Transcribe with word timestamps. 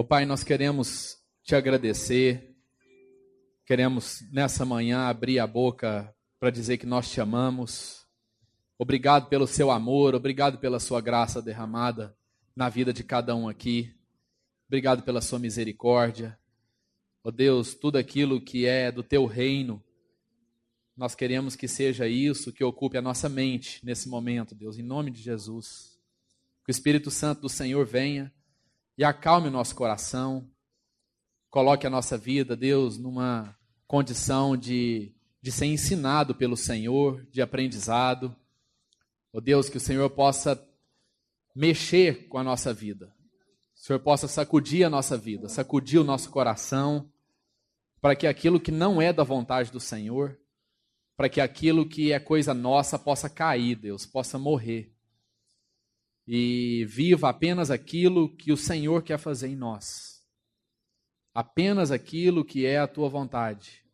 Ô 0.00 0.02
Pai, 0.02 0.24
nós 0.24 0.42
queremos 0.42 1.18
te 1.42 1.54
agradecer, 1.54 2.56
queremos 3.66 4.22
nessa 4.32 4.64
manhã 4.64 5.00
abrir 5.00 5.38
a 5.38 5.46
boca 5.46 6.10
para 6.38 6.48
dizer 6.48 6.78
que 6.78 6.86
nós 6.86 7.10
te 7.10 7.20
amamos. 7.20 8.06
Obrigado 8.78 9.28
pelo 9.28 9.46
seu 9.46 9.70
amor, 9.70 10.14
obrigado 10.14 10.56
pela 10.56 10.80
sua 10.80 11.02
graça 11.02 11.42
derramada 11.42 12.16
na 12.56 12.70
vida 12.70 12.94
de 12.94 13.04
cada 13.04 13.36
um 13.36 13.46
aqui. 13.46 13.94
Obrigado 14.68 15.02
pela 15.02 15.20
sua 15.20 15.38
misericórdia. 15.38 16.38
Ó 17.22 17.28
oh 17.28 17.30
Deus, 17.30 17.74
tudo 17.74 17.98
aquilo 17.98 18.40
que 18.40 18.64
é 18.64 18.90
do 18.90 19.02
teu 19.02 19.26
reino, 19.26 19.84
nós 20.96 21.14
queremos 21.14 21.54
que 21.54 21.68
seja 21.68 22.08
isso 22.08 22.54
que 22.54 22.64
ocupe 22.64 22.96
a 22.96 23.02
nossa 23.02 23.28
mente 23.28 23.84
nesse 23.84 24.08
momento, 24.08 24.54
Deus, 24.54 24.78
em 24.78 24.82
nome 24.82 25.10
de 25.10 25.20
Jesus. 25.20 26.00
Que 26.64 26.70
o 26.70 26.72
Espírito 26.72 27.10
Santo 27.10 27.42
do 27.42 27.50
Senhor 27.50 27.84
venha 27.84 28.32
e 29.00 29.04
acalme 29.04 29.48
o 29.48 29.50
nosso 29.50 29.74
coração, 29.74 30.46
coloque 31.48 31.86
a 31.86 31.90
nossa 31.90 32.18
vida, 32.18 32.54
Deus, 32.54 32.98
numa 32.98 33.56
condição 33.86 34.54
de, 34.54 35.14
de 35.40 35.50
ser 35.50 35.64
ensinado 35.64 36.34
pelo 36.34 36.54
Senhor, 36.54 37.26
de 37.30 37.40
aprendizado. 37.40 38.36
Ó 39.32 39.38
oh 39.38 39.40
Deus, 39.40 39.70
que 39.70 39.78
o 39.78 39.80
Senhor 39.80 40.10
possa 40.10 40.62
mexer 41.56 42.28
com 42.28 42.36
a 42.36 42.44
nossa 42.44 42.74
vida. 42.74 43.06
O 43.74 43.78
Senhor 43.80 44.00
possa 44.00 44.28
sacudir 44.28 44.84
a 44.84 44.90
nossa 44.90 45.16
vida, 45.16 45.48
sacudir 45.48 45.98
o 45.98 46.04
nosso 46.04 46.28
coração, 46.28 47.10
para 48.02 48.14
que 48.14 48.26
aquilo 48.26 48.60
que 48.60 48.70
não 48.70 49.00
é 49.00 49.14
da 49.14 49.24
vontade 49.24 49.72
do 49.72 49.80
Senhor, 49.80 50.38
para 51.16 51.30
que 51.30 51.40
aquilo 51.40 51.88
que 51.88 52.12
é 52.12 52.20
coisa 52.20 52.52
nossa 52.52 52.98
possa 52.98 53.30
cair, 53.30 53.76
Deus, 53.76 54.04
possa 54.04 54.38
morrer. 54.38 54.92
E 56.32 56.84
viva 56.84 57.28
apenas 57.28 57.72
aquilo 57.72 58.32
que 58.36 58.52
o 58.52 58.56
Senhor 58.56 59.02
quer 59.02 59.18
fazer 59.18 59.48
em 59.48 59.56
nós. 59.56 60.24
Apenas 61.34 61.90
aquilo 61.90 62.44
que 62.44 62.64
é 62.64 62.78
a 62.78 62.86
tua 62.86 63.08
vontade. 63.08 63.84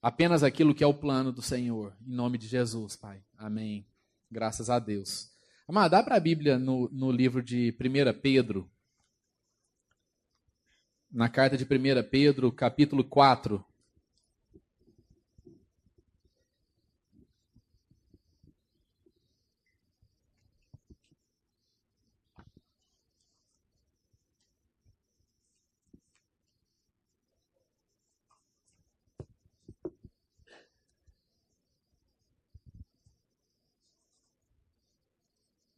Apenas 0.00 0.44
aquilo 0.44 0.72
que 0.72 0.84
é 0.84 0.86
o 0.86 0.94
plano 0.94 1.32
do 1.32 1.42
Senhor. 1.42 1.96
Em 2.06 2.14
nome 2.14 2.38
de 2.38 2.46
Jesus, 2.46 2.94
Pai. 2.94 3.24
Amém. 3.36 3.84
Graças 4.30 4.70
a 4.70 4.78
Deus. 4.78 5.32
Amado, 5.66 5.90
dá 5.90 6.00
para 6.00 6.14
a 6.14 6.20
Bíblia 6.20 6.60
no, 6.60 6.88
no 6.92 7.10
livro 7.10 7.42
de 7.42 7.76
1 7.76 8.20
Pedro. 8.20 8.70
Na 11.10 11.28
carta 11.28 11.56
de 11.56 11.64
1 11.64 12.08
Pedro, 12.08 12.52
capítulo 12.52 13.02
4. 13.02 13.64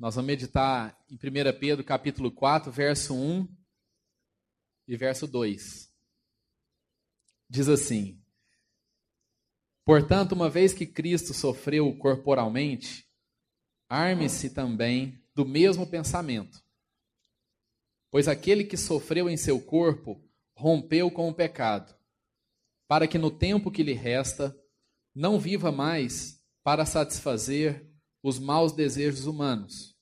Nós 0.04 0.16
vamos 0.16 0.26
meditar 0.26 1.02
em 1.08 1.14
1 1.14 1.58
Pedro 1.58 1.82
capítulo 1.82 2.30
4, 2.30 2.70
verso 2.70 3.14
1 3.14 3.48
e 4.86 4.98
verso 4.98 5.26
2. 5.26 5.90
Diz 7.48 7.70
assim: 7.70 8.22
Portanto, 9.82 10.32
uma 10.32 10.50
vez 10.50 10.74
que 10.74 10.86
Cristo 10.86 11.32
sofreu 11.32 11.96
corporalmente, 11.96 13.08
arme-se 13.88 14.50
também 14.50 15.24
do 15.34 15.46
mesmo 15.46 15.86
pensamento. 15.86 16.62
Pois 18.10 18.28
aquele 18.28 18.64
que 18.64 18.76
sofreu 18.76 19.26
em 19.30 19.38
seu 19.38 19.58
corpo 19.58 20.22
rompeu 20.54 21.10
com 21.10 21.30
o 21.30 21.34
pecado, 21.34 21.98
para 22.86 23.08
que 23.08 23.16
no 23.16 23.30
tempo 23.30 23.70
que 23.70 23.82
lhe 23.82 23.94
resta 23.94 24.54
não 25.14 25.40
viva 25.40 25.72
mais 25.72 26.44
para 26.62 26.84
satisfazer 26.84 27.90
os 28.22 28.38
maus 28.38 28.70
desejos 28.70 29.24
humanos 29.24 29.93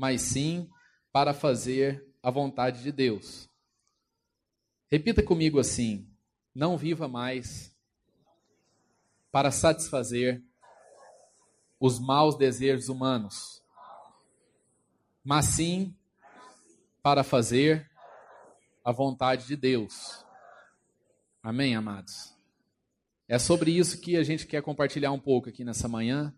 mas 0.00 0.22
sim 0.22 0.66
para 1.12 1.34
fazer 1.34 2.02
a 2.22 2.30
vontade 2.30 2.82
de 2.82 2.90
Deus. 2.90 3.46
Repita 4.90 5.22
comigo 5.22 5.60
assim: 5.60 6.08
não 6.54 6.78
viva 6.78 7.06
mais 7.06 7.76
para 9.30 9.50
satisfazer 9.50 10.42
os 11.78 11.98
maus 11.98 12.34
desejos 12.34 12.88
humanos, 12.88 13.62
mas 15.22 15.44
sim 15.44 15.94
para 17.02 17.22
fazer 17.22 17.86
a 18.82 18.92
vontade 18.92 19.46
de 19.46 19.54
Deus. 19.54 20.24
Amém, 21.42 21.76
amados? 21.76 22.34
É 23.28 23.38
sobre 23.38 23.70
isso 23.70 24.00
que 24.00 24.16
a 24.16 24.22
gente 24.22 24.46
quer 24.46 24.62
compartilhar 24.62 25.12
um 25.12 25.20
pouco 25.20 25.50
aqui 25.50 25.62
nessa 25.62 25.86
manhã. 25.86 26.34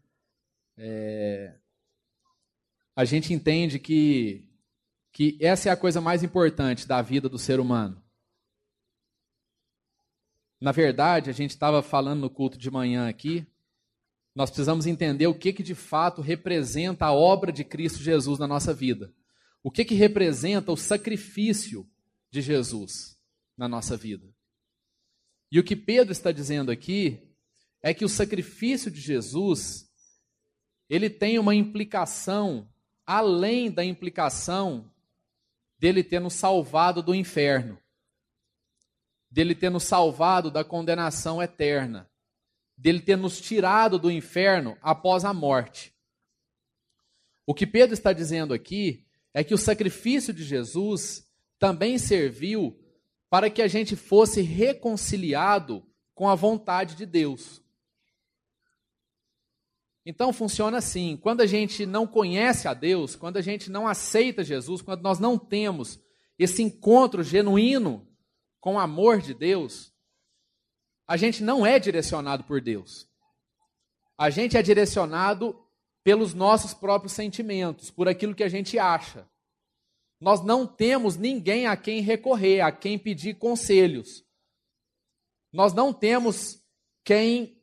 É, 0.76 1.61
a 2.94 3.04
gente 3.04 3.32
entende 3.32 3.78
que, 3.78 4.44
que 5.12 5.38
essa 5.41 5.69
é 5.69 5.72
a 5.72 5.76
coisa 5.76 6.00
mais 6.00 6.22
importante 6.22 6.86
da 6.86 7.00
vida 7.00 7.28
do 7.28 7.38
ser 7.38 7.60
humano. 7.60 8.03
Na 10.60 10.72
verdade, 10.72 11.30
a 11.30 11.32
gente 11.32 11.50
estava 11.50 11.82
falando 11.82 12.20
no 12.20 12.30
culto 12.30 12.56
de 12.56 12.70
manhã 12.70 13.08
aqui, 13.08 13.47
nós 14.34 14.48
precisamos 14.48 14.86
entender 14.86 15.26
o 15.26 15.34
que, 15.34 15.53
que 15.53 15.62
de 15.62 15.75
fato 15.75 16.22
representa 16.22 17.06
a 17.06 17.12
obra 17.12 17.53
de 17.53 17.64
Cristo 17.64 18.03
Jesus 18.03 18.38
na 18.38 18.47
nossa 18.47 18.72
vida. 18.72 19.12
O 19.62 19.70
que, 19.70 19.84
que 19.84 19.94
representa 19.94 20.72
o 20.72 20.76
sacrifício 20.76 21.86
de 22.32 22.41
Jesus 22.41 23.20
na 23.56 23.69
nossa 23.69 23.97
vida. 23.97 24.26
E 25.50 25.60
o 25.60 25.64
que 25.64 25.76
Pedro 25.76 26.12
está 26.12 26.32
dizendo 26.32 26.70
aqui 26.70 27.30
é 27.82 27.92
que 27.92 28.04
o 28.04 28.09
sacrifício 28.09 28.91
de 28.91 29.00
Jesus 29.00 29.91
ele 30.88 31.10
tem 31.10 31.38
uma 31.38 31.54
implicação 31.54 32.72
além 33.12 33.70
da 33.70 33.84
implicação 33.84 34.90
dele 35.78 36.02
ter 36.02 36.18
nos 36.18 36.32
salvado 36.32 37.02
do 37.02 37.14
inferno, 37.14 37.78
dele 39.30 39.54
ter 39.54 39.70
nos 39.70 39.82
salvado 39.82 40.50
da 40.50 40.64
condenação 40.64 41.42
eterna, 41.42 42.10
dele 42.74 43.02
ter 43.02 43.16
nos 43.16 43.38
tirado 43.38 43.98
do 43.98 44.10
inferno 44.10 44.78
após 44.80 45.26
a 45.26 45.34
morte. 45.34 45.94
O 47.46 47.52
que 47.52 47.66
Pedro 47.66 47.92
está 47.92 48.14
dizendo 48.14 48.54
aqui 48.54 49.04
é 49.34 49.44
que 49.44 49.52
o 49.52 49.58
sacrifício 49.58 50.32
de 50.32 50.42
Jesus 50.42 51.30
também 51.58 51.98
serviu 51.98 52.82
para 53.28 53.50
que 53.50 53.60
a 53.60 53.68
gente 53.68 53.94
fosse 53.94 54.40
reconciliado 54.40 55.86
com 56.14 56.30
a 56.30 56.34
vontade 56.34 56.94
de 56.94 57.04
Deus. 57.04 57.61
Então 60.04 60.32
funciona 60.32 60.78
assim: 60.78 61.16
quando 61.16 61.40
a 61.40 61.46
gente 61.46 61.86
não 61.86 62.06
conhece 62.06 62.66
a 62.66 62.74
Deus, 62.74 63.14
quando 63.14 63.36
a 63.36 63.40
gente 63.40 63.70
não 63.70 63.86
aceita 63.86 64.42
Jesus, 64.42 64.82
quando 64.82 65.02
nós 65.02 65.18
não 65.18 65.38
temos 65.38 66.00
esse 66.38 66.62
encontro 66.62 67.22
genuíno 67.22 68.08
com 68.60 68.74
o 68.74 68.78
amor 68.78 69.20
de 69.20 69.34
Deus, 69.34 69.92
a 71.06 71.16
gente 71.16 71.42
não 71.42 71.64
é 71.64 71.78
direcionado 71.78 72.44
por 72.44 72.60
Deus. 72.60 73.08
A 74.16 74.30
gente 74.30 74.56
é 74.56 74.62
direcionado 74.62 75.58
pelos 76.04 76.34
nossos 76.34 76.74
próprios 76.74 77.12
sentimentos, 77.12 77.91
por 77.91 78.08
aquilo 78.08 78.34
que 78.34 78.42
a 78.42 78.48
gente 78.48 78.78
acha. 78.78 79.28
Nós 80.21 80.44
não 80.44 80.66
temos 80.66 81.16
ninguém 81.16 81.66
a 81.66 81.77
quem 81.77 82.00
recorrer, 82.00 82.60
a 82.60 82.71
quem 82.71 82.98
pedir 82.98 83.34
conselhos. 83.34 84.24
Nós 85.53 85.72
não 85.72 85.92
temos 85.92 86.62
quem 87.04 87.60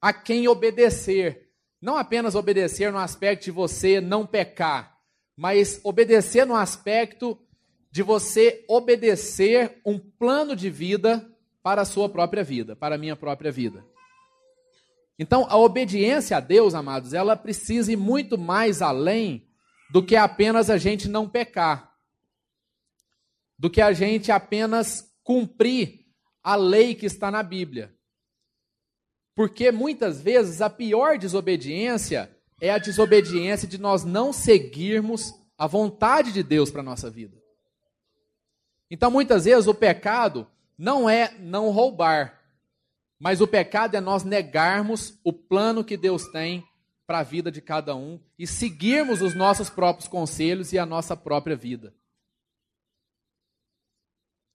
a 0.00 0.12
quem 0.12 0.48
obedecer. 0.48 1.49
Não 1.80 1.96
apenas 1.96 2.34
obedecer 2.34 2.92
no 2.92 2.98
aspecto 2.98 3.44
de 3.44 3.50
você 3.50 4.00
não 4.00 4.26
pecar, 4.26 4.98
mas 5.36 5.80
obedecer 5.82 6.44
no 6.44 6.54
aspecto 6.54 7.38
de 7.90 8.02
você 8.02 8.64
obedecer 8.68 9.80
um 9.84 9.98
plano 9.98 10.54
de 10.54 10.68
vida 10.70 11.26
para 11.62 11.82
a 11.82 11.86
sua 11.86 12.08
própria 12.08 12.44
vida, 12.44 12.76
para 12.76 12.94
a 12.94 12.98
minha 12.98 13.16
própria 13.16 13.50
vida. 13.50 13.84
Então, 15.18 15.46
a 15.48 15.56
obediência 15.56 16.36
a 16.36 16.40
Deus, 16.40 16.74
amados, 16.74 17.12
ela 17.12 17.36
precisa 17.36 17.92
ir 17.92 17.96
muito 17.96 18.38
mais 18.38 18.80
além 18.80 19.46
do 19.90 20.02
que 20.02 20.16
apenas 20.16 20.70
a 20.70 20.78
gente 20.78 21.08
não 21.08 21.28
pecar, 21.28 21.92
do 23.58 23.68
que 23.68 23.82
a 23.82 23.92
gente 23.92 24.32
apenas 24.32 25.12
cumprir 25.22 26.06
a 26.42 26.54
lei 26.54 26.94
que 26.94 27.04
está 27.04 27.30
na 27.30 27.42
Bíblia. 27.42 27.94
Porque 29.40 29.72
muitas 29.72 30.20
vezes 30.20 30.60
a 30.60 30.68
pior 30.68 31.16
desobediência 31.16 32.30
é 32.60 32.70
a 32.70 32.76
desobediência 32.76 33.66
de 33.66 33.78
nós 33.78 34.04
não 34.04 34.34
seguirmos 34.34 35.32
a 35.56 35.66
vontade 35.66 36.30
de 36.30 36.42
Deus 36.42 36.70
para 36.70 36.82
a 36.82 36.84
nossa 36.84 37.08
vida. 37.08 37.42
Então, 38.90 39.10
muitas 39.10 39.46
vezes, 39.46 39.66
o 39.66 39.72
pecado 39.72 40.46
não 40.76 41.08
é 41.08 41.34
não 41.38 41.70
roubar, 41.70 42.38
mas 43.18 43.40
o 43.40 43.46
pecado 43.46 43.96
é 43.96 44.00
nós 44.02 44.24
negarmos 44.24 45.18
o 45.24 45.32
plano 45.32 45.82
que 45.82 45.96
Deus 45.96 46.26
tem 46.26 46.62
para 47.06 47.20
a 47.20 47.22
vida 47.22 47.50
de 47.50 47.62
cada 47.62 47.96
um 47.96 48.20
e 48.38 48.46
seguirmos 48.46 49.22
os 49.22 49.34
nossos 49.34 49.70
próprios 49.70 50.06
conselhos 50.06 50.70
e 50.74 50.78
a 50.78 50.84
nossa 50.84 51.16
própria 51.16 51.56
vida. 51.56 51.94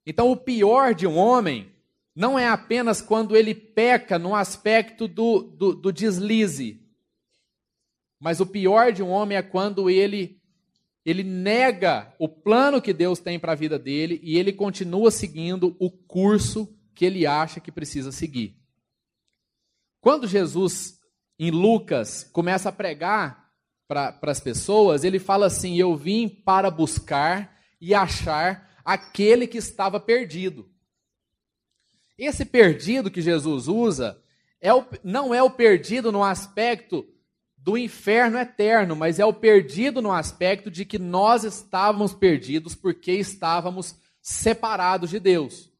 Então, 0.06 0.30
o 0.30 0.36
pior 0.36 0.94
de 0.94 1.08
um 1.08 1.16
homem 1.18 1.75
não 2.16 2.38
é 2.38 2.48
apenas 2.48 3.02
quando 3.02 3.36
ele 3.36 3.54
peca 3.54 4.18
no 4.18 4.34
aspecto 4.34 5.06
do, 5.06 5.42
do, 5.42 5.74
do 5.74 5.92
deslize, 5.92 6.82
mas 8.18 8.40
o 8.40 8.46
pior 8.46 8.90
de 8.90 9.02
um 9.02 9.10
homem 9.10 9.36
é 9.36 9.42
quando 9.42 9.90
ele 9.90 10.40
ele 11.04 11.22
nega 11.22 12.12
o 12.18 12.28
plano 12.28 12.82
que 12.82 12.92
Deus 12.92 13.20
tem 13.20 13.38
para 13.38 13.52
a 13.52 13.56
vida 13.56 13.78
dele 13.78 14.18
e 14.24 14.36
ele 14.36 14.52
continua 14.52 15.08
seguindo 15.12 15.76
o 15.78 15.88
curso 15.88 16.76
que 16.96 17.04
ele 17.04 17.24
acha 17.24 17.60
que 17.60 17.70
precisa 17.70 18.10
seguir. 18.10 18.56
Quando 20.00 20.26
Jesus, 20.26 20.98
em 21.38 21.52
Lucas, 21.52 22.24
começa 22.24 22.70
a 22.70 22.72
pregar 22.72 23.52
para 23.86 24.18
as 24.22 24.40
pessoas, 24.40 25.04
ele 25.04 25.20
fala 25.20 25.46
assim: 25.46 25.76
Eu 25.76 25.94
vim 25.94 26.28
para 26.28 26.72
buscar 26.72 27.56
e 27.80 27.94
achar 27.94 28.76
aquele 28.84 29.46
que 29.46 29.58
estava 29.58 30.00
perdido. 30.00 30.68
Esse 32.18 32.44
perdido 32.44 33.10
que 33.10 33.20
Jesus 33.20 33.68
usa 33.68 34.18
é 34.60 34.72
o, 34.72 34.84
não 35.04 35.34
é 35.34 35.42
o 35.42 35.50
perdido 35.50 36.10
no 36.10 36.24
aspecto 36.24 37.06
do 37.56 37.76
inferno 37.76 38.38
eterno, 38.38 38.94
mas 38.94 39.18
é 39.18 39.24
o 39.24 39.32
perdido 39.32 40.00
no 40.00 40.12
aspecto 40.12 40.70
de 40.70 40.84
que 40.84 40.98
nós 40.98 41.44
estávamos 41.44 42.14
perdidos 42.14 42.74
porque 42.74 43.12
estávamos 43.12 43.96
separados 44.22 45.10
de 45.10 45.18
Deus. 45.18 45.70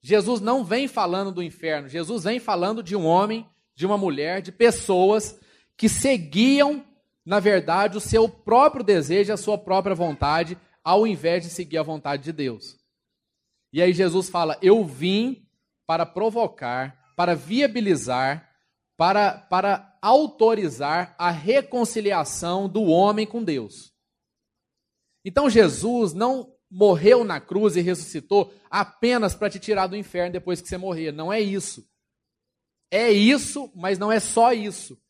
Jesus 0.00 0.40
não 0.40 0.64
vem 0.64 0.86
falando 0.86 1.32
do 1.32 1.42
inferno, 1.42 1.88
Jesus 1.88 2.24
vem 2.24 2.38
falando 2.38 2.82
de 2.82 2.94
um 2.94 3.04
homem, 3.04 3.46
de 3.74 3.84
uma 3.84 3.98
mulher, 3.98 4.40
de 4.40 4.52
pessoas 4.52 5.38
que 5.76 5.88
seguiam, 5.88 6.84
na 7.24 7.40
verdade, 7.40 7.96
o 7.96 8.00
seu 8.00 8.28
próprio 8.28 8.84
desejo, 8.84 9.32
a 9.32 9.36
sua 9.36 9.58
própria 9.58 9.94
vontade, 9.94 10.56
ao 10.82 11.06
invés 11.06 11.42
de 11.42 11.50
seguir 11.50 11.78
a 11.78 11.82
vontade 11.82 12.22
de 12.22 12.32
Deus. 12.32 12.78
E 13.72 13.82
aí 13.82 13.92
Jesus 13.92 14.28
fala: 14.28 14.58
Eu 14.62 14.84
vim 14.84 15.46
para 15.86 16.04
provocar, 16.06 17.12
para 17.16 17.34
viabilizar 17.34 18.48
para, 18.98 19.32
para 19.32 19.96
autorizar 20.02 21.14
a 21.16 21.30
reconciliação 21.30 22.68
do 22.68 22.82
homem 22.82 23.24
com 23.24 23.44
Deus. 23.44 23.94
Então 25.24 25.48
Jesus 25.48 26.12
não 26.12 26.52
morreu 26.68 27.22
na 27.22 27.40
cruz 27.40 27.76
e 27.76 27.80
ressuscitou 27.80 28.52
apenas 28.68 29.36
para 29.36 29.48
te 29.48 29.60
tirar 29.60 29.86
do 29.86 29.96
inferno 29.96 30.32
depois 30.32 30.60
que 30.60 30.66
você 30.68 30.76
morrer. 30.76 31.12
Não 31.12 31.32
é 31.32 31.40
isso. 31.40 31.88
É 32.90 33.10
isso, 33.10 33.70
mas 33.74 33.98
não 33.98 34.10
é 34.10 34.18
só 34.18 34.52
isso. 34.52 35.00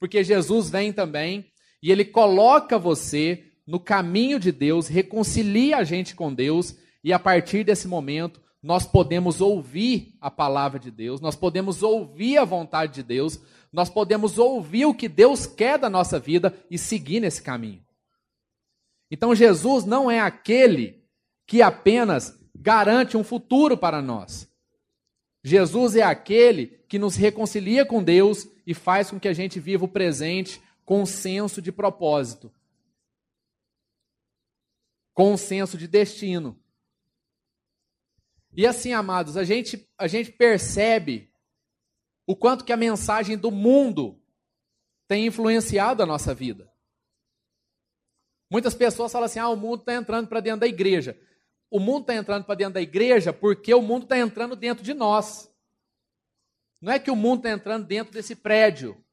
Porque 0.00 0.24
Jesus 0.24 0.70
vem 0.70 0.90
também 0.90 1.52
e 1.82 1.92
ele 1.92 2.06
coloca 2.06 2.78
você 2.78 3.52
no 3.66 3.78
caminho 3.78 4.40
de 4.40 4.50
Deus, 4.50 4.88
reconcilia 4.88 5.76
a 5.76 5.84
gente 5.84 6.14
com 6.14 6.32
Deus, 6.32 6.74
e 7.02 7.12
a 7.12 7.18
partir 7.18 7.64
desse 7.64 7.86
momento 7.88 8.40
nós 8.62 8.86
podemos 8.86 9.40
ouvir 9.40 10.16
a 10.20 10.30
palavra 10.30 10.78
de 10.78 10.90
Deus, 10.90 11.20
nós 11.20 11.36
podemos 11.36 11.82
ouvir 11.82 12.38
a 12.38 12.44
vontade 12.44 12.94
de 12.94 13.02
Deus, 13.02 13.40
nós 13.72 13.88
podemos 13.88 14.38
ouvir 14.38 14.86
o 14.86 14.94
que 14.94 15.08
Deus 15.08 15.46
quer 15.46 15.78
da 15.78 15.88
nossa 15.88 16.18
vida 16.18 16.52
e 16.70 16.76
seguir 16.76 17.20
nesse 17.20 17.42
caminho. 17.42 17.84
Então 19.10 19.34
Jesus 19.34 19.84
não 19.84 20.10
é 20.10 20.18
aquele 20.18 21.04
que 21.46 21.62
apenas 21.62 22.36
garante 22.54 23.16
um 23.16 23.22
futuro 23.22 23.76
para 23.76 24.02
nós. 24.02 24.50
Jesus 25.44 25.94
é 25.94 26.02
aquele 26.02 26.66
que 26.88 26.98
nos 26.98 27.14
reconcilia 27.14 27.86
com 27.86 28.02
Deus 28.02 28.48
e 28.66 28.74
faz 28.74 29.10
com 29.10 29.20
que 29.20 29.28
a 29.28 29.32
gente 29.32 29.60
viva 29.60 29.84
o 29.84 29.88
presente 29.88 30.60
com 30.84 31.06
senso 31.06 31.62
de 31.62 31.70
propósito, 31.70 32.52
com 35.14 35.36
senso 35.36 35.78
de 35.78 35.86
destino. 35.86 36.60
E 38.56 38.66
assim, 38.66 38.92
amados, 38.92 39.36
a 39.36 39.44
gente, 39.44 39.86
a 39.98 40.06
gente 40.06 40.32
percebe 40.32 41.30
o 42.26 42.34
quanto 42.34 42.64
que 42.64 42.72
a 42.72 42.76
mensagem 42.76 43.36
do 43.36 43.50
mundo 43.50 44.18
tem 45.06 45.26
influenciado 45.26 46.02
a 46.02 46.06
nossa 46.06 46.34
vida. 46.34 46.72
Muitas 48.50 48.74
pessoas 48.74 49.12
falam 49.12 49.26
assim: 49.26 49.38
ah, 49.38 49.48
o 49.48 49.56
mundo 49.56 49.80
está 49.80 49.94
entrando 49.94 50.28
para 50.28 50.40
dentro 50.40 50.60
da 50.60 50.66
igreja. 50.66 51.20
O 51.70 51.78
mundo 51.78 52.02
está 52.02 52.14
entrando 52.14 52.44
para 52.44 52.54
dentro 52.54 52.74
da 52.74 52.80
igreja 52.80 53.32
porque 53.32 53.74
o 53.74 53.82
mundo 53.82 54.04
está 54.04 54.16
entrando 54.18 54.56
dentro 54.56 54.82
de 54.82 54.94
nós. 54.94 55.52
Não 56.80 56.92
é 56.92 56.98
que 56.98 57.10
o 57.10 57.16
mundo 57.16 57.40
está 57.40 57.50
entrando 57.50 57.86
dentro 57.86 58.12
desse 58.12 58.34
prédio. 58.36 59.04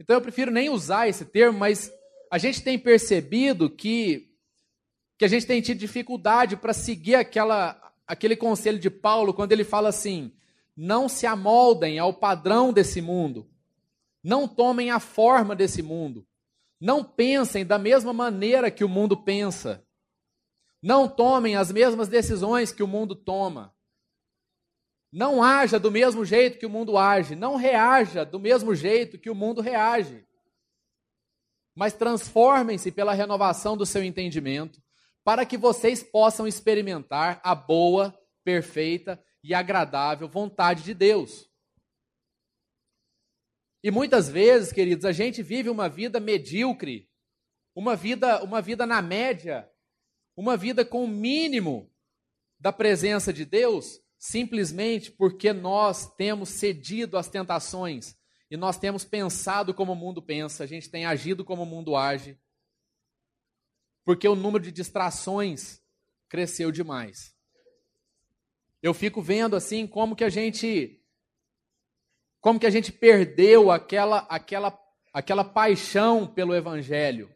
Então 0.00 0.16
eu 0.16 0.22
prefiro 0.22 0.50
nem 0.50 0.70
usar 0.70 1.08
esse 1.08 1.24
termo, 1.24 1.58
mas 1.58 1.92
a 2.30 2.38
gente 2.38 2.62
tem 2.62 2.78
percebido 2.78 3.68
que, 3.68 4.34
que 5.18 5.24
a 5.24 5.28
gente 5.28 5.46
tem 5.46 5.60
tido 5.60 5.78
dificuldade 5.78 6.56
para 6.56 6.72
seguir 6.72 7.16
aquela, 7.16 7.87
aquele 8.08 8.34
conselho 8.34 8.78
de 8.78 8.88
Paulo 8.88 9.34
quando 9.34 9.52
ele 9.52 9.62
fala 9.62 9.90
assim: 9.90 10.32
não 10.74 11.08
se 11.08 11.26
amoldem 11.26 11.98
ao 11.98 12.14
padrão 12.14 12.72
desse 12.72 13.02
mundo, 13.02 13.46
não 14.24 14.48
tomem 14.48 14.90
a 14.90 14.98
forma 14.98 15.54
desse 15.54 15.82
mundo, 15.82 16.26
não 16.80 17.04
pensem 17.04 17.66
da 17.66 17.78
mesma 17.78 18.12
maneira 18.12 18.70
que 18.70 18.82
o 18.82 18.88
mundo 18.88 19.16
pensa, 19.16 19.86
não 20.82 21.06
tomem 21.06 21.54
as 21.54 21.70
mesmas 21.70 22.08
decisões 22.08 22.72
que 22.72 22.82
o 22.82 22.88
mundo 22.88 23.14
toma. 23.14 23.74
Não 25.10 25.42
haja 25.42 25.80
do 25.80 25.90
mesmo 25.90 26.22
jeito 26.22 26.58
que 26.58 26.66
o 26.66 26.70
mundo 26.70 26.98
age, 26.98 27.34
não 27.34 27.56
reaja 27.56 28.24
do 28.24 28.38
mesmo 28.38 28.74
jeito 28.74 29.18
que 29.18 29.30
o 29.30 29.34
mundo 29.34 29.62
reage. 29.62 30.26
Mas 31.74 31.94
transformem-se 31.94 32.92
pela 32.92 33.14
renovação 33.14 33.74
do 33.74 33.86
seu 33.86 34.04
entendimento, 34.04 34.82
para 35.28 35.44
que 35.44 35.58
vocês 35.58 36.02
possam 36.02 36.48
experimentar 36.48 37.38
a 37.44 37.54
boa, 37.54 38.18
perfeita 38.42 39.22
e 39.44 39.52
agradável 39.52 40.26
vontade 40.26 40.82
de 40.82 40.94
Deus. 40.94 41.46
E 43.84 43.90
muitas 43.90 44.26
vezes, 44.30 44.72
queridos, 44.72 45.04
a 45.04 45.12
gente 45.12 45.42
vive 45.42 45.68
uma 45.68 45.86
vida 45.86 46.18
medíocre, 46.18 47.10
uma 47.74 47.94
vida, 47.94 48.42
uma 48.42 48.62
vida 48.62 48.86
na 48.86 49.02
média, 49.02 49.70
uma 50.34 50.56
vida 50.56 50.82
com 50.82 51.04
o 51.04 51.08
mínimo 51.08 51.92
da 52.58 52.72
presença 52.72 53.30
de 53.30 53.44
Deus, 53.44 54.00
simplesmente 54.18 55.10
porque 55.10 55.52
nós 55.52 56.10
temos 56.14 56.48
cedido 56.48 57.18
às 57.18 57.28
tentações 57.28 58.16
e 58.50 58.56
nós 58.56 58.78
temos 58.78 59.04
pensado 59.04 59.74
como 59.74 59.92
o 59.92 59.94
mundo 59.94 60.22
pensa, 60.22 60.64
a 60.64 60.66
gente 60.66 60.88
tem 60.88 61.04
agido 61.04 61.44
como 61.44 61.64
o 61.64 61.66
mundo 61.66 61.96
age 61.96 62.38
porque 64.08 64.26
o 64.26 64.34
número 64.34 64.64
de 64.64 64.72
distrações 64.72 65.82
cresceu 66.30 66.72
demais. 66.72 67.36
Eu 68.82 68.94
fico 68.94 69.20
vendo 69.20 69.54
assim 69.54 69.86
como 69.86 70.16
que 70.16 70.24
a 70.24 70.30
gente 70.30 70.98
como 72.40 72.58
que 72.58 72.64
a 72.64 72.70
gente 72.70 72.90
perdeu 72.90 73.70
aquela 73.70 74.20
aquela 74.20 74.80
aquela 75.12 75.44
paixão 75.44 76.26
pelo 76.26 76.54
evangelho. 76.54 77.30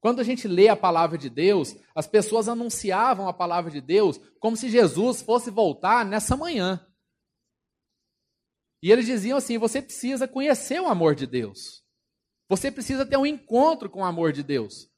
Quando 0.00 0.20
a 0.20 0.24
gente 0.24 0.48
lê 0.48 0.68
a 0.68 0.76
palavra 0.76 1.18
de 1.18 1.28
Deus, 1.28 1.76
as 1.94 2.06
pessoas 2.06 2.48
anunciavam 2.48 3.28
a 3.28 3.34
palavra 3.34 3.70
de 3.70 3.82
Deus 3.82 4.18
como 4.40 4.56
se 4.56 4.70
Jesus 4.70 5.20
fosse 5.20 5.50
voltar 5.50 6.06
nessa 6.06 6.34
manhã. 6.38 6.82
E 8.82 8.90
eles 8.90 9.04
diziam 9.04 9.36
assim: 9.36 9.58
você 9.58 9.82
precisa 9.82 10.26
conhecer 10.26 10.80
o 10.80 10.86
amor 10.86 11.14
de 11.14 11.26
Deus. 11.26 11.84
Você 12.48 12.72
precisa 12.72 13.04
ter 13.04 13.18
um 13.18 13.26
encontro 13.26 13.90
com 13.90 14.00
o 14.00 14.06
amor 14.06 14.32
de 14.32 14.42
Deus. 14.42 14.88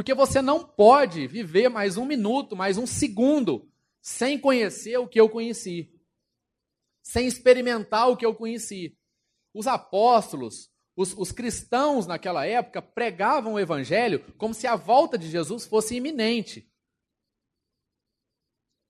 Porque 0.00 0.14
você 0.14 0.40
não 0.40 0.66
pode 0.66 1.26
viver 1.26 1.68
mais 1.68 1.98
um 1.98 2.06
minuto, 2.06 2.56
mais 2.56 2.78
um 2.78 2.86
segundo, 2.86 3.70
sem 4.00 4.40
conhecer 4.40 4.96
o 4.96 5.06
que 5.06 5.20
eu 5.20 5.28
conheci, 5.28 5.92
sem 7.02 7.26
experimentar 7.26 8.08
o 8.08 8.16
que 8.16 8.24
eu 8.24 8.34
conheci. 8.34 8.96
Os 9.52 9.66
apóstolos, 9.66 10.70
os, 10.96 11.12
os 11.12 11.32
cristãos 11.32 12.06
naquela 12.06 12.46
época 12.46 12.80
pregavam 12.80 13.52
o 13.52 13.60
evangelho 13.60 14.24
como 14.38 14.54
se 14.54 14.66
a 14.66 14.74
volta 14.74 15.18
de 15.18 15.28
Jesus 15.28 15.66
fosse 15.66 15.96
iminente. 15.96 16.66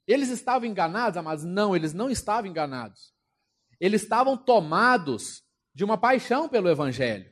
Eles 0.06 0.28
estavam 0.28 0.68
enganados, 0.68 1.20
mas 1.24 1.42
não, 1.42 1.74
eles 1.74 1.92
não 1.92 2.08
estavam 2.08 2.48
enganados. 2.48 3.12
Eles 3.80 4.02
estavam 4.02 4.36
tomados 4.36 5.42
de 5.74 5.82
uma 5.82 5.98
paixão 5.98 6.48
pelo 6.48 6.68
evangelho. 6.68 7.28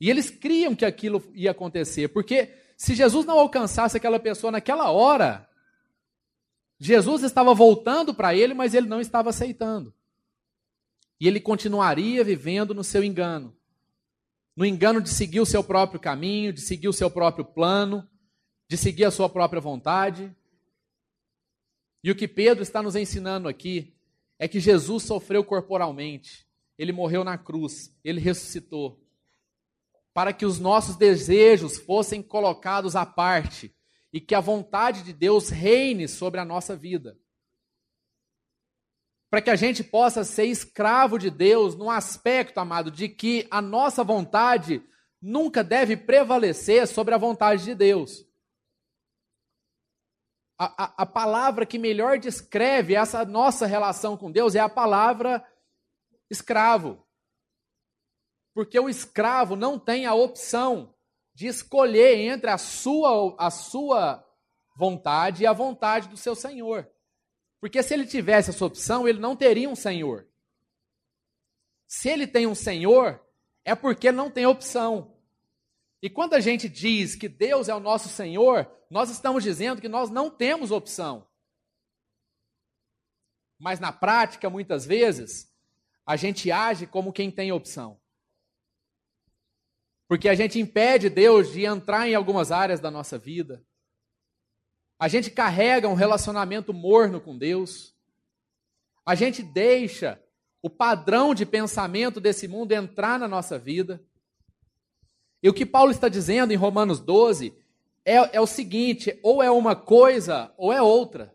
E 0.00 0.10
eles 0.10 0.30
criam 0.30 0.74
que 0.74 0.84
aquilo 0.84 1.22
ia 1.34 1.50
acontecer, 1.50 2.08
porque 2.08 2.54
se 2.76 2.94
Jesus 2.94 3.24
não 3.24 3.38
alcançasse 3.38 3.96
aquela 3.96 4.20
pessoa 4.20 4.50
naquela 4.50 4.90
hora, 4.90 5.48
Jesus 6.78 7.22
estava 7.22 7.54
voltando 7.54 8.14
para 8.14 8.34
ele, 8.34 8.52
mas 8.52 8.74
ele 8.74 8.86
não 8.86 9.00
estava 9.00 9.30
aceitando. 9.30 9.94
E 11.18 11.26
ele 11.26 11.40
continuaria 11.40 12.22
vivendo 12.22 12.74
no 12.74 12.84
seu 12.84 13.02
engano. 13.02 13.56
No 14.54 14.64
engano 14.64 15.00
de 15.00 15.08
seguir 15.08 15.40
o 15.40 15.46
seu 15.46 15.64
próprio 15.64 15.98
caminho, 15.98 16.52
de 16.52 16.60
seguir 16.60 16.88
o 16.88 16.92
seu 16.92 17.10
próprio 17.10 17.44
plano, 17.44 18.06
de 18.68 18.76
seguir 18.76 19.04
a 19.04 19.10
sua 19.10 19.28
própria 19.28 19.60
vontade. 19.60 20.34
E 22.04 22.10
o 22.10 22.14
que 22.14 22.28
Pedro 22.28 22.62
está 22.62 22.82
nos 22.82 22.96
ensinando 22.96 23.48
aqui 23.48 23.94
é 24.38 24.46
que 24.46 24.60
Jesus 24.60 25.04
sofreu 25.04 25.42
corporalmente, 25.42 26.46
ele 26.76 26.92
morreu 26.92 27.24
na 27.24 27.38
cruz, 27.38 27.96
ele 28.04 28.20
ressuscitou 28.20 29.05
para 30.16 30.32
que 30.32 30.46
os 30.46 30.58
nossos 30.58 30.96
desejos 30.96 31.76
fossem 31.76 32.22
colocados 32.22 32.96
à 32.96 33.04
parte 33.04 33.76
e 34.10 34.18
que 34.18 34.34
a 34.34 34.40
vontade 34.40 35.02
de 35.02 35.12
Deus 35.12 35.50
reine 35.50 36.08
sobre 36.08 36.40
a 36.40 36.44
nossa 36.44 36.74
vida. 36.74 37.18
Para 39.28 39.42
que 39.42 39.50
a 39.50 39.56
gente 39.56 39.84
possa 39.84 40.24
ser 40.24 40.46
escravo 40.46 41.18
de 41.18 41.28
Deus 41.28 41.76
no 41.76 41.90
aspecto, 41.90 42.56
amado, 42.56 42.90
de 42.90 43.10
que 43.10 43.46
a 43.50 43.60
nossa 43.60 44.02
vontade 44.02 44.82
nunca 45.20 45.62
deve 45.62 45.98
prevalecer 45.98 46.88
sobre 46.88 47.12
a 47.12 47.18
vontade 47.18 47.64
de 47.64 47.74
Deus. 47.74 48.26
A, 50.58 50.84
a, 50.84 51.02
a, 51.02 51.04
palavra 51.04 51.66
que 51.66 51.78
melhor 51.78 52.18
descreve 52.18 52.94
essa 52.94 53.22
nossa 53.26 53.66
relação 53.66 54.16
com 54.16 54.32
Deus 54.32 54.54
é 54.54 54.60
a 54.60 54.68
palavra 54.68 55.46
escravo. 56.30 57.05
Porque 58.56 58.80
o 58.80 58.88
escravo 58.88 59.54
não 59.54 59.78
tem 59.78 60.06
a 60.06 60.14
opção 60.14 60.94
de 61.34 61.46
escolher 61.46 62.16
entre 62.20 62.48
a 62.48 62.56
sua, 62.56 63.36
a 63.38 63.50
sua 63.50 64.26
vontade 64.74 65.42
e 65.42 65.46
a 65.46 65.52
vontade 65.52 66.08
do 66.08 66.16
seu 66.16 66.34
senhor. 66.34 66.90
Porque 67.60 67.82
se 67.82 67.92
ele 67.92 68.06
tivesse 68.06 68.48
essa 68.48 68.64
opção, 68.64 69.06
ele 69.06 69.18
não 69.18 69.36
teria 69.36 69.68
um 69.68 69.76
senhor. 69.76 70.26
Se 71.86 72.08
ele 72.08 72.26
tem 72.26 72.46
um 72.46 72.54
senhor, 72.54 73.22
é 73.62 73.74
porque 73.74 74.10
não 74.10 74.30
tem 74.30 74.46
opção. 74.46 75.14
E 76.00 76.08
quando 76.08 76.32
a 76.32 76.40
gente 76.40 76.66
diz 76.66 77.14
que 77.14 77.28
Deus 77.28 77.68
é 77.68 77.74
o 77.74 77.80
nosso 77.80 78.08
Senhor, 78.08 78.66
nós 78.90 79.10
estamos 79.10 79.44
dizendo 79.44 79.82
que 79.82 79.88
nós 79.88 80.08
não 80.08 80.30
temos 80.30 80.70
opção. 80.70 81.28
Mas 83.58 83.78
na 83.80 83.92
prática, 83.92 84.48
muitas 84.48 84.86
vezes, 84.86 85.54
a 86.06 86.16
gente 86.16 86.50
age 86.50 86.86
como 86.86 87.12
quem 87.12 87.30
tem 87.30 87.52
opção. 87.52 88.00
Porque 90.08 90.28
a 90.28 90.34
gente 90.34 90.60
impede 90.60 91.08
Deus 91.08 91.52
de 91.52 91.64
entrar 91.64 92.08
em 92.08 92.14
algumas 92.14 92.52
áreas 92.52 92.80
da 92.80 92.90
nossa 92.90 93.18
vida. 93.18 93.62
A 94.98 95.08
gente 95.08 95.30
carrega 95.30 95.88
um 95.88 95.94
relacionamento 95.94 96.72
morno 96.72 97.20
com 97.20 97.36
Deus. 97.36 97.94
A 99.04 99.14
gente 99.14 99.42
deixa 99.42 100.20
o 100.62 100.70
padrão 100.70 101.34
de 101.34 101.44
pensamento 101.44 102.20
desse 102.20 102.48
mundo 102.48 102.72
entrar 102.72 103.18
na 103.18 103.28
nossa 103.28 103.58
vida. 103.58 104.02
E 105.42 105.48
o 105.48 105.54
que 105.54 105.66
Paulo 105.66 105.90
está 105.90 106.08
dizendo 106.08 106.52
em 106.52 106.56
Romanos 106.56 106.98
12 107.00 107.54
é, 108.04 108.36
é 108.36 108.40
o 108.40 108.46
seguinte: 108.46 109.18
ou 109.22 109.42
é 109.42 109.50
uma 109.50 109.76
coisa 109.76 110.52
ou 110.56 110.72
é 110.72 110.80
outra. 110.80 111.34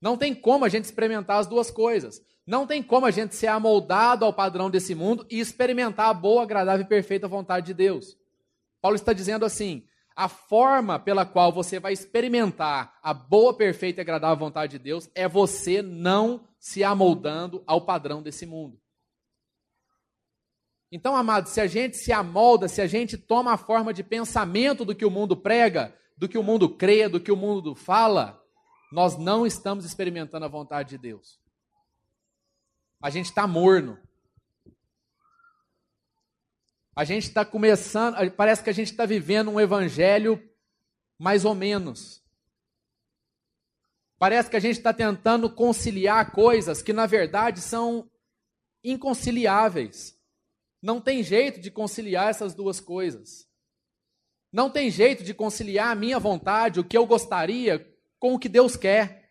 Não 0.00 0.16
tem 0.16 0.34
como 0.34 0.64
a 0.64 0.68
gente 0.68 0.84
experimentar 0.84 1.38
as 1.38 1.46
duas 1.46 1.70
coisas. 1.70 2.20
Não 2.46 2.66
tem 2.66 2.82
como 2.82 3.06
a 3.06 3.10
gente 3.10 3.34
ser 3.34 3.46
amoldado 3.46 4.24
ao 4.24 4.32
padrão 4.32 4.68
desse 4.68 4.94
mundo 4.94 5.26
e 5.30 5.38
experimentar 5.38 6.08
a 6.08 6.14
boa, 6.14 6.42
agradável 6.42 6.84
e 6.84 6.88
perfeita 6.88 7.28
vontade 7.28 7.66
de 7.66 7.74
Deus. 7.74 8.16
Paulo 8.80 8.96
está 8.96 9.12
dizendo 9.12 9.44
assim: 9.44 9.86
a 10.14 10.28
forma 10.28 10.98
pela 10.98 11.24
qual 11.24 11.52
você 11.52 11.78
vai 11.78 11.92
experimentar 11.92 12.98
a 13.02 13.14
boa, 13.14 13.54
perfeita 13.54 14.00
e 14.00 14.02
agradável 14.02 14.36
vontade 14.36 14.72
de 14.72 14.78
Deus 14.78 15.08
é 15.14 15.28
você 15.28 15.80
não 15.82 16.48
se 16.58 16.82
amoldando 16.82 17.62
ao 17.66 17.82
padrão 17.82 18.22
desse 18.22 18.44
mundo. 18.44 18.78
Então, 20.90 21.16
amado, 21.16 21.48
se 21.48 21.60
a 21.60 21.66
gente 21.66 21.96
se 21.96 22.12
amolda, 22.12 22.68
se 22.68 22.82
a 22.82 22.86
gente 22.86 23.16
toma 23.16 23.54
a 23.54 23.56
forma 23.56 23.94
de 23.94 24.04
pensamento 24.04 24.84
do 24.84 24.94
que 24.94 25.06
o 25.06 25.10
mundo 25.10 25.34
prega, 25.34 25.96
do 26.18 26.28
que 26.28 26.36
o 26.36 26.42
mundo 26.42 26.68
crê, 26.68 27.08
do 27.08 27.18
que 27.18 27.32
o 27.32 27.36
mundo 27.36 27.74
fala, 27.74 28.38
nós 28.92 29.16
não 29.16 29.46
estamos 29.46 29.86
experimentando 29.86 30.44
a 30.44 30.48
vontade 30.48 30.90
de 30.90 30.98
Deus. 30.98 31.41
A 33.02 33.10
gente 33.10 33.26
está 33.26 33.48
morno. 33.48 33.98
A 36.94 37.04
gente 37.04 37.24
está 37.24 37.44
começando, 37.44 38.30
parece 38.32 38.62
que 38.62 38.70
a 38.70 38.72
gente 38.72 38.92
está 38.92 39.04
vivendo 39.04 39.50
um 39.50 39.60
evangelho 39.60 40.40
mais 41.18 41.44
ou 41.44 41.54
menos. 41.54 42.22
Parece 44.18 44.48
que 44.48 44.56
a 44.56 44.60
gente 44.60 44.76
está 44.76 44.92
tentando 44.92 45.50
conciliar 45.50 46.30
coisas 46.30 46.80
que, 46.80 46.92
na 46.92 47.06
verdade, 47.06 47.60
são 47.60 48.08
inconciliáveis. 48.84 50.16
Não 50.80 51.00
tem 51.00 51.24
jeito 51.24 51.60
de 51.60 51.72
conciliar 51.72 52.28
essas 52.28 52.54
duas 52.54 52.78
coisas. 52.78 53.48
Não 54.52 54.70
tem 54.70 54.90
jeito 54.90 55.24
de 55.24 55.34
conciliar 55.34 55.88
a 55.88 55.96
minha 55.96 56.20
vontade, 56.20 56.78
o 56.78 56.84
que 56.84 56.96
eu 56.96 57.06
gostaria, 57.06 57.84
com 58.20 58.34
o 58.34 58.38
que 58.38 58.48
Deus 58.48 58.76
quer. 58.76 59.21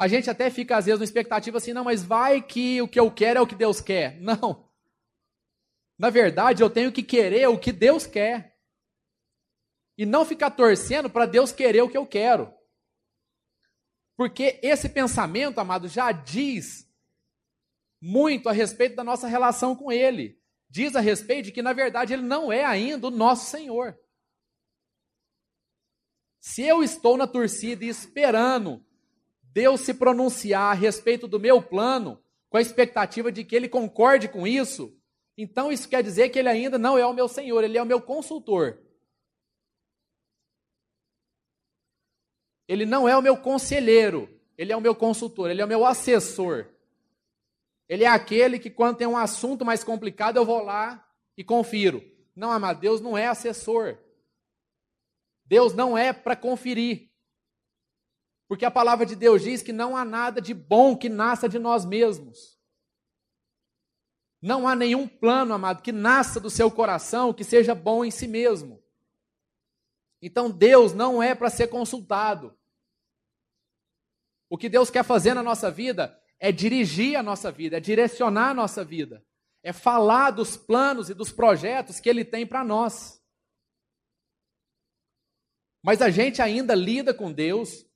A 0.00 0.08
gente 0.08 0.30
até 0.30 0.48
fica, 0.48 0.78
às 0.78 0.86
vezes, 0.86 0.98
na 0.98 1.04
expectativa 1.04 1.58
assim, 1.58 1.74
não, 1.74 1.84
mas 1.84 2.02
vai 2.02 2.40
que 2.40 2.80
o 2.80 2.88
que 2.88 2.98
eu 2.98 3.10
quero 3.10 3.38
é 3.38 3.42
o 3.42 3.46
que 3.46 3.54
Deus 3.54 3.82
quer. 3.82 4.16
Não. 4.22 4.66
Na 5.98 6.08
verdade, 6.08 6.62
eu 6.62 6.70
tenho 6.70 6.90
que 6.90 7.02
querer 7.02 7.46
o 7.50 7.58
que 7.58 7.70
Deus 7.70 8.06
quer. 8.06 8.56
E 9.98 10.06
não 10.06 10.24
ficar 10.24 10.52
torcendo 10.52 11.10
para 11.10 11.26
Deus 11.26 11.52
querer 11.52 11.82
o 11.82 11.88
que 11.90 11.98
eu 11.98 12.06
quero. 12.06 12.50
Porque 14.16 14.58
esse 14.62 14.88
pensamento, 14.88 15.58
amado, 15.58 15.86
já 15.86 16.12
diz 16.12 16.90
muito 18.00 18.48
a 18.48 18.52
respeito 18.52 18.96
da 18.96 19.04
nossa 19.04 19.28
relação 19.28 19.76
com 19.76 19.92
Ele. 19.92 20.40
Diz 20.70 20.96
a 20.96 21.00
respeito 21.00 21.46
de 21.46 21.52
que, 21.52 21.60
na 21.60 21.74
verdade, 21.74 22.14
Ele 22.14 22.22
não 22.22 22.50
é 22.50 22.64
ainda 22.64 23.08
o 23.08 23.10
nosso 23.10 23.50
Senhor. 23.50 24.00
Se 26.40 26.62
eu 26.62 26.82
estou 26.82 27.18
na 27.18 27.26
torcida 27.26 27.84
e 27.84 27.88
esperando 27.90 28.82
Deus 29.52 29.80
se 29.80 29.94
pronunciar 29.94 30.70
a 30.70 30.74
respeito 30.74 31.26
do 31.26 31.40
meu 31.40 31.60
plano, 31.60 32.22
com 32.48 32.56
a 32.56 32.60
expectativa 32.60 33.30
de 33.30 33.44
que 33.44 33.54
ele 33.54 33.68
concorde 33.68 34.28
com 34.28 34.46
isso, 34.46 34.96
então 35.36 35.72
isso 35.72 35.88
quer 35.88 36.02
dizer 36.02 36.28
que 36.28 36.38
ele 36.38 36.48
ainda 36.48 36.78
não 36.78 36.98
é 36.98 37.06
o 37.06 37.14
meu 37.14 37.26
senhor, 37.26 37.64
ele 37.64 37.78
é 37.78 37.82
o 37.82 37.86
meu 37.86 38.00
consultor. 38.00 38.78
Ele 42.68 42.84
não 42.84 43.08
é 43.08 43.16
o 43.16 43.22
meu 43.22 43.36
conselheiro, 43.36 44.28
ele 44.56 44.72
é 44.72 44.76
o 44.76 44.80
meu 44.80 44.94
consultor, 44.94 45.50
ele 45.50 45.60
é 45.60 45.64
o 45.64 45.68
meu 45.68 45.84
assessor. 45.84 46.68
Ele 47.88 48.04
é 48.04 48.08
aquele 48.08 48.58
que, 48.58 48.70
quando 48.70 48.98
tem 48.98 49.06
um 49.06 49.16
assunto 49.16 49.64
mais 49.64 49.82
complicado, 49.82 50.36
eu 50.36 50.44
vou 50.44 50.62
lá 50.62 51.04
e 51.36 51.42
confiro. 51.42 52.04
Não, 52.36 52.52
amado, 52.52 52.78
Deus 52.78 53.00
não 53.00 53.18
é 53.18 53.26
assessor. 53.26 53.98
Deus 55.44 55.74
não 55.74 55.98
é 55.98 56.12
para 56.12 56.36
conferir. 56.36 57.09
Porque 58.50 58.64
a 58.64 58.70
palavra 58.70 59.06
de 59.06 59.14
Deus 59.14 59.42
diz 59.42 59.62
que 59.62 59.72
não 59.72 59.96
há 59.96 60.04
nada 60.04 60.40
de 60.40 60.52
bom 60.52 60.96
que 60.96 61.08
nasça 61.08 61.48
de 61.48 61.56
nós 61.56 61.84
mesmos. 61.84 62.58
Não 64.42 64.66
há 64.66 64.74
nenhum 64.74 65.06
plano, 65.06 65.54
amado, 65.54 65.82
que 65.82 65.92
nasça 65.92 66.40
do 66.40 66.50
seu 66.50 66.68
coração 66.68 67.32
que 67.32 67.44
seja 67.44 67.76
bom 67.76 68.04
em 68.04 68.10
si 68.10 68.26
mesmo. 68.26 68.82
Então 70.20 70.50
Deus 70.50 70.92
não 70.92 71.22
é 71.22 71.32
para 71.32 71.48
ser 71.48 71.68
consultado. 71.68 72.58
O 74.48 74.58
que 74.58 74.68
Deus 74.68 74.90
quer 74.90 75.04
fazer 75.04 75.32
na 75.32 75.44
nossa 75.44 75.70
vida 75.70 76.20
é 76.40 76.50
dirigir 76.50 77.14
a 77.14 77.22
nossa 77.22 77.52
vida, 77.52 77.76
é 77.76 77.80
direcionar 77.80 78.50
a 78.50 78.54
nossa 78.54 78.84
vida, 78.84 79.24
é 79.62 79.72
falar 79.72 80.32
dos 80.32 80.56
planos 80.56 81.08
e 81.08 81.14
dos 81.14 81.30
projetos 81.30 82.00
que 82.00 82.08
Ele 82.08 82.24
tem 82.24 82.44
para 82.44 82.64
nós. 82.64 83.22
Mas 85.80 86.02
a 86.02 86.10
gente 86.10 86.42
ainda 86.42 86.74
lida 86.74 87.14
com 87.14 87.32
Deus 87.32 87.88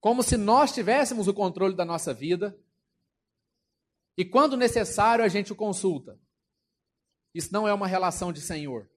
como 0.00 0.22
se 0.22 0.36
nós 0.36 0.72
tivéssemos 0.72 1.28
o 1.28 1.34
controle 1.34 1.76
da 1.76 1.84
nossa 1.84 2.14
vida, 2.14 2.58
e 4.16 4.24
quando 4.24 4.56
necessário 4.56 5.24
a 5.24 5.28
gente 5.28 5.52
o 5.52 5.56
consulta. 5.56 6.18
Isso 7.34 7.52
não 7.52 7.68
é 7.68 7.72
uma 7.72 7.86
relação 7.86 8.32
de 8.32 8.40
Senhor. 8.40 8.90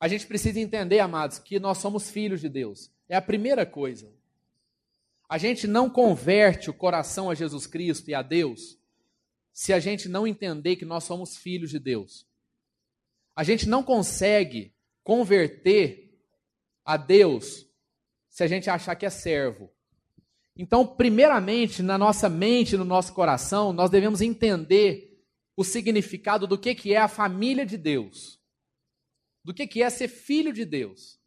A 0.00 0.08
gente 0.08 0.26
precisa 0.26 0.60
entender, 0.60 1.00
amados, 1.00 1.38
que 1.38 1.58
nós 1.58 1.78
somos 1.78 2.10
filhos 2.10 2.40
de 2.40 2.48
Deus. 2.48 2.90
É 3.08 3.16
a 3.16 3.22
primeira 3.22 3.66
coisa. 3.66 4.12
A 5.28 5.36
gente 5.36 5.66
não 5.66 5.90
converte 5.90 6.70
o 6.70 6.74
coração 6.74 7.28
a 7.28 7.34
Jesus 7.34 7.66
Cristo 7.66 8.08
e 8.08 8.14
a 8.14 8.22
Deus 8.22 8.78
se 9.52 9.72
a 9.72 9.80
gente 9.80 10.08
não 10.08 10.26
entender 10.26 10.76
que 10.76 10.84
nós 10.84 11.04
somos 11.04 11.36
filhos 11.36 11.70
de 11.70 11.78
Deus. 11.78 12.26
A 13.34 13.42
gente 13.42 13.68
não 13.68 13.82
consegue 13.82 14.72
converter 15.02 16.16
a 16.84 16.96
Deus 16.96 17.67
se 18.38 18.44
a 18.44 18.46
gente 18.46 18.70
achar 18.70 18.94
que 18.94 19.04
é 19.04 19.10
servo. 19.10 19.68
Então, 20.56 20.86
primeiramente, 20.86 21.82
na 21.82 21.98
nossa 21.98 22.28
mente, 22.28 22.76
no 22.76 22.84
nosso 22.84 23.12
coração, 23.12 23.72
nós 23.72 23.90
devemos 23.90 24.20
entender 24.20 25.20
o 25.56 25.64
significado 25.64 26.46
do 26.46 26.56
que, 26.56 26.72
que 26.72 26.94
é 26.94 26.98
a 26.98 27.08
família 27.08 27.66
de 27.66 27.76
Deus, 27.76 28.40
do 29.42 29.52
que, 29.52 29.66
que 29.66 29.82
é 29.82 29.90
ser 29.90 30.06
filho 30.06 30.52
de 30.52 30.64
Deus, 30.64 31.18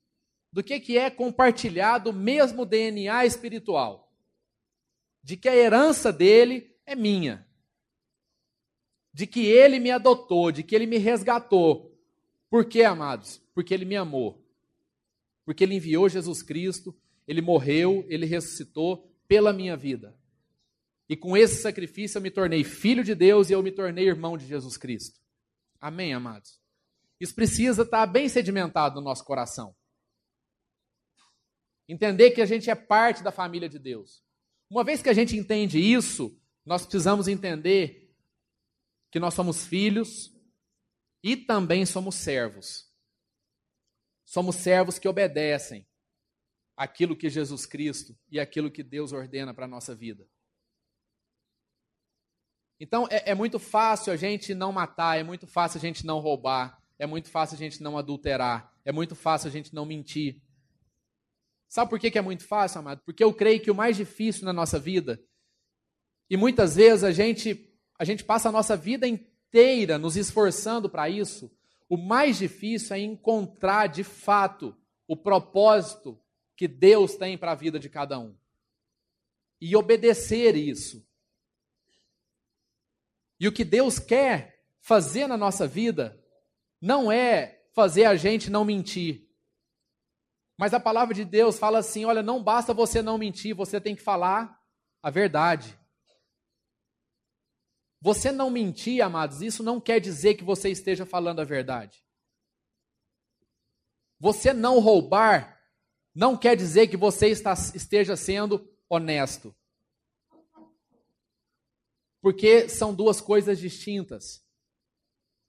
do 0.54 0.64
que, 0.64 0.80
que 0.80 0.98
é 0.98 1.10
compartilhar 1.10 1.98
do 1.98 2.14
mesmo 2.14 2.66
DNA 2.66 3.26
espiritual, 3.26 4.10
de 5.22 5.36
que 5.36 5.50
a 5.50 5.56
herança 5.56 6.14
dele 6.14 6.74
é 6.86 6.96
minha, 6.96 7.46
de 9.14 9.28
que 9.28 9.46
ele 9.48 9.80
me 9.80 9.92
adotou, 9.92 10.50
de 10.50 10.64
que 10.64 10.74
ele 10.74 10.86
me 10.86 10.98
resgatou. 10.98 11.94
Por 12.50 12.64
quê, 12.64 12.84
amados? 12.84 13.42
Porque 13.54 13.74
ele 13.74 13.84
me 13.84 13.98
amou 13.98 14.41
porque 15.46 15.64
ele 15.64 15.76
enviou 15.76 16.10
Jesus 16.10 16.42
Cristo, 16.44 16.96
ele 17.28 17.42
morreu, 17.42 18.06
ele 18.08 18.26
ressuscitou 18.26 19.12
pela 19.28 19.54
minha 19.54 19.76
vida. 19.78 20.18
E 21.08 21.16
com 21.16 21.36
esse 21.36 21.62
sacrifício 21.62 22.18
eu 22.18 22.22
me 22.22 22.32
tornei 22.32 22.64
filho 22.64 23.04
de 23.04 23.14
Deus 23.14 23.50
e 23.50 23.54
eu 23.54 23.62
me 23.62 23.72
tornei 23.72 24.08
irmão 24.08 24.38
de 24.38 24.46
Jesus 24.46 24.78
Cristo. 24.78 25.20
Amém, 25.80 26.14
amados? 26.14 26.62
Isso 27.20 27.36
precisa 27.36 27.84
estar 27.84 28.06
bem 28.06 28.30
sedimentado 28.30 28.96
no 28.96 29.02
nosso 29.02 29.24
coração. 29.24 29.76
Entender 31.88 32.32
que 32.32 32.42
a 32.42 32.46
gente 32.46 32.70
é 32.70 32.76
parte 32.76 33.24
da 33.24 33.32
família 33.32 33.68
de 33.68 33.78
Deus. 33.78 34.24
Uma 34.70 34.84
vez 34.84 35.02
que 35.02 35.10
a 35.10 35.14
gente 35.14 35.36
entende 35.36 35.80
isso, 35.80 36.40
nós 36.66 36.84
precisamos 36.84 37.28
entender 37.28 38.14
que 39.12 39.20
nós 39.20 39.34
somos 39.34 39.66
filhos 39.66 40.34
e 41.24 41.36
também 41.36 41.86
somos 41.86 42.16
servos. 42.16 42.91
Somos 44.32 44.56
servos 44.56 44.98
que 44.98 45.10
obedecem 45.10 45.86
aquilo 46.78 47.18
que 47.18 47.30
Jesus 47.30 47.66
Cristo 47.66 48.18
e 48.30 48.40
aquilo 48.40 48.72
que 48.72 48.82
Deus 48.82 49.12
ordena 49.12 49.54
para 49.54 49.66
a 49.66 49.68
nossa 49.68 49.94
vida. 49.94 50.26
Então 52.80 53.10
é, 53.12 53.32
é, 53.32 53.36
muito 53.36 53.60
fácil 53.60 54.14
a 54.14 54.16
gente 54.16 54.56
não 54.56 54.72
matar, 54.72 55.20
é 55.20 55.24
muito 55.24 55.46
fácil 55.46 55.80
a 55.80 55.82
gente 55.82 56.06
não 56.06 56.20
roubar, 56.20 56.82
é 56.98 57.06
muito 57.06 57.30
fácil 57.30 57.56
a 57.56 57.58
gente 57.58 57.84
não 57.84 57.98
adulterar, 57.98 58.74
é 58.86 58.92
muito 58.94 59.16
fácil 59.16 59.50
a 59.50 59.52
gente 59.52 59.76
não 59.76 59.86
mentir. 59.86 60.42
Sabe 61.68 61.90
por 61.90 62.00
que, 62.00 62.10
que 62.10 62.18
é 62.18 62.22
muito 62.22 62.48
fácil, 62.48 62.80
amado? 62.80 63.02
Porque 63.06 63.22
eu 63.26 63.34
creio 63.34 63.62
que 63.62 63.70
o 63.70 63.76
mais 63.76 63.98
difícil 63.98 64.46
na 64.46 64.54
nossa 64.54 64.80
vida, 64.80 65.22
e 66.30 66.38
muitas 66.38 66.78
vezes 66.78 67.04
a 67.04 67.12
gente, 67.12 67.70
a 68.00 68.06
gente 68.06 68.24
passa 68.24 68.48
a 68.48 68.52
nossa 68.54 68.78
vida 68.78 69.06
inteira 69.06 69.98
nos 69.98 70.16
esforçando 70.16 70.90
para 70.90 71.10
isso, 71.10 71.52
o 71.92 71.98
mais 71.98 72.38
difícil 72.38 72.96
é 72.96 73.00
encontrar 73.02 73.88
de 73.88 74.02
fato 74.02 74.74
o 75.06 75.18
propósito 75.18 76.18
que 76.56 76.66
Deus 76.66 77.16
tem 77.16 77.38
para 77.38 77.52
a 77.52 77.56
vida 77.56 77.78
de 77.78 77.90
cada 77.90 78.18
um. 78.18 78.34
E 79.60 79.76
obedecer 79.76 80.56
isso. 80.56 81.06
E 83.38 83.46
o 83.46 83.52
que 83.52 83.66
Deus 83.66 84.00
quer 84.00 84.64
fazer 84.80 85.28
na 85.28 85.36
nossa 85.36 85.68
vida 85.68 86.18
não 86.80 87.12
é 87.12 87.62
fazer 87.74 88.06
a 88.06 88.16
gente 88.16 88.50
não 88.50 88.64
mentir. 88.64 89.28
Mas 90.58 90.74
a 90.74 90.80
palavra 90.80 91.14
de 91.14 91.26
Deus 91.26 91.60
fala 91.60 91.80
assim: 91.80 92.06
olha, 92.06 92.24
não 92.24 92.42
basta 92.42 92.74
você 92.74 93.02
não 93.02 93.18
mentir, 93.18 93.54
você 93.54 93.82
tem 93.82 93.98
que 93.98 94.02
falar 94.02 94.58
a 95.04 95.10
verdade. 95.10 95.78
Você 98.02 98.32
não 98.32 98.50
mentir, 98.50 99.02
amados, 99.04 99.44
isso 99.44 99.62
não 99.62 99.80
quer 99.80 100.00
dizer 100.00 100.34
que 100.34 100.44
você 100.44 100.70
esteja 100.70 101.06
falando 101.06 101.40
a 101.40 101.46
verdade. 101.46 102.04
Você 104.20 104.52
não 104.54 104.80
roubar 104.80 105.62
não 106.14 106.36
quer 106.36 106.58
dizer 106.58 106.88
que 106.88 106.98
você 106.98 107.28
está, 107.28 107.54
esteja 107.54 108.18
sendo 108.18 108.68
honesto. 108.90 109.56
Porque 112.22 112.68
são 112.68 112.94
duas 112.94 113.22
coisas 113.22 113.60
distintas. 113.60 114.44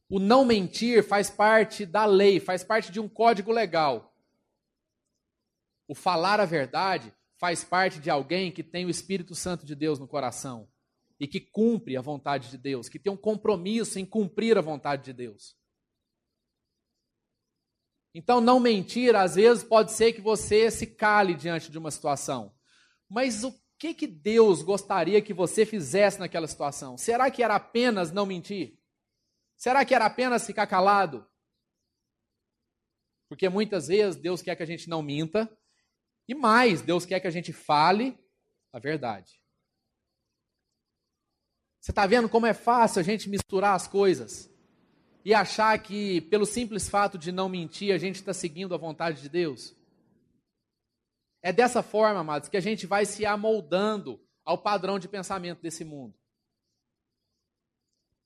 O 0.09 0.21
não 0.21 0.45
mentir 0.45 1.03
faz 1.03 1.29
parte 1.29 1.85
da 1.85 2.05
lei, 2.05 2.39
faz 2.39 2.63
parte 2.63 2.93
de 2.93 3.01
um 3.01 3.09
código 3.09 3.51
legal. 3.51 4.15
O 5.89 5.95
falar 5.95 6.39
a 6.39 6.45
verdade 6.45 7.13
faz 7.37 7.65
parte 7.65 7.99
de 7.99 8.09
alguém 8.09 8.53
que 8.53 8.63
tem 8.63 8.87
o 8.87 8.91
Espírito 8.91 9.35
Santo 9.35 9.67
de 9.67 9.75
Deus 9.75 9.99
no 9.99 10.07
coração 10.07 10.72
e 11.23 11.29
que 11.29 11.41
cumpre 11.41 11.97
a 11.97 12.01
vontade 12.01 12.51
de 12.51 12.59
Deus, 12.59 12.89
que 12.89 12.99
tem 12.99 13.13
um 13.13 13.17
compromisso 13.17 13.97
em 13.97 14.05
cumprir 14.05 14.59
a 14.59 14.61
vontade 14.61 15.05
de 15.05 15.13
Deus. 15.13 15.57
Então, 18.13 18.41
não 18.41 18.59
mentir, 18.59 19.15
às 19.15 19.37
vezes, 19.37 19.63
pode 19.63 19.93
ser 19.93 20.13
que 20.15 20.21
você 20.21 20.69
se 20.69 20.85
cale 20.85 21.35
diante 21.35 21.71
de 21.71 21.79
uma 21.79 21.93
situação. 21.93 22.53
Mas 23.09 23.45
o 23.45 23.55
que, 23.79 23.95
que 23.95 24.09
Deus 24.09 24.63
gostaria 24.63 25.23
que 25.23 25.33
você 25.33 25.65
fizesse 25.65 26.19
naquela 26.19 26.49
situação? 26.49 26.99
Será 26.99 27.31
que 27.31 27.41
era 27.41 27.55
apenas 27.55 28.11
não 28.11 28.27
mentir? 28.27 28.77
Será 29.57 29.85
que 29.85 29.95
era 29.95 30.07
apenas 30.07 30.45
ficar 30.45 30.67
calado? 30.67 31.25
Porque 33.29 33.49
muitas 33.49 33.87
vezes 33.87 34.21
Deus 34.21 34.43
quer 34.43 34.57
que 34.57 34.63
a 34.65 34.67
gente 34.67 34.89
não 34.89 35.03
minta, 35.03 35.49
e 36.27 36.35
mais, 36.35 36.83
Deus 36.83 37.07
quer 37.07 37.21
que 37.21 37.29
a 37.29 37.33
gente 37.33 37.53
fale 37.53 38.19
a 38.73 38.81
verdade. 38.81 39.42
Você 41.83 41.91
está 41.91 42.07
vendo 42.07 42.29
como 42.29 42.47
é 42.47 42.55
fácil 42.55 43.01
a 43.01 43.03
gente 43.03 43.29
misturar 43.29 43.75
as 43.75 43.89
coisas 43.89 44.49
e 45.25 45.35
achar 45.35 45.77
que, 45.83 46.21
pelo 46.21 46.47
simples 46.47 46.89
fato 46.89 47.19
de 47.19 47.33
não 47.33 47.49
mentir, 47.49 47.93
a 47.93 47.99
gente 47.99 48.15
está 48.15 48.33
seguindo 48.33 48.73
a 48.73 48.79
vontade 48.79 49.21
de 49.21 49.29
Deus? 49.29 49.75
É 51.43 51.53
dessa 51.53 51.83
forma, 51.83 52.21
amados, 52.21 52.49
que 52.49 52.57
a 52.57 52.61
gente 52.61 52.87
vai 52.87 53.05
se 53.05 53.27
amoldando 53.27 54.21
ao 54.45 54.57
padrão 54.57 54.97
de 54.97 55.09
pensamento 55.09 55.61
desse 55.61 55.85
mundo. 55.85 56.15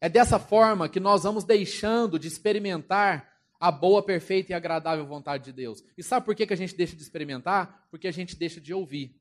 É 0.03 0.09
dessa 0.11 0.39
forma 0.39 0.87
que 0.87 1.01
nós 1.01 1.23
vamos 1.23 1.43
deixando 1.43 2.19
de 2.19 2.29
experimentar 2.29 3.41
a 3.59 3.71
boa, 3.71 4.03
perfeita 4.05 4.53
e 4.53 4.55
agradável 4.55 5.07
vontade 5.07 5.45
de 5.45 5.53
Deus. 5.55 5.83
E 5.97 6.03
sabe 6.03 6.27
por 6.27 6.35
que, 6.35 6.47
que 6.47 6.53
a 6.53 6.59
gente 6.59 6.77
deixa 6.77 6.95
de 6.95 7.01
experimentar? 7.01 7.89
Porque 7.91 8.07
a 8.07 8.13
gente 8.13 8.37
deixa 8.37 8.61
de 8.61 8.75
ouvir. 8.75 9.19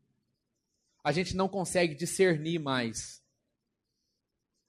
A 1.02 1.14
gente 1.14 1.38
não 1.38 1.48
consegue 1.48 1.96
discernir 1.96 2.60
mais 2.60 3.25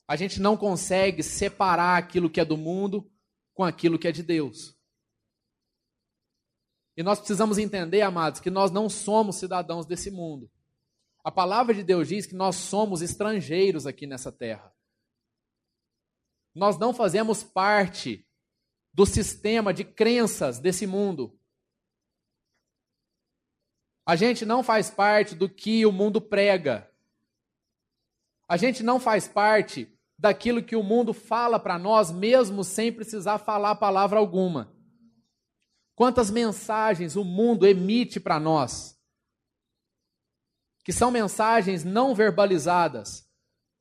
a 0.08 0.14
gente 0.14 0.40
não 0.40 0.56
consegue 0.56 1.22
separar 1.22 1.96
aquilo 1.96 2.30
que 2.30 2.40
é 2.40 2.44
do 2.44 2.56
mundo 2.56 3.10
com 3.52 3.64
aquilo 3.64 3.98
que 3.98 4.06
é 4.06 4.12
de 4.12 4.22
Deus. 4.22 4.76
E 6.96 7.02
nós 7.02 7.18
precisamos 7.18 7.58
entender, 7.58 8.02
amados, 8.02 8.40
que 8.40 8.50
nós 8.50 8.70
não 8.70 8.88
somos 8.88 9.36
cidadãos 9.36 9.84
desse 9.84 10.10
mundo. 10.10 10.50
A 11.24 11.30
palavra 11.30 11.74
de 11.74 11.82
Deus 11.82 12.08
diz 12.08 12.24
que 12.24 12.34
nós 12.34 12.56
somos 12.56 13.02
estrangeiros 13.02 13.86
aqui 13.86 14.06
nessa 14.06 14.30
terra. 14.30 14.72
Nós 16.54 16.78
não 16.78 16.94
fazemos 16.94 17.42
parte 17.42 18.26
do 18.94 19.04
sistema 19.04 19.74
de 19.74 19.84
crenças 19.84 20.58
desse 20.58 20.86
mundo. 20.86 21.38
A 24.06 24.14
gente 24.14 24.46
não 24.46 24.62
faz 24.62 24.88
parte 24.88 25.34
do 25.34 25.50
que 25.50 25.84
o 25.84 25.92
mundo 25.92 26.20
prega. 26.20 26.90
A 28.48 28.56
gente 28.56 28.82
não 28.82 29.00
faz 29.00 29.26
parte 29.26 29.95
daquilo 30.18 30.62
que 30.62 30.76
o 30.76 30.82
mundo 30.82 31.12
fala 31.12 31.58
para 31.58 31.78
nós, 31.78 32.10
mesmo 32.10 32.64
sem 32.64 32.92
precisar 32.92 33.38
falar 33.38 33.74
palavra 33.76 34.18
alguma. 34.18 34.74
Quantas 35.94 36.30
mensagens 36.30 37.16
o 37.16 37.24
mundo 37.24 37.66
emite 37.66 38.20
para 38.20 38.38
nós, 38.38 38.98
que 40.84 40.92
são 40.92 41.10
mensagens 41.10 41.84
não 41.84 42.14
verbalizadas, 42.14 43.26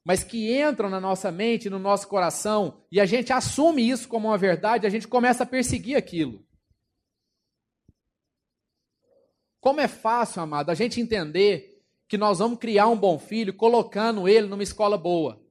mas 0.04 0.24
que 0.24 0.56
entram 0.62 0.90
na 0.90 1.00
nossa 1.00 1.32
mente, 1.32 1.70
no 1.70 1.80
nosso 1.80 2.08
coração, 2.08 2.86
e 2.92 3.00
a 3.00 3.06
gente 3.06 3.34
assume 3.34 3.90
isso 3.90 4.08
como 4.08 4.28
uma 4.28 4.38
verdade, 4.38 4.86
a 4.86 4.90
gente 4.90 5.08
começa 5.08 5.44
a 5.44 5.48
perseguir 5.48 5.98
aquilo. 5.98 6.46
Como 9.60 9.82
é 9.82 9.88
fácil, 9.88 10.42
amado, 10.42 10.70
a 10.70 10.76
gente 10.76 11.02
entender 11.02 11.84
que 12.08 12.18
nós 12.18 12.38
vamos 12.40 12.60
criar 12.60 12.88
um 12.88 12.98
bom 12.98 13.18
filho 13.18 13.54
colocando 13.54 14.28
ele 14.28 14.48
numa 14.48 14.62
escola 14.62 14.98
boa. 14.98 15.45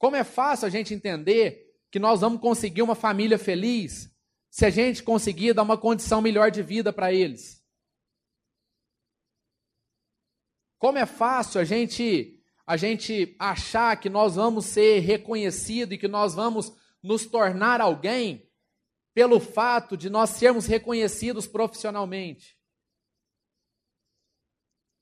Como 0.00 0.16
é 0.16 0.24
fácil 0.24 0.66
a 0.66 0.70
gente 0.70 0.94
entender 0.94 1.76
que 1.90 1.98
nós 1.98 2.22
vamos 2.22 2.40
conseguir 2.40 2.80
uma 2.80 2.94
família 2.94 3.38
feliz 3.38 4.10
se 4.48 4.64
a 4.64 4.70
gente 4.70 5.02
conseguir 5.02 5.52
dar 5.52 5.62
uma 5.62 5.76
condição 5.76 6.22
melhor 6.22 6.50
de 6.50 6.62
vida 6.62 6.90
para 6.90 7.12
eles. 7.12 7.62
Como 10.78 10.96
é 10.96 11.04
fácil 11.04 11.60
a 11.60 11.64
gente 11.64 12.40
a 12.66 12.78
gente 12.78 13.36
achar 13.38 13.94
que 14.00 14.08
nós 14.08 14.36
vamos 14.36 14.64
ser 14.64 15.00
reconhecidos 15.00 15.94
e 15.94 15.98
que 15.98 16.08
nós 16.08 16.34
vamos 16.34 16.72
nos 17.02 17.26
tornar 17.26 17.82
alguém 17.82 18.48
pelo 19.12 19.38
fato 19.38 19.98
de 19.98 20.08
nós 20.08 20.30
sermos 20.30 20.64
reconhecidos 20.64 21.46
profissionalmente. 21.46 22.56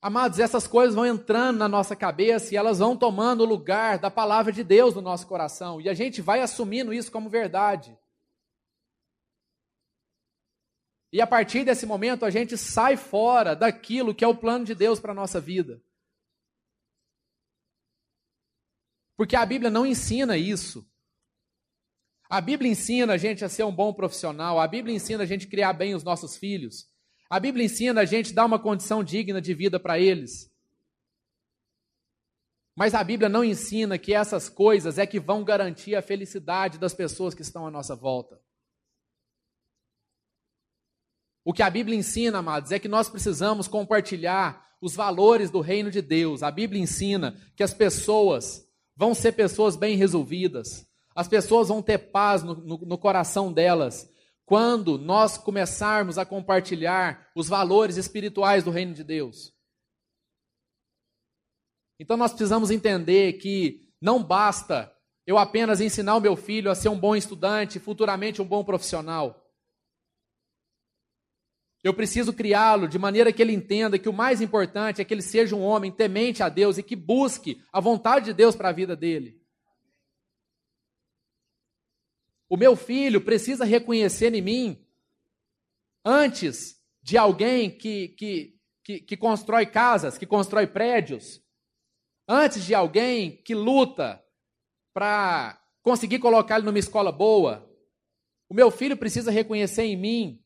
Amados, 0.01 0.39
essas 0.39 0.65
coisas 0.65 0.95
vão 0.95 1.05
entrando 1.05 1.57
na 1.57 1.67
nossa 1.67 1.93
cabeça 1.93 2.53
e 2.53 2.57
elas 2.57 2.79
vão 2.79 2.95
tomando 2.95 3.41
o 3.41 3.45
lugar 3.45 3.99
da 3.99 4.09
palavra 4.09 4.51
de 4.51 4.63
Deus 4.63 4.95
no 4.95 5.01
nosso 5.01 5.27
coração. 5.27 5.81
E 5.81 5.89
a 5.89 5.93
gente 5.93 6.21
vai 6.21 6.39
assumindo 6.39 6.93
isso 6.93 7.11
como 7.11 7.29
verdade. 7.29 7.97
E 11.11 11.19
a 11.19 11.27
partir 11.27 11.65
desse 11.65 11.85
momento 11.85 12.23
a 12.23 12.29
gente 12.29 12.55
sai 12.55 12.95
fora 12.95 13.55
daquilo 13.55 14.15
que 14.15 14.23
é 14.23 14.27
o 14.27 14.37
plano 14.37 14.63
de 14.63 14.73
Deus 14.73 14.99
para 15.01 15.11
a 15.11 15.15
nossa 15.15 15.41
vida. 15.41 15.83
Porque 19.17 19.35
a 19.35 19.45
Bíblia 19.45 19.69
não 19.69 19.85
ensina 19.85 20.37
isso. 20.37 20.89
A 22.29 22.39
Bíblia 22.39 22.71
ensina 22.71 23.13
a 23.13 23.17
gente 23.17 23.43
a 23.43 23.49
ser 23.49 23.63
um 23.63 23.75
bom 23.75 23.91
profissional, 23.91 24.59
a 24.59 24.67
Bíblia 24.67 24.95
ensina 24.95 25.23
a 25.23 25.25
gente 25.25 25.45
a 25.45 25.49
criar 25.49 25.73
bem 25.73 25.93
os 25.93 26.03
nossos 26.03 26.37
filhos. 26.37 26.87
A 27.29 27.39
Bíblia 27.39 27.65
ensina 27.65 28.01
a 28.01 28.05
gente 28.05 28.33
dar 28.33 28.45
uma 28.45 28.57
condição 28.57 29.03
digna 29.03 29.39
de 29.39 29.53
vida 29.53 29.79
para 29.79 29.99
eles. 29.99 30.51
Mas 32.75 32.95
a 32.95 33.03
Bíblia 33.03 33.29
não 33.29 33.43
ensina 33.43 33.99
que 33.99 34.13
essas 34.13 34.49
coisas 34.49 34.97
é 34.97 35.05
que 35.05 35.19
vão 35.19 35.43
garantir 35.43 35.95
a 35.95 36.01
felicidade 36.01 36.79
das 36.79 36.93
pessoas 36.93 37.35
que 37.35 37.41
estão 37.41 37.67
à 37.67 37.71
nossa 37.71 37.95
volta. 37.95 38.41
O 41.43 41.53
que 41.53 41.61
a 41.61 41.69
Bíblia 41.69 41.97
ensina, 41.97 42.39
amados, 42.39 42.71
é 42.71 42.79
que 42.79 42.87
nós 42.87 43.09
precisamos 43.09 43.67
compartilhar 43.67 44.67
os 44.81 44.95
valores 44.95 45.51
do 45.51 45.61
reino 45.61 45.91
de 45.91 46.01
Deus. 46.01 46.41
A 46.41 46.49
Bíblia 46.49 46.81
ensina 46.81 47.35
que 47.55 47.63
as 47.63 47.73
pessoas 47.73 48.67
vão 48.95 49.13
ser 49.13 49.33
pessoas 49.33 49.75
bem 49.75 49.95
resolvidas. 49.97 50.87
As 51.13 51.27
pessoas 51.27 51.67
vão 51.67 51.81
ter 51.81 51.97
paz 51.97 52.43
no, 52.43 52.55
no, 52.55 52.77
no 52.77 52.97
coração 52.97 53.51
delas 53.51 54.09
quando 54.49 54.97
nós 54.97 55.37
começarmos 55.37 56.17
a 56.17 56.25
compartilhar 56.25 57.29
os 57.35 57.47
valores 57.47 57.97
espirituais 57.97 58.63
do 58.63 58.71
reino 58.71 58.95
de 58.95 59.03
Deus. 59.03 59.53
Então 61.99 62.17
nós 62.17 62.31
precisamos 62.31 62.71
entender 62.71 63.33
que 63.33 63.87
não 64.01 64.23
basta 64.23 64.91
eu 65.27 65.37
apenas 65.37 65.79
ensinar 65.79 66.15
o 66.15 66.19
meu 66.19 66.35
filho 66.35 66.71
a 66.71 66.73
ser 66.73 66.89
um 66.89 66.99
bom 66.99 67.15
estudante, 67.15 67.77
futuramente 67.77 68.41
um 68.41 68.45
bom 68.45 68.63
profissional. 68.63 69.39
Eu 71.83 71.93
preciso 71.93 72.33
criá-lo 72.33 72.87
de 72.87 72.97
maneira 72.97 73.31
que 73.31 73.43
ele 73.43 73.53
entenda 73.53 73.99
que 73.99 74.09
o 74.09 74.13
mais 74.13 74.41
importante 74.41 74.99
é 74.99 75.05
que 75.05 75.13
ele 75.13 75.21
seja 75.21 75.55
um 75.55 75.61
homem 75.61 75.91
temente 75.91 76.41
a 76.41 76.49
Deus 76.49 76.79
e 76.79 76.81
que 76.81 76.95
busque 76.95 77.63
a 77.71 77.79
vontade 77.79 78.25
de 78.25 78.33
Deus 78.33 78.55
para 78.55 78.69
a 78.69 78.73
vida 78.73 78.95
dele. 78.95 79.38
O 82.49 82.57
meu 82.57 82.75
filho 82.75 83.21
precisa 83.21 83.63
reconhecer 83.63 84.33
em 84.33 84.41
mim, 84.41 84.85
antes 86.03 86.81
de 87.01 87.15
alguém 87.15 87.69
que, 87.69 88.09
que, 88.09 88.59
que, 88.83 88.99
que 89.01 89.15
constrói 89.15 89.67
casas, 89.67 90.17
que 90.17 90.25
constrói 90.25 90.65
prédios, 90.65 91.41
antes 92.27 92.65
de 92.65 92.73
alguém 92.73 93.37
que 93.43 93.53
luta 93.53 94.23
para 94.93 95.61
conseguir 95.83 96.17
colocar 96.17 96.57
ele 96.57 96.65
numa 96.65 96.79
escola 96.79 97.11
boa, 97.11 97.69
o 98.49 98.53
meu 98.53 98.71
filho 98.71 98.97
precisa 98.97 99.29
reconhecer 99.29 99.83
em 99.83 99.95
mim 99.95 100.43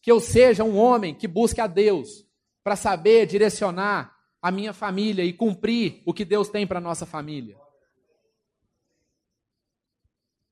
que 0.00 0.10
eu 0.10 0.20
seja 0.20 0.64
um 0.64 0.76
homem 0.76 1.14
que 1.14 1.28
busque 1.28 1.60
a 1.60 1.66
Deus 1.66 2.26
para 2.62 2.76
saber 2.76 3.26
direcionar 3.26 4.14
a 4.40 4.50
minha 4.50 4.72
família 4.72 5.22
e 5.22 5.32
cumprir 5.32 6.02
o 6.06 6.12
que 6.12 6.24
Deus 6.24 6.48
tem 6.48 6.66
para 6.66 6.80
nossa 6.80 7.06
família. 7.06 7.56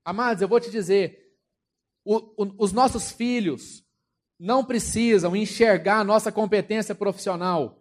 Amados, 0.04 0.42
eu 0.42 0.48
vou 0.48 0.60
te 0.60 0.70
dizer, 0.70 1.36
o, 2.04 2.16
o, 2.42 2.54
os 2.58 2.72
nossos 2.72 3.12
filhos 3.12 3.84
não 4.38 4.64
precisam 4.64 5.36
enxergar 5.36 6.00
a 6.00 6.04
nossa 6.04 6.32
competência 6.32 6.94
profissional. 6.94 7.80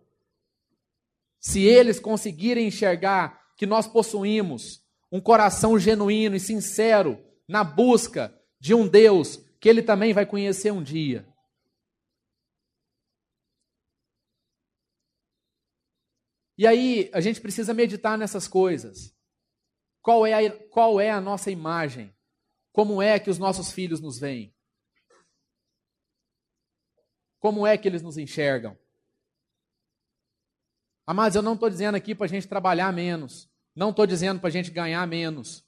Se 1.40 1.64
eles 1.64 2.00
conseguirem 2.00 2.68
enxergar 2.68 3.42
que 3.58 3.66
nós 3.66 3.88
possuímos 3.88 4.84
um 5.12 5.20
coração 5.20 5.78
genuíno 5.78 6.36
e 6.36 6.40
sincero 6.40 7.24
na 7.48 7.64
busca 7.64 8.34
de 8.60 8.74
um 8.74 8.88
Deus 8.88 9.38
que 9.60 9.68
ele 9.68 9.82
também 9.82 10.14
vai 10.14 10.26
conhecer 10.26 10.72
um 10.72 10.82
dia. 10.82 11.28
E 16.58 16.68
aí, 16.68 17.10
a 17.12 17.20
gente 17.20 17.42
precisa 17.42 17.74
meditar 17.74 18.18
nessas 18.18 18.48
coisas. 18.48 19.16
Qual 20.02 20.26
é, 20.26 20.48
a, 20.48 20.68
qual 20.70 21.00
é 21.00 21.12
a 21.12 21.22
nossa 21.22 21.52
imagem? 21.52 22.16
Como 22.72 23.02
é 23.02 23.20
que 23.20 23.30
os 23.30 23.38
nossos 23.38 23.72
filhos 23.72 24.00
nos 24.00 24.20
veem? 24.20 24.56
Como 27.40 27.66
é 27.66 27.78
que 27.78 27.88
eles 27.88 28.02
nos 28.02 28.18
enxergam? 28.18 28.78
Amados, 31.06 31.36
eu 31.36 31.42
não 31.42 31.54
estou 31.54 31.70
dizendo 31.70 31.96
aqui 31.96 32.16
para 32.16 32.26
a 32.26 32.30
gente 32.30 32.48
trabalhar 32.48 32.92
menos. 32.94 33.52
Não 33.76 33.90
estou 33.92 34.06
dizendo 34.06 34.40
para 34.40 34.50
a 34.50 34.52
gente 34.52 34.72
ganhar 34.72 35.06
menos. 35.08 35.68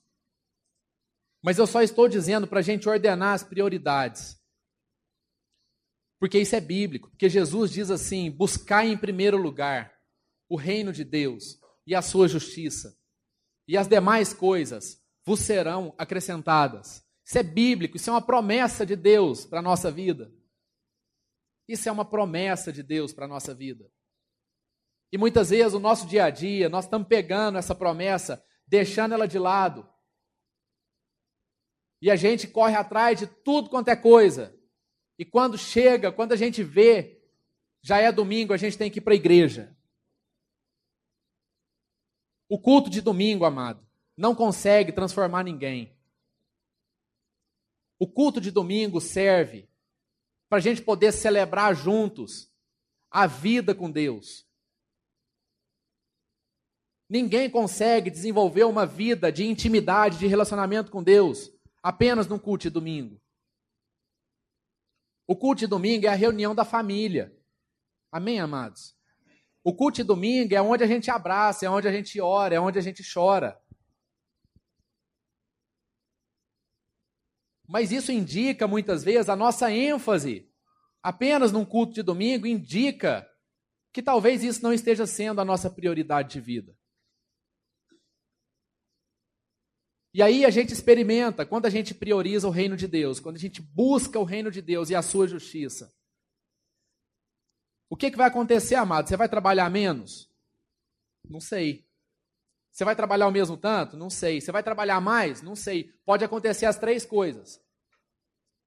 Mas 1.42 1.58
eu 1.58 1.68
só 1.68 1.82
estou 1.82 2.08
dizendo 2.08 2.48
para 2.48 2.60
a 2.60 2.64
gente 2.64 2.88
ordenar 2.88 3.34
as 3.34 3.44
prioridades. 3.44 4.42
Porque 6.20 6.40
isso 6.40 6.56
é 6.56 6.62
bíblico. 6.62 7.10
Porque 7.10 7.30
Jesus 7.30 7.72
diz 7.72 7.92
assim: 7.92 8.32
buscar 8.32 8.86
em 8.86 8.98
primeiro 8.98 9.38
lugar 9.38 9.94
o 10.48 10.56
reino 10.56 10.94
de 10.94 11.04
Deus 11.04 11.60
e 11.86 11.94
a 11.94 12.02
sua 12.02 12.28
justiça 12.28 12.98
e 13.68 13.78
as 13.78 13.88
demais 13.88 14.34
coisas 14.34 15.02
vos 15.26 15.40
serão 15.40 15.94
acrescentadas. 15.98 17.04
Isso 17.26 17.38
é 17.38 17.44
bíblico, 17.44 17.98
isso 17.98 18.10
é 18.10 18.14
uma 18.14 18.22
promessa 18.22 18.86
de 18.86 18.96
Deus 18.96 19.46
para 19.46 19.60
a 19.60 19.62
nossa 19.62 19.90
vida. 19.90 20.32
Isso 21.68 21.88
é 21.88 21.92
uma 21.92 22.04
promessa 22.04 22.74
de 22.74 22.84
Deus 22.84 23.14
para 23.14 23.26
a 23.26 23.28
nossa 23.28 23.54
vida. 23.54 23.90
E 25.12 25.18
muitas 25.18 25.52
vezes 25.52 25.74
o 25.74 25.80
nosso 25.80 26.08
dia 26.08 26.26
a 26.26 26.30
dia, 26.30 26.68
nós 26.68 26.86
estamos 26.86 27.08
pegando 27.08 27.58
essa 27.58 27.74
promessa, 27.74 28.44
deixando 28.68 29.14
ela 29.14 29.28
de 29.28 29.40
lado. 29.40 29.88
E 32.02 32.12
a 32.12 32.16
gente 32.16 32.48
corre 32.48 32.76
atrás 32.76 33.20
de 33.20 33.28
tudo 33.28 33.70
quanto 33.70 33.88
é 33.88 33.96
coisa. 33.96 34.54
E 35.18 35.24
quando 35.24 35.58
chega, 35.58 36.12
quando 36.12 36.34
a 36.34 36.36
gente 36.36 36.64
vê, 36.64 37.22
já 37.82 38.00
é 38.00 38.12
domingo, 38.12 38.54
a 38.54 38.58
gente 38.58 38.78
tem 38.78 38.92
que 38.92 39.00
ir 39.00 39.02
para 39.02 39.14
a 39.14 39.16
igreja. 39.16 39.78
O 42.50 42.60
culto 42.60 42.90
de 42.90 43.02
domingo, 43.02 43.46
amado, 43.46 43.86
não 44.18 44.36
consegue 44.36 44.92
transformar 44.92 45.44
ninguém. 45.44 45.96
O 48.00 48.08
culto 48.08 48.42
de 48.42 48.52
domingo 48.52 49.00
serve 49.00 49.70
para 50.50 50.58
a 50.58 50.62
gente 50.62 50.82
poder 50.82 51.12
celebrar 51.12 51.76
juntos 51.76 52.52
a 53.10 53.26
vida 53.26 53.74
com 53.74 53.90
Deus. 53.90 54.46
Ninguém 57.10 57.50
consegue 57.50 58.10
desenvolver 58.10 58.64
uma 58.64 58.86
vida 58.86 59.32
de 59.32 59.46
intimidade, 59.46 60.18
de 60.18 60.28
relacionamento 60.28 60.92
com 60.92 61.04
Deus 61.04 61.52
apenas 61.84 62.28
num 62.28 62.40
culto 62.40 62.64
de 62.64 62.70
domingo. 62.70 63.22
O 65.28 65.36
culto 65.36 65.60
de 65.60 65.68
domingo 65.68 66.06
é 66.06 66.10
a 66.10 66.16
reunião 66.16 66.56
da 66.56 66.64
família. 66.64 67.38
Amém, 68.12 68.40
amados? 68.40 68.96
O 69.64 69.74
culto 69.74 69.98
de 69.98 70.04
domingo 70.04 70.54
é 70.54 70.62
onde 70.62 70.84
a 70.84 70.88
gente 70.88 71.10
abraça, 71.10 71.66
é 71.66 71.70
onde 71.70 71.88
a 71.88 71.92
gente 71.92 72.20
ora, 72.20 72.56
é 72.56 72.60
onde 72.60 72.78
a 72.78 72.82
gente 72.82 73.02
chora. 73.04 73.58
Mas 77.68 77.92
isso 77.92 78.12
indica 78.12 78.68
muitas 78.68 79.04
vezes 79.04 79.30
a 79.30 79.36
nossa 79.36 79.72
ênfase 79.72 80.52
apenas 81.02 81.52
num 81.52 81.66
culto 81.66 81.94
de 81.94 82.04
domingo 82.04 82.46
indica 82.46 83.28
que 83.94 84.02
talvez 84.02 84.44
isso 84.44 84.62
não 84.62 84.74
esteja 84.74 85.06
sendo 85.06 85.40
a 85.40 85.46
nossa 85.46 85.70
prioridade 85.70 86.34
de 86.34 86.42
vida. 86.42 86.78
E 90.14 90.22
aí 90.22 90.46
a 90.46 90.50
gente 90.50 90.74
experimenta 90.74 91.46
quando 91.46 91.66
a 91.66 91.70
gente 91.70 91.94
prioriza 91.94 92.48
o 92.48 92.52
reino 92.52 92.76
de 92.78 92.88
Deus, 92.88 93.20
quando 93.20 93.38
a 93.38 93.40
gente 93.40 93.62
busca 93.62 94.20
o 94.20 94.24
reino 94.24 94.52
de 94.52 94.62
Deus 94.62 94.90
e 94.90 94.96
a 94.96 95.02
sua 95.02 95.28
justiça. 95.28 95.92
O 97.94 97.96
que, 97.96 98.10
que 98.10 98.18
vai 98.18 98.26
acontecer, 98.26 98.74
amado? 98.74 99.08
Você 99.08 99.16
vai 99.16 99.30
trabalhar 99.30 99.70
menos? 99.70 100.28
Não 101.30 101.40
sei. 101.40 101.86
Você 102.72 102.84
vai 102.84 102.96
trabalhar 102.96 103.28
o 103.28 103.32
mesmo 103.32 103.56
tanto? 103.56 103.96
Não 103.96 104.10
sei. 104.10 104.42
Você 104.42 104.52
vai 104.52 104.64
trabalhar 104.64 105.00
mais? 105.00 105.44
Não 105.44 105.56
sei. 105.56 105.94
Pode 106.04 106.26
acontecer 106.26 106.66
as 106.66 106.76
três 106.76 107.06
coisas. 107.06 107.62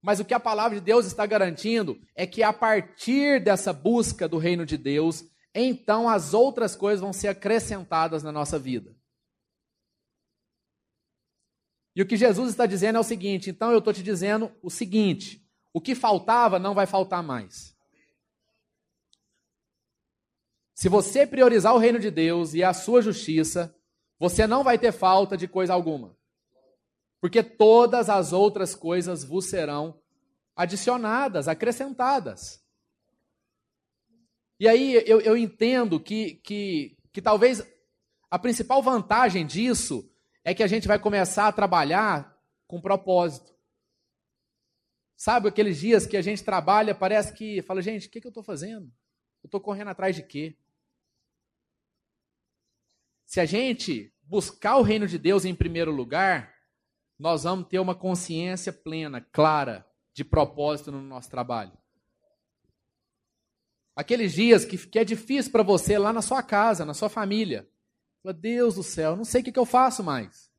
Mas 0.00 0.20
o 0.20 0.24
que 0.24 0.32
a 0.32 0.38
palavra 0.38 0.78
de 0.78 0.84
Deus 0.84 1.06
está 1.06 1.26
garantindo 1.26 2.00
é 2.14 2.24
que 2.24 2.44
a 2.44 2.52
partir 2.52 3.42
dessa 3.42 3.72
busca 3.72 4.28
do 4.28 4.38
reino 4.38 4.64
de 4.64 4.76
Deus, 4.76 5.24
então 5.52 6.08
as 6.08 6.32
outras 6.32 6.76
coisas 6.76 7.00
vão 7.00 7.12
ser 7.12 7.26
acrescentadas 7.26 8.22
na 8.22 8.30
nossa 8.30 8.60
vida. 8.60 8.94
E 11.96 12.00
o 12.00 12.06
que 12.06 12.16
Jesus 12.16 12.50
está 12.50 12.64
dizendo 12.64 12.98
é 12.98 13.00
o 13.00 13.02
seguinte: 13.02 13.50
então 13.50 13.72
eu 13.72 13.78
estou 13.78 13.92
te 13.92 14.04
dizendo 14.04 14.52
o 14.62 14.70
seguinte: 14.70 15.44
o 15.72 15.80
que 15.80 15.96
faltava 15.96 16.60
não 16.60 16.74
vai 16.74 16.86
faltar 16.86 17.24
mais. 17.24 17.75
Se 20.76 20.90
você 20.90 21.26
priorizar 21.26 21.74
o 21.74 21.78
reino 21.78 21.98
de 21.98 22.10
Deus 22.10 22.52
e 22.52 22.62
a 22.62 22.74
sua 22.74 23.00
justiça, 23.00 23.74
você 24.18 24.46
não 24.46 24.62
vai 24.62 24.78
ter 24.78 24.92
falta 24.92 25.34
de 25.34 25.48
coisa 25.48 25.72
alguma. 25.72 26.14
Porque 27.18 27.42
todas 27.42 28.10
as 28.10 28.34
outras 28.34 28.74
coisas 28.74 29.24
vos 29.24 29.46
serão 29.46 29.98
adicionadas, 30.54 31.48
acrescentadas. 31.48 32.62
E 34.60 34.68
aí 34.68 35.02
eu, 35.06 35.18
eu 35.22 35.34
entendo 35.34 35.98
que, 35.98 36.34
que, 36.44 36.98
que 37.10 37.22
talvez 37.22 37.66
a 38.30 38.38
principal 38.38 38.82
vantagem 38.82 39.46
disso 39.46 40.06
é 40.44 40.54
que 40.54 40.62
a 40.62 40.66
gente 40.66 40.86
vai 40.86 40.98
começar 40.98 41.48
a 41.48 41.52
trabalhar 41.52 42.38
com 42.66 42.82
propósito. 42.82 43.56
Sabe 45.16 45.48
aqueles 45.48 45.78
dias 45.78 46.06
que 46.06 46.18
a 46.18 46.22
gente 46.22 46.44
trabalha, 46.44 46.94
parece 46.94 47.32
que 47.32 47.62
fala, 47.62 47.80
gente, 47.80 48.08
o 48.08 48.10
que, 48.10 48.20
que 48.20 48.26
eu 48.26 48.30
estou 48.30 48.44
fazendo? 48.44 48.92
Eu 49.42 49.46
estou 49.46 49.60
correndo 49.60 49.88
atrás 49.88 50.14
de 50.14 50.22
quê? 50.22 50.54
Se 53.26 53.40
a 53.40 53.44
gente 53.44 54.14
buscar 54.22 54.76
o 54.76 54.82
reino 54.82 55.06
de 55.06 55.18
Deus 55.18 55.44
em 55.44 55.54
primeiro 55.54 55.90
lugar, 55.90 56.54
nós 57.18 57.42
vamos 57.42 57.68
ter 57.68 57.80
uma 57.80 57.94
consciência 57.94 58.72
plena, 58.72 59.20
clara, 59.20 59.86
de 60.14 60.24
propósito 60.24 60.90
no 60.90 61.02
nosso 61.02 61.28
trabalho. 61.28 61.76
Aqueles 63.94 64.32
dias 64.32 64.64
que, 64.64 64.78
que 64.78 64.98
é 64.98 65.04
difícil 65.04 65.50
para 65.50 65.62
você 65.62 65.98
lá 65.98 66.12
na 66.12 66.22
sua 66.22 66.42
casa, 66.42 66.84
na 66.84 66.94
sua 66.94 67.08
família. 67.08 67.68
Fala, 68.22 68.32
Deus 68.32 68.76
do 68.76 68.82
céu, 68.82 69.16
não 69.16 69.24
sei 69.24 69.40
o 69.40 69.44
que, 69.44 69.52
que 69.52 69.58
eu 69.58 69.66
faço 69.66 70.02
mais. 70.04 70.50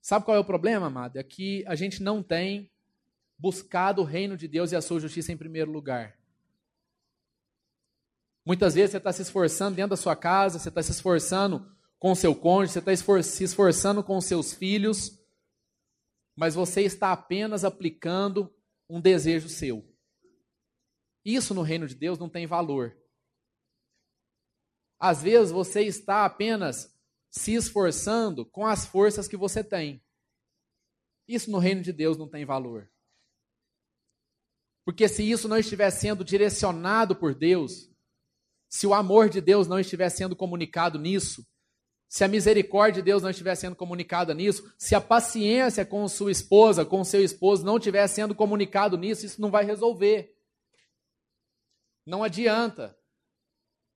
Sabe 0.00 0.24
qual 0.24 0.36
é 0.36 0.40
o 0.40 0.44
problema, 0.44 0.86
amado? 0.86 1.16
É 1.16 1.22
que 1.22 1.64
a 1.66 1.74
gente 1.74 2.02
não 2.02 2.22
tem 2.22 2.70
buscado 3.38 4.02
o 4.02 4.04
reino 4.04 4.36
de 4.36 4.46
Deus 4.46 4.72
e 4.72 4.76
a 4.76 4.82
sua 4.82 5.00
justiça 5.00 5.32
em 5.32 5.36
primeiro 5.36 5.70
lugar. 5.70 6.18
Muitas 8.44 8.74
vezes 8.74 8.90
você 8.90 8.98
está 8.98 9.12
se 9.12 9.22
esforçando 9.22 9.76
dentro 9.76 9.90
da 9.90 9.96
sua 9.96 10.14
casa, 10.14 10.58
você 10.58 10.68
está 10.68 10.82
se 10.82 10.90
esforçando 10.90 11.66
com 11.98 12.14
seu 12.14 12.34
cônjuge, 12.34 12.72
você 12.72 12.78
está 12.80 13.22
se 13.22 13.44
esforçando 13.44 14.04
com 14.04 14.20
seus 14.20 14.52
filhos, 14.52 15.18
mas 16.36 16.54
você 16.54 16.82
está 16.82 17.12
apenas 17.12 17.64
aplicando 17.64 18.54
um 18.88 19.00
desejo 19.00 19.48
seu. 19.48 19.88
Isso 21.24 21.54
no 21.54 21.62
reino 21.62 21.86
de 21.86 21.94
Deus 21.94 22.18
não 22.18 22.28
tem 22.28 22.46
valor. 22.46 22.94
Às 24.98 25.22
vezes 25.22 25.50
você 25.50 25.82
está 25.82 26.26
apenas 26.26 26.94
se 27.30 27.54
esforçando 27.54 28.44
com 28.44 28.66
as 28.66 28.84
forças 28.84 29.26
que 29.26 29.36
você 29.36 29.64
tem. 29.64 30.04
Isso 31.26 31.50
no 31.50 31.58
reino 31.58 31.80
de 31.80 31.92
Deus 31.92 32.18
não 32.18 32.28
tem 32.28 32.44
valor. 32.44 32.90
Porque 34.84 35.08
se 35.08 35.28
isso 35.28 35.48
não 35.48 35.56
estiver 35.56 35.90
sendo 35.90 36.22
direcionado 36.22 37.16
por 37.16 37.34
Deus, 37.34 37.90
se 38.74 38.88
o 38.88 38.92
amor 38.92 39.28
de 39.28 39.40
Deus 39.40 39.68
não 39.68 39.78
estiver 39.78 40.08
sendo 40.08 40.34
comunicado 40.34 40.98
nisso, 40.98 41.46
se 42.08 42.24
a 42.24 42.28
misericórdia 42.28 43.00
de 43.00 43.06
Deus 43.06 43.22
não 43.22 43.30
estiver 43.30 43.54
sendo 43.54 43.76
comunicada 43.76 44.34
nisso, 44.34 44.68
se 44.76 44.96
a 44.96 45.00
paciência 45.00 45.86
com 45.86 46.08
sua 46.08 46.32
esposa, 46.32 46.84
com 46.84 47.04
seu 47.04 47.22
esposo 47.22 47.64
não 47.64 47.76
estiver 47.76 48.04
sendo 48.08 48.34
comunicado 48.34 48.98
nisso, 48.98 49.24
isso 49.24 49.40
não 49.40 49.48
vai 49.48 49.64
resolver. 49.64 50.36
Não 52.04 52.24
adianta. 52.24 52.98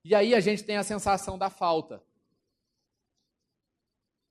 E 0.05 0.15
aí 0.15 0.33
a 0.33 0.39
gente 0.39 0.63
tem 0.63 0.77
a 0.77 0.83
sensação 0.83 1.37
da 1.37 1.49
falta. 1.49 2.01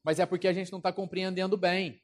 Mas 0.03 0.19
é 0.19 0.25
porque 0.25 0.49
a 0.49 0.53
gente 0.55 0.73
não 0.73 0.79
está 0.79 0.91
compreendendo 0.91 1.59
bem. 1.59 2.03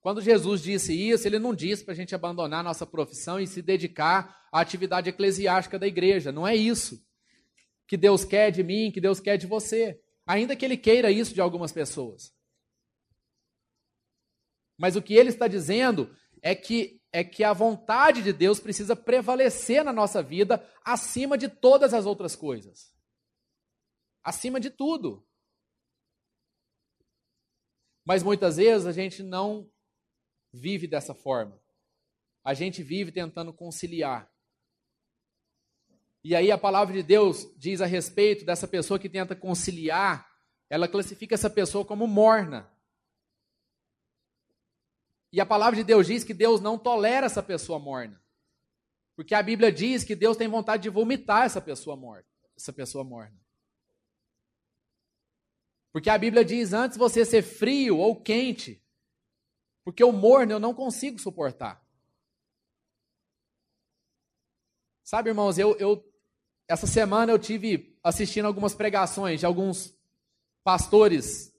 Quando 0.00 0.20
Jesus 0.20 0.62
disse 0.62 0.94
isso, 0.94 1.26
ele 1.26 1.40
não 1.40 1.52
disse 1.52 1.82
para 1.82 1.92
a 1.92 1.96
gente 1.96 2.14
abandonar 2.14 2.60
a 2.60 2.62
nossa 2.62 2.86
profissão 2.86 3.40
e 3.40 3.48
se 3.48 3.60
dedicar 3.60 4.46
à 4.52 4.60
atividade 4.60 5.10
eclesiástica 5.10 5.76
da 5.76 5.88
igreja. 5.88 6.30
Não 6.30 6.46
é 6.46 6.54
isso 6.54 7.04
que 7.86 7.96
Deus 7.96 8.24
quer 8.24 8.50
de 8.50 8.62
mim, 8.62 8.90
que 8.90 9.00
Deus 9.00 9.20
quer 9.20 9.36
de 9.36 9.46
você. 9.46 10.00
Ainda 10.26 10.56
que 10.56 10.64
ele 10.64 10.76
queira 10.76 11.10
isso 11.10 11.34
de 11.34 11.40
algumas 11.40 11.72
pessoas. 11.72 12.34
Mas 14.78 14.96
o 14.96 15.02
que 15.02 15.14
ele 15.14 15.28
está 15.28 15.46
dizendo 15.46 16.14
é 16.40 16.54
que 16.54 17.00
é 17.14 17.22
que 17.22 17.44
a 17.44 17.52
vontade 17.52 18.22
de 18.22 18.32
Deus 18.32 18.58
precisa 18.58 18.96
prevalecer 18.96 19.84
na 19.84 19.92
nossa 19.92 20.22
vida 20.22 20.66
acima 20.82 21.36
de 21.36 21.46
todas 21.46 21.92
as 21.92 22.06
outras 22.06 22.34
coisas. 22.34 22.96
Acima 24.24 24.58
de 24.58 24.70
tudo. 24.70 25.26
Mas 28.02 28.22
muitas 28.22 28.56
vezes 28.56 28.86
a 28.86 28.92
gente 28.92 29.22
não 29.22 29.70
vive 30.50 30.86
dessa 30.86 31.14
forma. 31.14 31.62
A 32.42 32.54
gente 32.54 32.82
vive 32.82 33.12
tentando 33.12 33.52
conciliar. 33.52 34.31
E 36.24 36.36
aí 36.36 36.52
a 36.52 36.58
palavra 36.58 36.94
de 36.94 37.02
Deus 37.02 37.48
diz 37.56 37.80
a 37.80 37.86
respeito 37.86 38.44
dessa 38.44 38.68
pessoa 38.68 38.98
que 38.98 39.08
tenta 39.08 39.34
conciliar, 39.34 40.30
ela 40.70 40.86
classifica 40.86 41.34
essa 41.34 41.50
pessoa 41.50 41.84
como 41.84 42.06
morna. 42.06 42.70
E 45.32 45.40
a 45.40 45.46
palavra 45.46 45.76
de 45.76 45.84
Deus 45.84 46.06
diz 46.06 46.22
que 46.22 46.34
Deus 46.34 46.60
não 46.60 46.78
tolera 46.78 47.26
essa 47.26 47.42
pessoa 47.42 47.78
morna. 47.78 48.22
Porque 49.16 49.34
a 49.34 49.42
Bíblia 49.42 49.72
diz 49.72 50.04
que 50.04 50.14
Deus 50.14 50.36
tem 50.36 50.48
vontade 50.48 50.84
de 50.84 50.90
vomitar 50.90 51.44
essa 51.44 51.60
pessoa 51.60 51.96
morta, 51.96 52.28
essa 52.56 52.72
pessoa 52.72 53.02
morna. 53.02 53.36
Porque 55.92 56.08
a 56.08 56.16
Bíblia 56.16 56.44
diz 56.44 56.72
antes 56.72 56.96
você 56.96 57.24
ser 57.24 57.42
frio 57.42 57.98
ou 57.98 58.22
quente, 58.22 58.82
porque 59.84 60.02
o 60.02 60.12
morno 60.12 60.52
eu 60.52 60.60
não 60.60 60.72
consigo 60.72 61.18
suportar. 61.18 61.84
Sabe, 65.02 65.30
irmãos, 65.30 65.58
eu, 65.58 65.76
eu 65.76 66.11
essa 66.72 66.86
semana 66.86 67.30
eu 67.30 67.38
tive 67.38 67.94
assistindo 68.02 68.46
algumas 68.46 68.74
pregações 68.74 69.40
de 69.40 69.44
alguns 69.44 69.94
pastores 70.64 71.54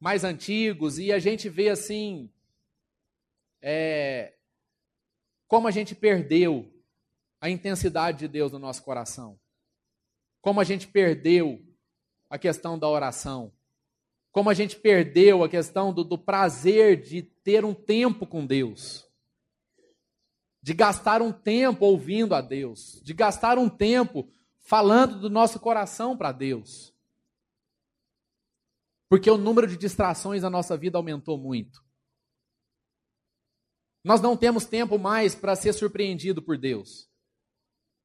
mais 0.00 0.24
antigos 0.24 0.98
e 0.98 1.12
a 1.12 1.20
gente 1.20 1.48
vê 1.48 1.68
assim 1.68 2.28
é, 3.62 4.34
como 5.46 5.68
a 5.68 5.70
gente 5.70 5.94
perdeu 5.94 6.68
a 7.40 7.48
intensidade 7.48 8.18
de 8.18 8.26
Deus 8.26 8.50
no 8.50 8.58
nosso 8.58 8.82
coração, 8.82 9.38
como 10.40 10.60
a 10.60 10.64
gente 10.64 10.88
perdeu 10.88 11.64
a 12.28 12.36
questão 12.36 12.76
da 12.76 12.88
oração, 12.88 13.52
como 14.32 14.50
a 14.50 14.54
gente 14.54 14.74
perdeu 14.74 15.44
a 15.44 15.48
questão 15.48 15.92
do, 15.92 16.02
do 16.02 16.18
prazer 16.18 17.00
de 17.00 17.22
ter 17.22 17.64
um 17.64 17.74
tempo 17.74 18.26
com 18.26 18.44
Deus, 18.44 19.06
de 20.60 20.74
gastar 20.74 21.22
um 21.22 21.30
tempo 21.30 21.86
ouvindo 21.86 22.34
a 22.34 22.40
Deus, 22.40 23.00
de 23.04 23.14
gastar 23.14 23.56
um 23.56 23.68
tempo 23.68 24.28
falando 24.68 25.18
do 25.18 25.30
nosso 25.30 25.58
coração 25.58 26.14
para 26.14 26.30
Deus. 26.30 26.94
Porque 29.08 29.30
o 29.30 29.38
número 29.38 29.66
de 29.66 29.78
distrações 29.78 30.42
na 30.42 30.50
nossa 30.50 30.76
vida 30.76 30.98
aumentou 30.98 31.38
muito. 31.38 31.82
Nós 34.04 34.20
não 34.20 34.36
temos 34.36 34.66
tempo 34.66 34.98
mais 34.98 35.34
para 35.34 35.56
ser 35.56 35.72
surpreendido 35.72 36.42
por 36.42 36.58
Deus. 36.58 37.08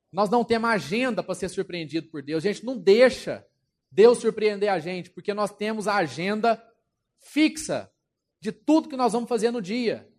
Nós 0.10 0.30
não 0.30 0.45
temos 0.45 0.69
agenda 0.69 1.21
para 1.21 1.36
ser 1.36 1.49
surpreendido 1.49 2.08
por 2.10 2.23
Deus. 2.23 2.45
A 2.45 2.54
gente 2.54 2.63
não 2.63 2.78
deixa 2.78 3.45
Deus 3.91 4.19
surpreender 4.19 4.69
a 4.69 4.80
gente, 4.80 5.10
porque 5.10 5.34
nós 5.34 5.52
temos 5.54 5.86
a 5.86 5.97
agenda 5.97 6.63
fixa 7.19 7.91
de 8.39 8.54
tudo 8.54 8.88
que 8.88 8.95
nós 8.95 9.12
vamos 9.12 9.28
fazer 9.28 9.52
no 9.52 9.62
dia. 9.62 10.10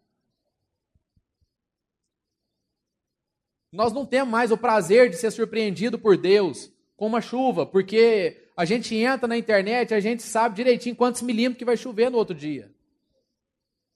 Nós 3.75 3.93
não 3.93 4.07
temos 4.07 4.31
mais 4.31 4.53
o 4.53 4.57
prazer 4.57 5.11
de 5.11 5.17
ser 5.17 5.33
surpreendido 5.33 5.99
por 5.99 6.17
Deus 6.17 6.73
com 6.97 7.09
uma 7.09 7.21
chuva, 7.21 7.67
porque 7.67 8.49
a 8.57 8.65
gente 8.65 8.95
entra 8.95 9.27
na 9.27 9.37
internet, 9.37 9.93
a 9.93 9.99
gente 9.99 10.23
sabe 10.23 10.55
direitinho 10.55 10.95
quantos 10.95 11.23
milímetros 11.23 11.59
que 11.59 11.65
vai 11.65 11.77
chover 11.77 12.09
no 12.09 12.17
outro 12.17 12.37
dia. 12.37 12.73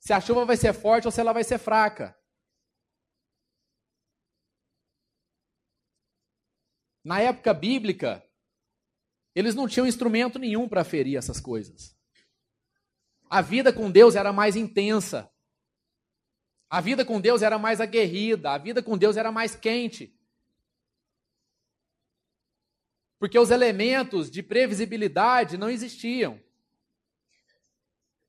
Se 0.01 0.13
a 0.13 0.21
chuva 0.21 0.45
vai 0.45 0.57
ser 0.57 0.73
forte 0.73 1.07
ou 1.07 1.13
se 1.13 1.21
ela 1.21 1.33
vai 1.33 1.45
ser 1.45 1.59
fraca. 1.59 2.19
Na 7.05 7.21
época 7.21 7.55
bíblica, 7.55 8.21
eles 9.33 9.55
não 9.55 9.69
tinham 9.69 9.87
instrumento 9.87 10.41
nenhum 10.41 10.69
para 10.69 10.83
ferir 10.83 11.17
essas 11.17 11.39
coisas. 11.39 11.97
A 13.31 13.41
vida 13.41 13.73
com 13.73 13.89
Deus 13.89 14.17
era 14.17 14.33
mais 14.33 14.57
intensa. 14.57 15.31
A 16.71 16.81
vida 16.81 17.05
com 17.05 17.21
Deus 17.21 17.43
era 17.43 17.59
mais 17.59 17.81
aguerrida. 17.81 18.51
A 18.51 18.59
vida 18.59 18.83
com 18.83 18.97
Deus 18.97 19.17
era 19.17 19.33
mais 19.33 19.55
quente. 19.55 20.15
Porque 23.19 23.39
os 23.39 23.51
elementos 23.51 24.31
de 24.31 24.43
previsibilidade 24.43 25.57
não 25.57 25.71
existiam. 25.71 26.41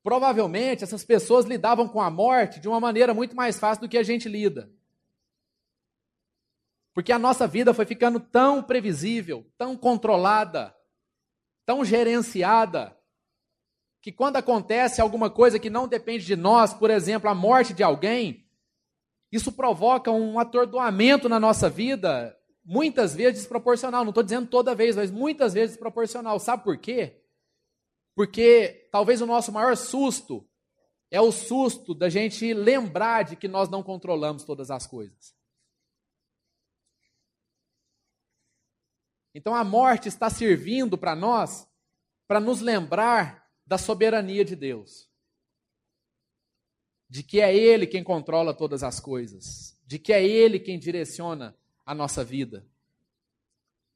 Provavelmente 0.02 0.82
essas 0.82 1.04
pessoas 1.04 1.44
lidavam 1.44 1.86
com 1.86 2.00
a 2.00 2.10
morte 2.10 2.58
de 2.58 2.66
uma 2.66 2.80
maneira 2.80 3.12
muito 3.12 3.36
mais 3.36 3.58
fácil 3.58 3.82
do 3.82 3.88
que 3.88 3.98
a 3.98 4.02
gente 4.02 4.28
lida. 4.28 4.72
Porque 6.94 7.12
a 7.12 7.18
nossa 7.18 7.46
vida 7.46 7.72
foi 7.72 7.84
ficando 7.84 8.18
tão 8.18 8.62
previsível, 8.62 9.46
tão 9.56 9.76
controlada, 9.76 10.74
tão 11.64 11.84
gerenciada, 11.84 12.96
que 14.00 14.10
quando 14.10 14.36
acontece 14.36 15.00
alguma 15.00 15.28
coisa 15.28 15.58
que 15.58 15.68
não 15.68 15.86
depende 15.86 16.24
de 16.24 16.36
nós, 16.36 16.72
por 16.72 16.90
exemplo, 16.90 17.28
a 17.28 17.34
morte 17.34 17.74
de 17.74 17.82
alguém, 17.82 18.46
isso 19.30 19.52
provoca 19.52 20.10
um 20.10 20.38
atordoamento 20.38 21.28
na 21.28 21.38
nossa 21.38 21.68
vida, 21.68 22.36
muitas 22.64 23.14
vezes 23.14 23.40
desproporcional. 23.40 24.02
Não 24.02 24.10
estou 24.10 24.22
dizendo 24.22 24.48
toda 24.48 24.74
vez, 24.74 24.96
mas 24.96 25.10
muitas 25.10 25.52
vezes 25.52 25.76
desproporcional. 25.76 26.38
Sabe 26.38 26.64
por 26.64 26.78
quê? 26.78 27.22
Porque 28.14 28.88
talvez 28.90 29.20
o 29.20 29.26
nosso 29.26 29.52
maior 29.52 29.76
susto 29.76 30.46
é 31.10 31.20
o 31.20 31.30
susto 31.30 31.94
da 31.94 32.08
gente 32.08 32.54
lembrar 32.54 33.24
de 33.24 33.36
que 33.36 33.48
nós 33.48 33.68
não 33.68 33.82
controlamos 33.82 34.44
todas 34.44 34.70
as 34.70 34.86
coisas. 34.86 35.34
Então 39.34 39.54
a 39.54 39.62
morte 39.62 40.08
está 40.08 40.28
servindo 40.30 40.98
para 40.98 41.14
nós 41.14 41.68
para 42.26 42.40
nos 42.40 42.60
lembrar 42.60 43.39
da 43.70 43.78
soberania 43.78 44.44
de 44.44 44.56
Deus. 44.56 45.08
De 47.08 47.22
que 47.22 47.40
é 47.40 47.54
Ele 47.54 47.86
quem 47.86 48.02
controla 48.02 48.52
todas 48.52 48.82
as 48.82 48.98
coisas. 48.98 49.80
De 49.86 49.96
que 49.96 50.12
é 50.12 50.26
Ele 50.26 50.58
quem 50.58 50.76
direciona 50.76 51.56
a 51.86 51.94
nossa 51.94 52.24
vida. 52.24 52.66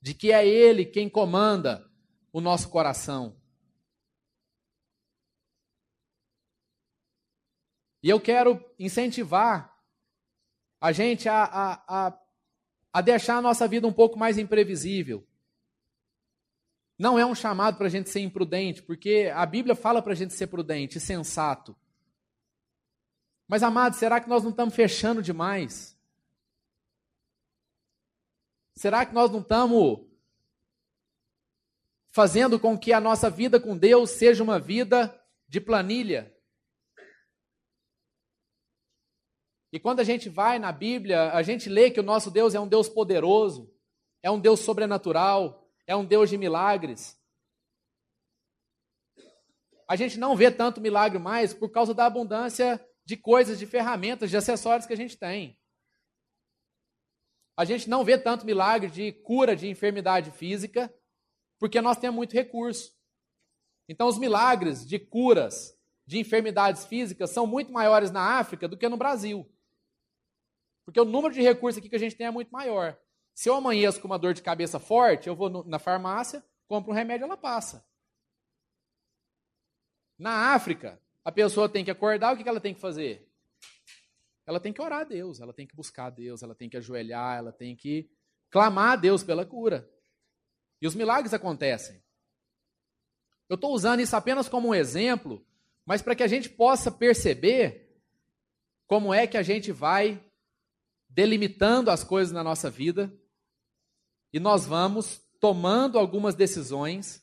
De 0.00 0.14
que 0.14 0.30
é 0.30 0.46
Ele 0.46 0.84
quem 0.84 1.08
comanda 1.08 1.90
o 2.32 2.40
nosso 2.40 2.70
coração. 2.70 3.36
E 8.00 8.08
eu 8.08 8.20
quero 8.20 8.64
incentivar 8.78 9.76
a 10.80 10.92
gente 10.92 11.28
a, 11.28 11.42
a, 11.42 11.84
a 11.88 12.20
a 12.92 13.00
deixar 13.00 13.38
a 13.38 13.42
nossa 13.42 13.66
vida 13.66 13.88
um 13.88 13.92
pouco 13.92 14.16
mais 14.16 14.38
imprevisível. 14.38 15.26
Não 16.98 17.18
é 17.18 17.26
um 17.26 17.34
chamado 17.34 17.76
para 17.76 17.86
a 17.86 17.90
gente 17.90 18.10
ser 18.10 18.20
imprudente, 18.20 18.82
porque 18.82 19.32
a 19.34 19.44
Bíblia 19.44 19.74
fala 19.74 20.00
para 20.00 20.12
a 20.12 20.16
gente 20.16 20.32
ser 20.34 20.46
prudente 20.46 21.00
sensato. 21.00 21.76
Mas, 23.48 23.62
amado, 23.62 23.94
será 23.94 24.20
que 24.20 24.28
nós 24.28 24.42
não 24.42 24.50
estamos 24.50 24.74
fechando 24.74 25.22
demais? 25.22 25.98
Será 28.74 29.04
que 29.04 29.14
nós 29.14 29.30
não 29.30 29.40
estamos 29.40 30.00
fazendo 32.14 32.60
com 32.60 32.78
que 32.78 32.92
a 32.92 33.00
nossa 33.00 33.28
vida 33.28 33.58
com 33.58 33.76
Deus 33.76 34.10
seja 34.10 34.40
uma 34.40 34.60
vida 34.60 35.20
de 35.48 35.60
planilha. 35.60 36.32
E 39.72 39.80
quando 39.80 39.98
a 39.98 40.04
gente 40.04 40.28
vai 40.28 40.60
na 40.60 40.70
Bíblia, 40.70 41.32
a 41.32 41.42
gente 41.42 41.68
lê 41.68 41.90
que 41.90 41.98
o 41.98 42.04
nosso 42.04 42.30
Deus 42.30 42.54
é 42.54 42.60
um 42.60 42.68
Deus 42.68 42.88
poderoso, 42.88 43.68
é 44.22 44.30
um 44.30 44.38
Deus 44.38 44.60
sobrenatural, 44.60 45.63
é 45.86 45.94
um 45.94 46.04
Deus 46.04 46.30
de 46.30 46.38
milagres. 46.38 47.20
A 49.88 49.96
gente 49.96 50.18
não 50.18 50.34
vê 50.34 50.50
tanto 50.50 50.80
milagre 50.80 51.18
mais 51.18 51.52
por 51.52 51.70
causa 51.70 51.92
da 51.92 52.06
abundância 52.06 52.84
de 53.04 53.16
coisas, 53.16 53.58
de 53.58 53.66
ferramentas, 53.66 54.30
de 54.30 54.36
acessórios 54.36 54.86
que 54.86 54.92
a 54.92 54.96
gente 54.96 55.16
tem. 55.16 55.58
A 57.56 57.64
gente 57.64 57.88
não 57.88 58.04
vê 58.04 58.18
tanto 58.18 58.46
milagre 58.46 58.90
de 58.90 59.12
cura 59.12 59.54
de 59.54 59.68
enfermidade 59.68 60.30
física, 60.32 60.92
porque 61.58 61.80
nós 61.80 61.98
temos 61.98 62.16
muito 62.16 62.32
recurso. 62.32 62.92
Então, 63.88 64.08
os 64.08 64.18
milagres 64.18 64.86
de 64.86 64.98
curas 64.98 65.78
de 66.06 66.18
enfermidades 66.18 66.84
físicas 66.84 67.30
são 67.30 67.46
muito 67.46 67.72
maiores 67.72 68.10
na 68.10 68.38
África 68.38 68.66
do 68.66 68.76
que 68.76 68.88
no 68.88 68.96
Brasil. 68.96 69.48
Porque 70.84 71.00
o 71.00 71.04
número 71.04 71.32
de 71.32 71.42
recursos 71.42 71.78
aqui 71.78 71.88
que 71.88 71.96
a 71.96 71.98
gente 71.98 72.16
tem 72.16 72.26
é 72.26 72.30
muito 72.30 72.50
maior. 72.50 72.98
Se 73.34 73.48
eu 73.48 73.54
amanheço 73.54 74.00
com 74.00 74.06
uma 74.06 74.18
dor 74.18 74.32
de 74.32 74.42
cabeça 74.42 74.78
forte, 74.78 75.28
eu 75.28 75.34
vou 75.34 75.50
no, 75.50 75.64
na 75.64 75.78
farmácia, 75.80 76.42
compro 76.68 76.92
um 76.92 76.94
remédio, 76.94 77.24
ela 77.24 77.36
passa. 77.36 77.84
Na 80.16 80.54
África, 80.54 81.00
a 81.24 81.32
pessoa 81.32 81.68
tem 81.68 81.84
que 81.84 81.90
acordar, 81.90 82.32
o 82.32 82.36
que 82.36 82.48
ela 82.48 82.60
tem 82.60 82.72
que 82.72 82.80
fazer? 82.80 83.28
Ela 84.46 84.60
tem 84.60 84.72
que 84.72 84.80
orar 84.80 85.00
a 85.00 85.04
Deus, 85.04 85.40
ela 85.40 85.52
tem 85.52 85.66
que 85.66 85.74
buscar 85.74 86.06
a 86.06 86.10
Deus, 86.10 86.42
ela 86.42 86.54
tem 86.54 86.68
que 86.68 86.76
ajoelhar, 86.76 87.38
ela 87.38 87.52
tem 87.52 87.74
que 87.74 88.08
clamar 88.50 88.92
a 88.92 88.96
Deus 88.96 89.24
pela 89.24 89.44
cura. 89.44 89.90
E 90.80 90.86
os 90.86 90.94
milagres 90.94 91.34
acontecem. 91.34 92.00
Eu 93.48 93.56
estou 93.56 93.72
usando 93.72 94.00
isso 94.00 94.14
apenas 94.14 94.48
como 94.48 94.68
um 94.68 94.74
exemplo, 94.74 95.44
mas 95.84 96.02
para 96.02 96.14
que 96.14 96.22
a 96.22 96.28
gente 96.28 96.48
possa 96.48 96.90
perceber 96.90 98.00
como 98.86 99.12
é 99.12 99.26
que 99.26 99.36
a 99.36 99.42
gente 99.42 99.72
vai 99.72 100.22
delimitando 101.08 101.90
as 101.90 102.04
coisas 102.04 102.32
na 102.32 102.44
nossa 102.44 102.70
vida 102.70 103.12
e 104.34 104.40
nós 104.40 104.66
vamos 104.66 105.22
tomando 105.38 105.96
algumas 105.96 106.34
decisões 106.34 107.22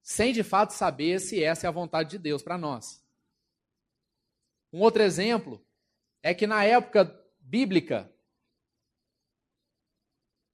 sem 0.00 0.32
de 0.32 0.42
fato 0.42 0.72
saber 0.72 1.20
se 1.20 1.44
essa 1.44 1.66
é 1.66 1.68
a 1.68 1.70
vontade 1.70 2.08
de 2.12 2.18
Deus 2.18 2.42
para 2.42 2.56
nós. 2.56 3.04
Um 4.72 4.80
outro 4.80 5.02
exemplo 5.02 5.62
é 6.22 6.32
que 6.32 6.46
na 6.46 6.64
época 6.64 7.04
bíblica, 7.38 8.10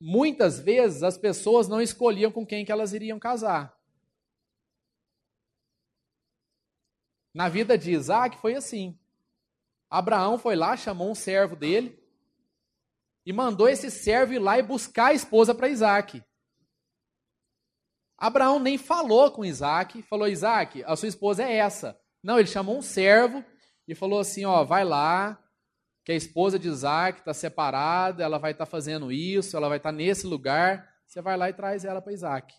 muitas 0.01 0.59
vezes 0.59 1.05
as 1.05 1.17
pessoas 1.17 1.69
não 1.69 1.81
escolhiam 1.81 2.33
com 2.33 2.45
quem 2.45 2.65
que 2.65 2.73
elas 2.73 2.93
iriam 2.93 3.21
casar. 3.21 3.81
Na 7.33 7.49
vida 7.49 7.79
de 7.79 7.93
Isaac 7.93 8.37
foi 8.39 8.57
assim. 8.57 8.99
Abraão 9.89 10.37
foi 10.37 10.57
lá, 10.57 10.77
chamou 10.77 11.13
um 11.13 11.15
servo 11.15 11.55
dele, 11.55 12.04
e 13.25 13.33
mandou 13.33 13.69
esse 13.69 13.91
servo 13.91 14.35
ir 14.35 14.39
lá 14.39 14.59
e 14.59 14.63
buscar 14.63 15.07
a 15.07 15.15
esposa 15.15 15.55
para 15.55 15.69
Isaac. 15.69 16.23
Abraão 18.17 18.59
nem 18.59 18.79
falou 18.79 19.31
com 19.31 19.45
Isaac, 19.45 20.03
falou: 20.03 20.29
Isaac, 20.29 20.83
a 20.85 20.95
sua 20.97 21.09
esposa 21.09 21.43
é 21.43 21.57
essa. 21.57 21.99
Não, 22.23 22.39
ele 22.39 22.49
chamou 22.49 22.79
um 22.79 22.83
servo 22.83 23.45
e 23.89 23.95
falou 23.95 24.21
assim: 24.21 24.45
ó, 24.45 24.63
vai 24.65 24.85
lá, 24.85 25.43
que 26.05 26.13
a 26.13 26.15
esposa 26.15 26.59
de 26.59 26.69
Isaac 26.69 27.21
está 27.21 27.33
separada, 27.33 28.23
ela 28.23 28.39
vai 28.39 28.53
estar 28.53 28.67
tá 28.67 28.71
fazendo 28.71 29.11
isso, 29.11 29.57
ela 29.57 29.69
vai 29.69 29.79
estar 29.79 29.91
tá 29.91 29.97
nesse 29.97 30.27
lugar. 30.27 30.93
Você 31.07 31.21
vai 31.21 31.37
lá 31.37 31.49
e 31.49 31.55
traz 31.55 31.85
ela 31.85 32.01
para 32.01 32.13
Isaac. 32.13 32.55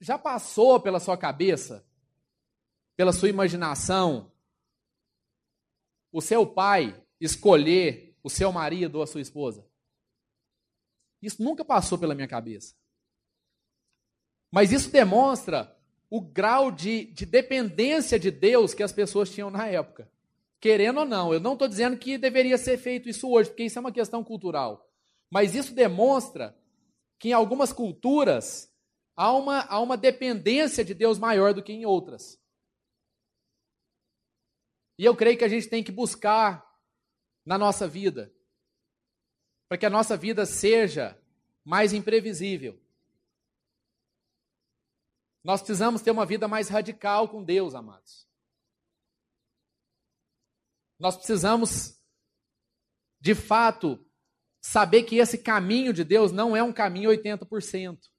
Já 0.00 0.18
passou 0.18 0.80
pela 0.80 1.00
sua 1.00 1.16
cabeça, 1.16 1.86
pela 2.96 3.12
sua 3.12 3.28
imaginação, 3.28 4.32
o 6.12 6.20
seu 6.20 6.46
pai 6.46 7.02
escolher 7.20 8.13
o 8.24 8.30
seu 8.30 8.50
marido 8.50 8.96
ou 8.96 9.02
a 9.02 9.06
sua 9.06 9.20
esposa? 9.20 9.64
Isso 11.22 11.40
nunca 11.42 11.64
passou 11.64 11.96
pela 11.96 12.14
minha 12.14 12.26
cabeça. 12.26 12.74
Mas 14.50 14.72
isso 14.72 14.90
demonstra 14.90 15.76
o 16.10 16.20
grau 16.20 16.70
de, 16.70 17.06
de 17.06 17.26
dependência 17.26 18.18
de 18.18 18.30
Deus 18.30 18.74
que 18.74 18.82
as 18.82 18.92
pessoas 18.92 19.30
tinham 19.30 19.50
na 19.50 19.66
época. 19.66 20.10
Querendo 20.60 21.00
ou 21.00 21.04
não, 21.04 21.32
eu 21.32 21.40
não 21.40 21.52
estou 21.52 21.68
dizendo 21.68 21.96
que 21.96 22.16
deveria 22.16 22.56
ser 22.56 22.78
feito 22.78 23.08
isso 23.08 23.30
hoje, 23.30 23.50
porque 23.50 23.64
isso 23.64 23.78
é 23.78 23.80
uma 23.80 23.92
questão 23.92 24.24
cultural. 24.24 24.88
Mas 25.30 25.54
isso 25.54 25.74
demonstra 25.74 26.56
que 27.18 27.30
em 27.30 27.32
algumas 27.32 27.72
culturas 27.72 28.72
há 29.16 29.32
uma, 29.32 29.60
há 29.62 29.80
uma 29.80 29.96
dependência 29.96 30.84
de 30.84 30.94
Deus 30.94 31.18
maior 31.18 31.52
do 31.52 31.62
que 31.62 31.72
em 31.72 31.84
outras. 31.84 32.40
E 34.98 35.04
eu 35.04 35.16
creio 35.16 35.36
que 35.36 35.44
a 35.44 35.48
gente 35.48 35.68
tem 35.68 35.82
que 35.82 35.90
buscar 35.90 36.64
na 37.44 37.58
nossa 37.58 37.86
vida, 37.86 38.32
para 39.68 39.78
que 39.78 39.86
a 39.86 39.90
nossa 39.90 40.16
vida 40.16 40.46
seja 40.46 41.20
mais 41.64 41.92
imprevisível. 41.92 42.80
Nós 45.42 45.60
precisamos 45.60 46.00
ter 46.00 46.10
uma 46.10 46.24
vida 46.24 46.48
mais 46.48 46.68
radical 46.68 47.28
com 47.28 47.44
Deus, 47.44 47.74
amados. 47.74 48.26
Nós 50.98 51.16
precisamos, 51.16 52.00
de 53.20 53.34
fato, 53.34 54.02
saber 54.60 55.02
que 55.02 55.16
esse 55.16 55.36
caminho 55.36 55.92
de 55.92 56.02
Deus 56.02 56.32
não 56.32 56.56
é 56.56 56.62
um 56.62 56.72
caminho 56.72 57.10
80%. 57.10 58.10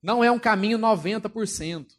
Não 0.00 0.22
é 0.22 0.30
um 0.30 0.38
caminho 0.38 0.78
90%. 0.78 1.98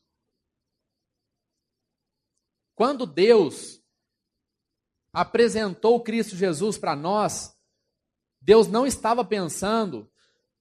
Quando 2.73 3.05
Deus 3.05 3.83
apresentou 5.17 6.03
Cristo 6.03 6.35
Jesus 6.35 6.77
para 6.77 6.95
nós, 6.95 7.59
Deus 8.39 8.67
não 8.67 8.85
estava 8.85 9.25
pensando 9.25 10.07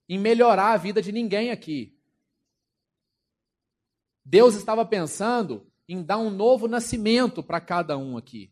em 0.08 0.18
melhorar 0.18 0.72
a 0.72 0.76
vida 0.78 1.02
de 1.02 1.12
ninguém 1.12 1.50
aqui. 1.50 1.94
Deus 4.24 4.54
estava 4.54 4.86
pensando 4.86 5.70
em 5.86 6.02
dar 6.02 6.16
um 6.16 6.30
novo 6.30 6.66
nascimento 6.66 7.42
para 7.42 7.60
cada 7.60 7.98
um 7.98 8.16
aqui. 8.16 8.50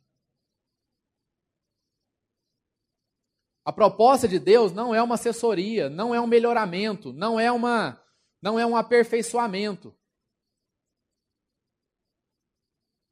A 3.65 3.73
proposta 3.73 4.29
de 4.29 4.39
Deus 4.39 4.73
não 4.73 4.95
é 4.95 5.03
uma 5.03 5.15
assessoria, 5.15 5.89
não 5.89 6.15
é 6.15 6.21
um 6.21 6.27
melhoramento, 6.27 7.15
não 7.15 7.41
é 7.41 7.51
uma 7.51 7.99
não 8.43 8.59
é 8.59 8.67
um 8.67 8.77
aperfeiçoamento. 8.77 9.97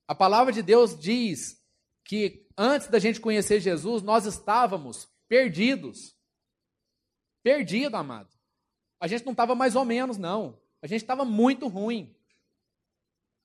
A 0.06 0.14
palavra 0.14 0.52
de 0.52 0.60
Deus 0.60 0.94
diz 0.94 1.58
que 2.04 2.41
antes 2.56 2.88
da 2.88 2.98
gente 2.98 3.20
conhecer 3.20 3.60
Jesus, 3.60 4.02
nós 4.02 4.26
estávamos 4.26 5.08
perdidos. 5.28 6.16
Perdido, 7.42 7.96
amado. 7.96 8.30
A 9.00 9.06
gente 9.06 9.24
não 9.24 9.32
estava 9.32 9.54
mais 9.54 9.74
ou 9.74 9.84
menos, 9.84 10.16
não. 10.16 10.60
A 10.80 10.86
gente 10.86 11.02
estava 11.02 11.24
muito 11.24 11.68
ruim. 11.68 12.14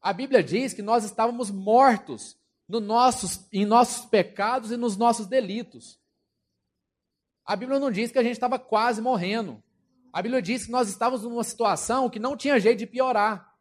A 0.02 0.14
Bíblia 0.14 0.44
diz 0.44 0.74
que 0.74 0.82
nós 0.82 1.04
estávamos 1.04 1.50
mortos 1.50 2.38
no 2.68 2.80
nossos, 2.80 3.48
em 3.52 3.66
nossos 3.66 4.06
pecados 4.06 4.72
e 4.72 4.78
nos 4.78 4.98
nossos 4.98 5.26
delitos. 5.26 6.00
A 7.46 7.56
Bíblia 7.56 7.80
não 7.80 7.90
diz 7.90 8.12
que 8.12 8.20
a 8.20 8.24
gente 8.24 8.34
estava 8.34 8.60
quase 8.60 9.02
morrendo. 9.02 9.64
A 10.12 10.22
Bíblia 10.22 10.42
diz 10.42 10.66
que 10.66 10.72
nós 10.72 10.90
estávamos 10.90 11.24
numa 11.24 11.44
situação 11.44 12.10
que 12.10 12.20
não 12.20 12.36
tinha 12.36 12.60
jeito 12.60 12.80
de 12.80 12.88
piorar. 12.88 13.56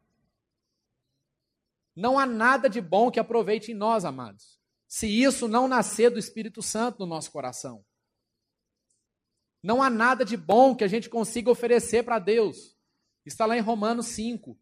Não 1.95 2.19
há 2.19 2.25
nada 2.25 2.69
de 2.69 2.79
bom 2.79 3.09
que 3.09 3.19
aproveite 3.19 3.71
em 3.71 3.75
nós, 3.75 4.05
amados 4.05 4.56
se 4.87 5.07
isso 5.07 5.47
não 5.47 5.67
nascer 5.67 6.09
do 6.09 6.19
Espírito 6.19 6.61
Santo 6.61 6.99
no 6.99 7.05
nosso 7.05 7.31
coração. 7.31 7.85
Não 9.61 9.83
há 9.83 9.89
nada 9.89 10.23
de 10.23 10.37
bom 10.37 10.75
que 10.75 10.83
a 10.83 10.87
gente 10.87 11.09
consiga 11.09 11.51
oferecer 11.51 12.03
para 12.03 12.19
Deus. 12.19 12.77
Está 13.25 13.45
lá 13.45 13.57
em 13.57 13.61
Romanos 13.61 14.07
5. 14.07 14.57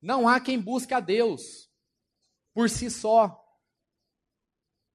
Não 0.00 0.28
há 0.28 0.40
quem 0.40 0.60
busque 0.60 0.94
a 0.94 1.00
Deus 1.00 1.68
por 2.54 2.70
si 2.70 2.88
só. 2.90 3.44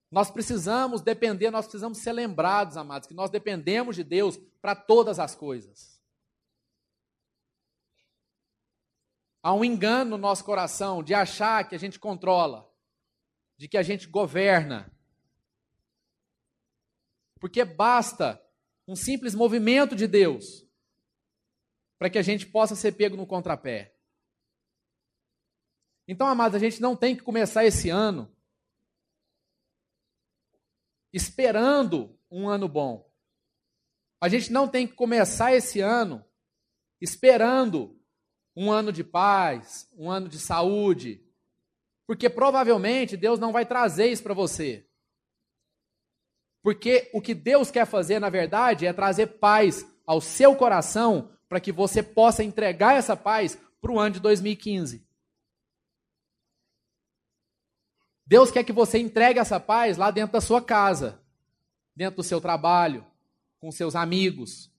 Nós 0.09 0.29
precisamos 0.29 1.01
depender, 1.01 1.49
nós 1.49 1.65
precisamos 1.65 1.97
ser 1.97 2.13
lembrados, 2.13 2.77
amados, 2.77 3.07
que 3.07 3.13
nós 3.13 3.29
dependemos 3.29 3.95
de 3.95 4.03
Deus 4.03 4.37
para 4.61 4.75
todas 4.75 5.19
as 5.19 5.35
coisas. 5.35 5.92
Há 9.43 9.53
um 9.53 9.65
engano 9.65 10.11
no 10.11 10.17
nosso 10.17 10.45
coração 10.45 11.03
de 11.03 11.13
achar 11.13 11.67
que 11.67 11.75
a 11.75 11.77
gente 11.77 11.99
controla, 11.99 12.73
de 13.57 13.67
que 13.67 13.77
a 13.77 13.83
gente 13.83 14.07
governa. 14.07 14.89
Porque 17.41 17.65
basta 17.65 18.41
um 18.87 18.95
simples 18.95 19.35
movimento 19.35 19.97
de 19.97 20.07
Deus 20.07 20.65
para 21.99 22.09
que 22.09 22.17
a 22.17 22.21
gente 22.21 22.45
possa 22.45 22.73
ser 22.73 22.93
pego 22.93 23.17
no 23.17 23.27
contrapé. 23.27 23.93
Então, 26.07 26.25
amados, 26.25 26.55
a 26.55 26.59
gente 26.59 26.81
não 26.81 26.95
tem 26.95 27.13
que 27.13 27.21
começar 27.21 27.65
esse 27.65 27.89
ano 27.89 28.33
esperando 31.11 32.17
um 32.31 32.47
ano 32.47 32.69
bom. 32.69 33.11
A 34.21 34.29
gente 34.29 34.53
não 34.53 34.69
tem 34.69 34.87
que 34.87 34.93
começar 34.93 35.53
esse 35.53 35.81
ano 35.81 36.25
esperando 37.01 38.01
um 38.55 38.71
ano 38.71 38.91
de 38.91 39.03
paz, 39.03 39.89
um 39.97 40.09
ano 40.09 40.29
de 40.29 40.39
saúde, 40.39 41.23
porque 42.05 42.29
provavelmente 42.29 43.17
Deus 43.17 43.39
não 43.39 43.51
vai 43.51 43.65
trazer 43.65 44.07
isso 44.07 44.23
para 44.23 44.33
você. 44.33 44.85
Porque 46.61 47.09
o 47.13 47.21
que 47.21 47.33
Deus 47.33 47.71
quer 47.71 47.85
fazer, 47.85 48.19
na 48.19 48.29
verdade, 48.29 48.85
é 48.85 48.93
trazer 48.93 49.27
paz 49.27 49.85
ao 50.05 50.21
seu 50.21 50.55
coração 50.55 51.31
para 51.49 51.59
que 51.59 51.71
você 51.71 52.01
possa 52.01 52.43
entregar 52.43 52.95
essa 52.95 53.15
paz 53.15 53.57
para 53.81 53.91
o 53.91 53.99
ano 53.99 54.15
de 54.15 54.19
2015. 54.19 55.05
Deus 58.25 58.49
quer 58.49 58.63
que 58.63 58.71
você 58.71 58.97
entregue 58.97 59.39
essa 59.39 59.59
paz 59.59 59.97
lá 59.97 60.09
dentro 60.09 60.33
da 60.33 60.41
sua 60.41 60.61
casa, 60.61 61.21
dentro 61.95 62.17
do 62.17 62.23
seu 62.23 62.39
trabalho, 62.39 63.05
com 63.59 63.71
seus 63.71 63.95
amigos, 63.95 64.71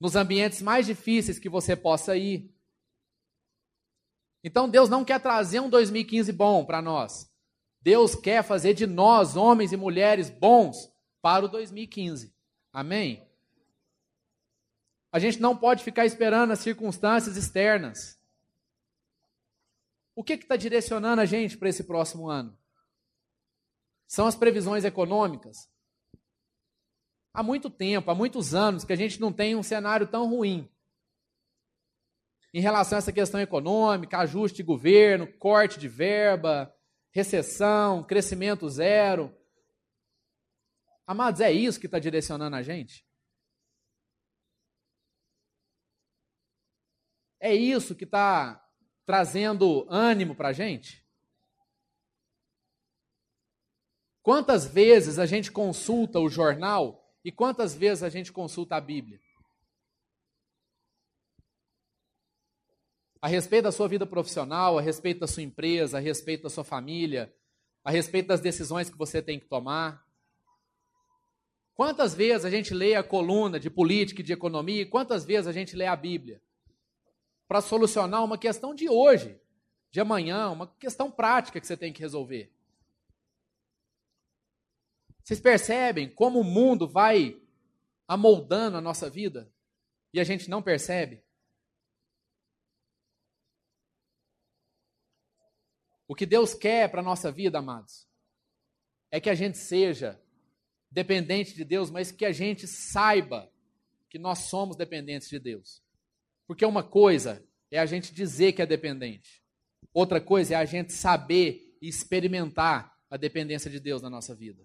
nos 0.00 0.16
ambientes 0.16 0.60
mais 0.60 0.86
difíceis 0.86 1.38
que 1.38 1.48
você 1.48 1.74
possa 1.74 2.16
ir. 2.16 2.53
Então 4.44 4.68
Deus 4.68 4.90
não 4.90 5.02
quer 5.02 5.18
trazer 5.18 5.60
um 5.60 5.70
2015 5.70 6.30
bom 6.30 6.66
para 6.66 6.82
nós. 6.82 7.32
Deus 7.80 8.14
quer 8.14 8.44
fazer 8.44 8.74
de 8.74 8.86
nós, 8.86 9.36
homens 9.36 9.72
e 9.72 9.76
mulheres 9.76 10.28
bons, 10.28 10.92
para 11.22 11.46
o 11.46 11.48
2015. 11.48 12.34
Amém? 12.70 13.26
A 15.10 15.18
gente 15.18 15.40
não 15.40 15.56
pode 15.56 15.82
ficar 15.82 16.04
esperando 16.04 16.50
as 16.50 16.58
circunstâncias 16.58 17.38
externas. 17.38 18.20
O 20.14 20.22
que 20.22 20.34
está 20.34 20.56
direcionando 20.56 21.22
a 21.22 21.24
gente 21.24 21.56
para 21.56 21.70
esse 21.70 21.84
próximo 21.84 22.28
ano? 22.28 22.56
São 24.06 24.26
as 24.26 24.34
previsões 24.34 24.84
econômicas? 24.84 25.70
Há 27.32 27.42
muito 27.42 27.70
tempo, 27.70 28.10
há 28.10 28.14
muitos 28.14 28.54
anos, 28.54 28.84
que 28.84 28.92
a 28.92 28.96
gente 28.96 29.20
não 29.20 29.32
tem 29.32 29.56
um 29.56 29.62
cenário 29.62 30.06
tão 30.06 30.28
ruim 30.28 30.68
em 32.54 32.60
relação 32.60 32.96
a 32.96 33.00
essa 33.00 33.12
questão 33.12 33.40
econômica, 33.40 34.18
ajuste 34.18 34.58
de 34.58 34.62
governo, 34.62 35.26
corte 35.38 35.76
de 35.76 35.88
verba, 35.88 36.72
recessão, 37.10 38.04
crescimento 38.04 38.70
zero. 38.70 39.36
Amados, 41.04 41.40
é 41.40 41.50
isso 41.50 41.80
que 41.80 41.86
está 41.86 41.98
direcionando 41.98 42.54
a 42.54 42.62
gente? 42.62 43.04
É 47.40 47.52
isso 47.52 47.92
que 47.92 48.04
está 48.04 48.64
trazendo 49.04 49.84
ânimo 49.90 50.36
para 50.36 50.50
a 50.50 50.52
gente? 50.52 51.04
Quantas 54.22 54.64
vezes 54.64 55.18
a 55.18 55.26
gente 55.26 55.50
consulta 55.50 56.20
o 56.20 56.30
jornal 56.30 57.04
e 57.24 57.32
quantas 57.32 57.74
vezes 57.74 58.04
a 58.04 58.08
gente 58.08 58.32
consulta 58.32 58.76
a 58.76 58.80
Bíblia? 58.80 59.18
A 63.24 63.26
respeito 63.26 63.64
da 63.64 63.72
sua 63.72 63.88
vida 63.88 64.04
profissional, 64.04 64.78
a 64.78 64.82
respeito 64.82 65.20
da 65.20 65.26
sua 65.26 65.42
empresa, 65.42 65.96
a 65.96 66.00
respeito 66.00 66.42
da 66.42 66.50
sua 66.50 66.62
família, 66.62 67.34
a 67.82 67.90
respeito 67.90 68.26
das 68.26 68.38
decisões 68.38 68.90
que 68.90 68.98
você 68.98 69.22
tem 69.22 69.40
que 69.40 69.46
tomar. 69.46 70.06
Quantas 71.74 72.14
vezes 72.14 72.44
a 72.44 72.50
gente 72.50 72.74
lê 72.74 72.94
a 72.94 73.02
coluna 73.02 73.58
de 73.58 73.70
política 73.70 74.20
e 74.20 74.22
de 74.22 74.34
economia 74.34 74.82
e 74.82 74.84
quantas 74.84 75.24
vezes 75.24 75.46
a 75.46 75.52
gente 75.52 75.74
lê 75.74 75.86
a 75.86 75.96
Bíblia? 75.96 76.38
Para 77.48 77.62
solucionar 77.62 78.22
uma 78.22 78.36
questão 78.36 78.74
de 78.74 78.90
hoje, 78.90 79.40
de 79.90 80.00
amanhã, 80.00 80.50
uma 80.50 80.66
questão 80.66 81.10
prática 81.10 81.58
que 81.58 81.66
você 81.66 81.78
tem 81.78 81.94
que 81.94 82.02
resolver. 82.02 82.52
Vocês 85.22 85.40
percebem 85.40 86.10
como 86.10 86.40
o 86.40 86.44
mundo 86.44 86.86
vai 86.86 87.40
amoldando 88.06 88.76
a 88.76 88.82
nossa 88.82 89.08
vida 89.08 89.50
e 90.12 90.20
a 90.20 90.24
gente 90.24 90.50
não 90.50 90.60
percebe? 90.60 91.24
O 96.06 96.14
que 96.14 96.26
Deus 96.26 96.54
quer 96.54 96.90
para 96.90 97.00
a 97.00 97.04
nossa 97.04 97.32
vida, 97.32 97.58
amados, 97.58 98.06
é 99.10 99.20
que 99.20 99.30
a 99.30 99.34
gente 99.34 99.58
seja 99.58 100.20
dependente 100.90 101.54
de 101.54 101.64
Deus, 101.64 101.90
mas 101.90 102.12
que 102.12 102.24
a 102.24 102.32
gente 102.32 102.66
saiba 102.66 103.50
que 104.08 104.18
nós 104.18 104.40
somos 104.40 104.76
dependentes 104.76 105.28
de 105.28 105.38
Deus. 105.38 105.82
Porque 106.46 106.64
uma 106.64 106.84
coisa 106.84 107.44
é 107.70 107.78
a 107.78 107.86
gente 107.86 108.14
dizer 108.14 108.52
que 108.52 108.62
é 108.62 108.66
dependente, 108.66 109.42
outra 109.92 110.20
coisa 110.20 110.54
é 110.54 110.56
a 110.56 110.64
gente 110.64 110.92
saber 110.92 111.76
e 111.80 111.88
experimentar 111.88 112.96
a 113.10 113.16
dependência 113.16 113.70
de 113.70 113.80
Deus 113.80 114.02
na 114.02 114.10
nossa 114.10 114.34
vida. 114.34 114.64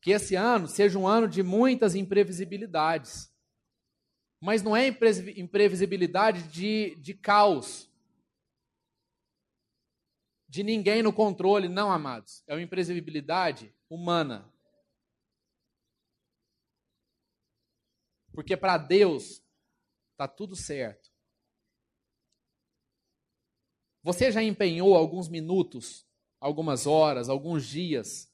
Que 0.00 0.12
esse 0.12 0.36
ano 0.36 0.68
seja 0.68 0.98
um 0.98 1.06
ano 1.06 1.26
de 1.26 1.42
muitas 1.42 1.94
imprevisibilidades. 1.96 3.28
Mas 4.40 4.62
não 4.62 4.76
é 4.76 4.86
imprevisibilidade 4.86 6.44
de, 6.44 6.94
de 7.00 7.14
caos, 7.14 7.85
de 10.48 10.62
ninguém 10.62 11.02
no 11.02 11.12
controle, 11.12 11.68
não, 11.68 11.90
amados. 11.90 12.42
É 12.46 12.54
uma 12.54 12.62
imprevisibilidade 12.62 13.74
humana. 13.88 14.50
Porque 18.32 18.56
para 18.56 18.78
Deus 18.78 19.42
está 20.12 20.28
tudo 20.28 20.54
certo. 20.54 21.10
Você 24.02 24.30
já 24.30 24.42
empenhou 24.42 24.94
alguns 24.94 25.28
minutos, 25.28 26.06
algumas 26.38 26.86
horas, 26.86 27.28
alguns 27.28 27.66
dias 27.66 28.32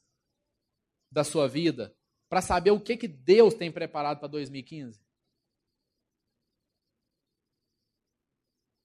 da 1.09 1.23
sua 1.23 1.47
vida 1.47 1.95
para 2.29 2.41
saber 2.41 2.71
o 2.71 2.81
que, 2.81 2.97
que 2.97 3.07
Deus 3.07 3.53
tem 3.53 3.71
preparado 3.71 4.19
para 4.19 4.27
2015? 4.27 4.99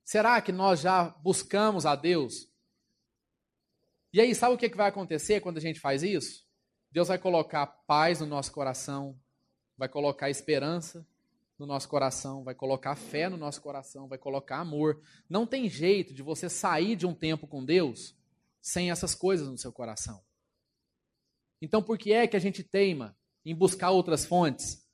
Será 0.05 0.41
que 0.43 0.53
nós 0.53 0.81
já 0.81 1.09
buscamos 1.09 1.87
a 1.87 1.97
Deus? 1.97 2.47
E 4.13 4.21
aí, 4.21 4.35
sabe 4.35 4.55
o 4.55 4.59
que 4.59 4.69
vai 4.69 4.89
acontecer 4.89 5.41
quando 5.41 5.59
a 5.59 5.61
gente 5.61 5.81
faz 5.81 6.03
isso? 6.03 6.47
Deus 6.91 7.09
vai 7.09 7.19
colocar 7.19 7.67
paz 7.67 8.21
no 8.21 8.27
nosso 8.27 8.51
coração, 8.53 9.19
vai 9.77 9.89
colocar 9.89 10.31
esperança 10.31 11.07
no 11.59 11.67
nosso 11.67 11.89
coração, 11.89 12.45
vai 12.45 12.55
colocar 12.55 12.95
fé 12.95 13.29
no 13.29 13.37
nosso 13.37 13.61
coração, 13.61 14.09
vai 14.09 14.19
colocar 14.19 14.59
amor. 14.59 15.01
Não 15.29 15.47
tem 15.47 15.69
jeito 15.69 16.15
de 16.15 16.23
você 16.23 16.49
sair 16.49 16.97
de 16.97 17.07
um 17.07 17.15
tempo 17.15 17.47
com 17.47 17.65
Deus 17.65 18.17
sem 18.61 18.91
essas 18.91 19.15
coisas 19.15 19.49
no 19.49 19.59
seu 19.59 19.73
coração. 19.73 20.23
Então, 21.61 21.83
por 21.83 21.99
que 21.99 22.13
é 22.13 22.27
que 22.27 22.37
a 22.37 22.41
gente 22.41 22.63
teima 22.63 23.17
em 23.45 23.55
buscar 23.55 23.91
outras 23.91 24.25
fontes 24.25 24.87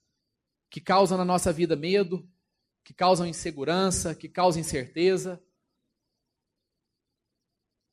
que 0.71 0.81
causam 0.81 1.19
na 1.19 1.25
nossa 1.25 1.53
vida 1.53 1.77
medo, 1.77 2.29
que 2.85 2.93
causam 2.93 3.27
insegurança, 3.27 4.15
que 4.15 4.29
causam 4.29 4.61
incerteza. 4.61 5.43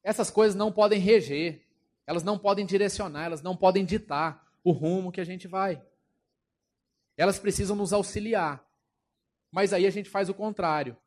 Essas 0.04 0.32
coisas 0.32 0.56
não 0.56 0.72
podem 0.72 1.00
reger, 1.00 1.62
elas 2.06 2.24
não 2.24 2.38
podem 2.38 2.66
direcionar, 2.66 3.26
elas 3.26 3.42
não 3.42 3.56
podem 3.56 3.86
ditar 3.86 4.48
o 4.64 4.72
rumo 4.72 5.12
que 5.12 5.22
a 5.22 5.24
gente 5.24 5.48
vai. 5.48 5.82
Elas 7.16 7.40
precisam 7.40 7.76
nos 7.76 7.94
auxiliar. 7.94 8.66
Mas 9.52 9.74
aí 9.74 9.86
a 9.86 9.90
gente 9.90 10.10
faz 10.10 10.30
o 10.30 10.34
contrário. 10.34 10.98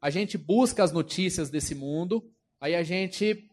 A 0.00 0.10
gente 0.10 0.38
busca 0.38 0.82
as 0.82 0.92
notícias 0.92 1.50
desse 1.50 1.74
mundo, 1.74 2.32
aí 2.60 2.74
a 2.74 2.82
gente 2.82 3.48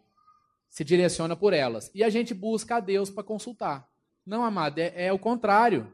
se 0.69 0.83
direciona 0.83 1.35
por 1.35 1.53
elas. 1.53 1.91
E 1.93 2.03
a 2.03 2.09
gente 2.09 2.33
busca 2.33 2.77
a 2.77 2.79
Deus 2.79 3.09
para 3.09 3.23
consultar. 3.23 3.89
Não, 4.25 4.43
amado, 4.43 4.79
é, 4.79 5.07
é 5.07 5.13
o 5.13 5.19
contrário. 5.19 5.91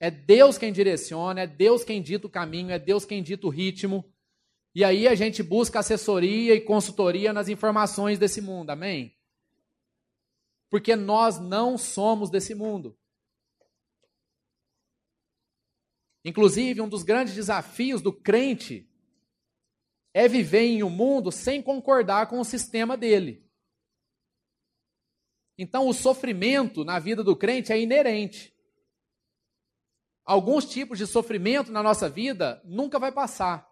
É 0.00 0.10
Deus 0.10 0.56
quem 0.58 0.72
direciona, 0.72 1.40
é 1.40 1.46
Deus 1.46 1.82
quem 1.84 2.00
dita 2.00 2.26
o 2.26 2.30
caminho, 2.30 2.70
é 2.70 2.78
Deus 2.78 3.04
quem 3.04 3.22
dita 3.22 3.46
o 3.46 3.50
ritmo. 3.50 4.04
E 4.78 4.84
aí 4.84 5.08
a 5.08 5.14
gente 5.16 5.42
busca 5.42 5.80
assessoria 5.80 6.54
e 6.54 6.60
consultoria 6.60 7.32
nas 7.32 7.48
informações 7.48 8.16
desse 8.16 8.40
mundo, 8.40 8.70
amém? 8.70 9.18
Porque 10.70 10.94
nós 10.94 11.40
não 11.40 11.76
somos 11.76 12.30
desse 12.30 12.54
mundo. 12.54 12.96
Inclusive, 16.24 16.80
um 16.80 16.88
dos 16.88 17.02
grandes 17.02 17.34
desafios 17.34 18.00
do 18.00 18.12
crente 18.12 18.88
é 20.14 20.28
viver 20.28 20.66
em 20.66 20.84
um 20.84 20.90
mundo 20.90 21.32
sem 21.32 21.60
concordar 21.60 22.28
com 22.28 22.38
o 22.38 22.44
sistema 22.44 22.96
dele. 22.96 23.44
Então, 25.58 25.88
o 25.88 25.92
sofrimento 25.92 26.84
na 26.84 27.00
vida 27.00 27.24
do 27.24 27.34
crente 27.34 27.72
é 27.72 27.80
inerente 27.80 28.56
alguns 30.24 30.66
tipos 30.66 30.98
de 30.98 31.06
sofrimento 31.06 31.72
na 31.72 31.82
nossa 31.82 32.08
vida 32.08 32.62
nunca 32.64 32.98
vai 32.98 33.10
passar. 33.10 33.67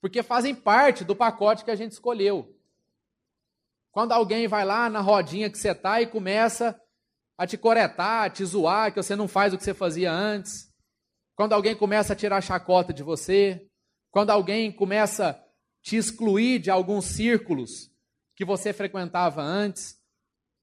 Porque 0.00 0.22
fazem 0.22 0.54
parte 0.54 1.04
do 1.04 1.14
pacote 1.14 1.64
que 1.64 1.70
a 1.70 1.76
gente 1.76 1.92
escolheu. 1.92 2.56
Quando 3.92 4.12
alguém 4.12 4.46
vai 4.46 4.64
lá 4.64 4.88
na 4.88 5.00
rodinha 5.00 5.50
que 5.50 5.58
você 5.58 5.72
está 5.72 6.00
e 6.00 6.06
começa 6.06 6.80
a 7.36 7.46
te 7.46 7.58
coretar, 7.58 8.24
a 8.24 8.30
te 8.30 8.44
zoar, 8.44 8.92
que 8.92 9.02
você 9.02 9.16
não 9.16 9.26
faz 9.26 9.52
o 9.52 9.58
que 9.58 9.64
você 9.64 9.74
fazia 9.74 10.12
antes. 10.12 10.72
Quando 11.34 11.52
alguém 11.52 11.74
começa 11.74 12.12
a 12.12 12.16
tirar 12.16 12.40
chacota 12.40 12.92
de 12.92 13.02
você. 13.02 13.66
Quando 14.10 14.30
alguém 14.30 14.70
começa 14.72 15.30
a 15.30 15.44
te 15.82 15.96
excluir 15.96 16.58
de 16.58 16.70
alguns 16.70 17.06
círculos 17.06 17.90
que 18.36 18.44
você 18.44 18.72
frequentava 18.72 19.42
antes. 19.42 20.00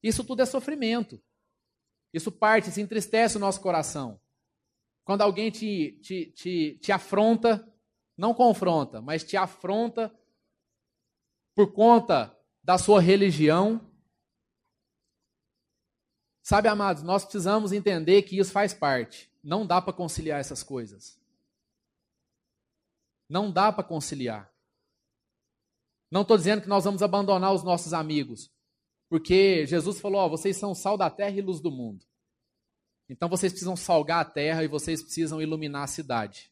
Isso 0.02 0.24
tudo 0.24 0.42
é 0.42 0.46
sofrimento. 0.46 1.22
Isso 2.14 2.32
parte, 2.32 2.72
se 2.72 2.82
entristece 2.82 3.38
o 3.38 3.40
nosso 3.40 3.62
coração. 3.62 4.20
Quando 5.04 5.22
alguém 5.22 5.52
te, 5.52 6.00
te, 6.02 6.32
te, 6.32 6.80
te 6.82 6.92
afronta, 6.92 7.66
não 8.18 8.34
confronta, 8.34 9.00
mas 9.00 9.24
te 9.24 9.38
afronta 9.38 10.14
por 11.56 11.72
conta 11.72 12.36
da 12.64 12.78
sua 12.78 13.00
religião. 13.00 13.80
Sabe, 16.42 16.68
amados, 16.68 17.04
nós 17.04 17.24
precisamos 17.24 17.72
entender 17.72 18.24
que 18.24 18.40
isso 18.40 18.52
faz 18.52 18.74
parte. 18.74 19.32
Não 19.44 19.66
dá 19.66 19.82
para 19.82 19.94
conciliar 19.94 20.40
essas 20.40 20.64
coisas. 20.64 21.20
Não 23.30 23.52
dá 23.52 23.72
para 23.72 23.84
conciliar. 23.84 24.52
Não 26.10 26.22
estou 26.22 26.38
dizendo 26.38 26.62
que 26.62 26.70
nós 26.70 26.86
vamos 26.86 27.04
abandonar 27.04 27.54
os 27.54 27.64
nossos 27.64 27.94
amigos, 27.94 28.50
porque 29.10 29.66
Jesus 29.66 30.00
falou: 30.00 30.22
ó, 30.22 30.30
vocês 30.30 30.56
são 30.56 30.74
sal 30.74 30.98
da 30.98 31.10
terra 31.10 31.38
e 31.38 31.42
luz 31.42 31.60
do 31.60 31.70
mundo. 31.70 32.06
Então 33.10 33.30
vocês 33.30 33.52
precisam 33.52 33.76
salgar 33.76 34.22
a 34.22 34.30
terra 34.30 34.64
e 34.64 34.68
vocês 34.68 35.02
precisam 35.02 35.42
iluminar 35.42 35.84
a 35.84 35.88
cidade. 35.88 36.52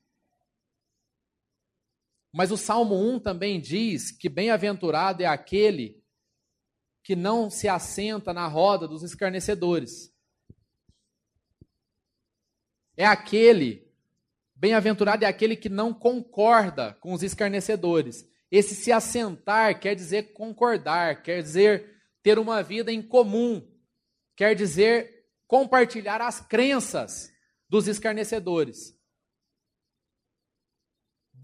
Mas 2.38 2.52
o 2.52 2.58
Salmo 2.58 2.96
1 2.96 3.22
também 3.22 3.62
diz 3.62 4.12
que 4.12 4.28
bem-aventurado 4.28 5.24
é 5.24 5.26
aquele 5.26 6.04
que 7.02 7.16
não 7.16 7.50
se 7.50 7.66
assenta 7.70 8.34
na 8.34 8.46
roda 8.46 8.86
dos 8.90 9.04
escarnecedores. 9.04 10.14
É 12.98 13.06
aquele, 13.06 13.90
bem-aventurado 14.54 15.24
é 15.24 15.28
aquele 15.30 15.56
que 15.56 15.70
não 15.70 15.94
concorda 15.94 16.96
com 16.96 17.14
os 17.14 17.24
escarnecedores. 17.24 18.28
Esse 18.52 18.76
se 18.76 18.92
assentar 18.92 19.80
quer 19.80 19.96
dizer 19.96 20.34
concordar, 20.34 21.24
quer 21.24 21.42
dizer 21.42 22.02
ter 22.22 22.38
uma 22.38 22.62
vida 22.62 22.92
em 22.92 23.02
comum, 23.02 23.66
quer 24.36 24.56
dizer 24.56 25.26
compartilhar 25.48 26.20
as 26.22 26.42
crenças 26.42 27.32
dos 27.70 27.88
escarnecedores. 27.88 28.94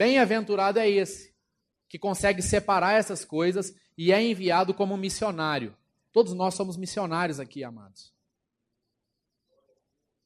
Bem-aventurado 0.01 0.79
é 0.79 0.89
esse, 0.89 1.31
que 1.87 1.99
consegue 1.99 2.41
separar 2.41 2.93
essas 2.93 3.23
coisas 3.23 3.71
e 3.95 4.11
é 4.11 4.19
enviado 4.19 4.73
como 4.73 4.97
missionário. 4.97 5.77
Todos 6.11 6.33
nós 6.33 6.55
somos 6.55 6.75
missionários 6.75 7.39
aqui, 7.39 7.63
amados. 7.63 8.11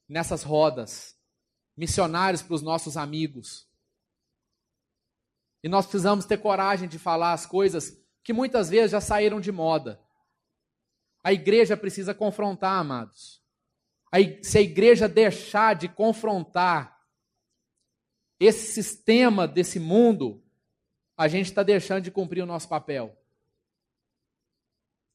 Nessas 0.07 0.43
rodas, 0.43 1.19
missionários 1.75 2.41
para 2.41 2.53
os 2.53 2.61
nossos 2.61 2.95
amigos, 2.95 3.67
e 5.61 5.67
nós 5.67 5.85
precisamos 5.85 6.23
ter 6.23 6.37
coragem 6.37 6.87
de 6.87 6.97
falar 6.97 7.33
as 7.33 7.45
coisas 7.45 8.01
que 8.23 8.31
muitas 8.31 8.69
vezes 8.69 8.91
já 8.91 9.01
saíram 9.01 9.41
de 9.41 9.51
moda. 9.51 9.99
A 11.21 11.33
igreja 11.33 11.75
precisa 11.75 12.13
confrontar, 12.13 12.79
amados. 12.79 13.43
Se 14.41 14.57
a 14.57 14.61
igreja 14.61 15.09
deixar 15.09 15.75
de 15.75 15.89
confrontar 15.89 16.94
esse 18.39 18.73
sistema 18.73 19.47
desse 19.47 19.79
mundo, 19.79 20.43
a 21.17 21.27
gente 21.27 21.45
está 21.45 21.63
deixando 21.63 22.03
de 22.03 22.11
cumprir 22.11 22.43
o 22.43 22.47
nosso 22.47 22.67
papel. 22.67 23.17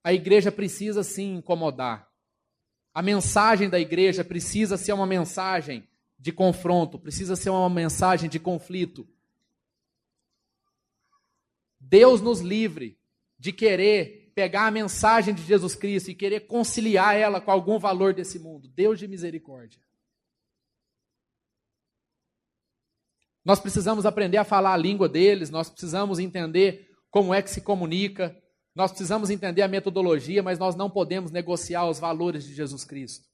A 0.02 0.12
igreja 0.12 0.50
precisa 0.50 1.02
sim 1.02 1.36
incomodar. 1.36 2.10
A 2.92 3.02
mensagem 3.02 3.68
da 3.68 3.78
igreja 3.78 4.24
precisa 4.24 4.76
ser 4.76 4.92
uma 4.92 5.06
mensagem 5.06 5.86
de 6.18 6.32
confronto, 6.32 6.98
precisa 6.98 7.36
ser 7.36 7.50
uma 7.50 7.68
mensagem 7.68 8.28
de 8.28 8.38
conflito. 8.38 9.06
Deus 11.78 12.20
nos 12.20 12.40
livre 12.40 12.98
de 13.38 13.52
querer 13.52 14.32
pegar 14.34 14.66
a 14.66 14.70
mensagem 14.70 15.34
de 15.34 15.42
Jesus 15.42 15.74
Cristo 15.74 16.10
e 16.10 16.14
querer 16.14 16.40
conciliar 16.40 17.16
ela 17.16 17.40
com 17.40 17.50
algum 17.50 17.78
valor 17.78 18.14
desse 18.14 18.38
mundo. 18.38 18.68
Deus 18.68 18.98
de 18.98 19.06
misericórdia. 19.06 19.80
Nós 23.44 23.58
precisamos 23.58 24.04
aprender 24.04 24.36
a 24.36 24.44
falar 24.44 24.74
a 24.74 24.76
língua 24.76 25.08
deles, 25.08 25.50
nós 25.50 25.70
precisamos 25.70 26.18
entender 26.18 26.90
como 27.10 27.34
é 27.34 27.42
que 27.42 27.50
se 27.50 27.60
comunica, 27.60 28.36
nós 28.74 28.90
precisamos 28.90 29.30
entender 29.30 29.62
a 29.62 29.68
metodologia, 29.68 30.42
mas 30.42 30.58
nós 30.58 30.76
não 30.76 30.90
podemos 30.90 31.30
negociar 31.30 31.88
os 31.88 31.98
valores 31.98 32.44
de 32.44 32.54
Jesus 32.54 32.84
Cristo. 32.84 33.28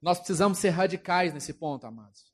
Nós 0.00 0.18
precisamos 0.18 0.58
ser 0.58 0.70
radicais 0.70 1.32
nesse 1.32 1.54
ponto, 1.54 1.86
amados. 1.86 2.32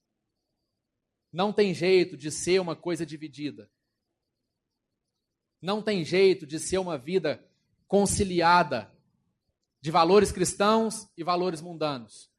Não 1.30 1.52
tem 1.52 1.74
jeito 1.74 2.16
de 2.16 2.30
ser 2.30 2.60
uma 2.60 2.74
coisa 2.74 3.04
dividida. 3.04 3.70
Não 5.60 5.82
tem 5.82 6.04
jeito 6.04 6.46
de 6.46 6.58
ser 6.58 6.78
uma 6.78 6.96
vida 6.96 7.44
conciliada 7.86 8.90
de 9.80 9.90
valores 9.90 10.32
cristãos 10.32 11.06
e 11.16 11.22
valores 11.22 11.60
mundanos. 11.60 12.30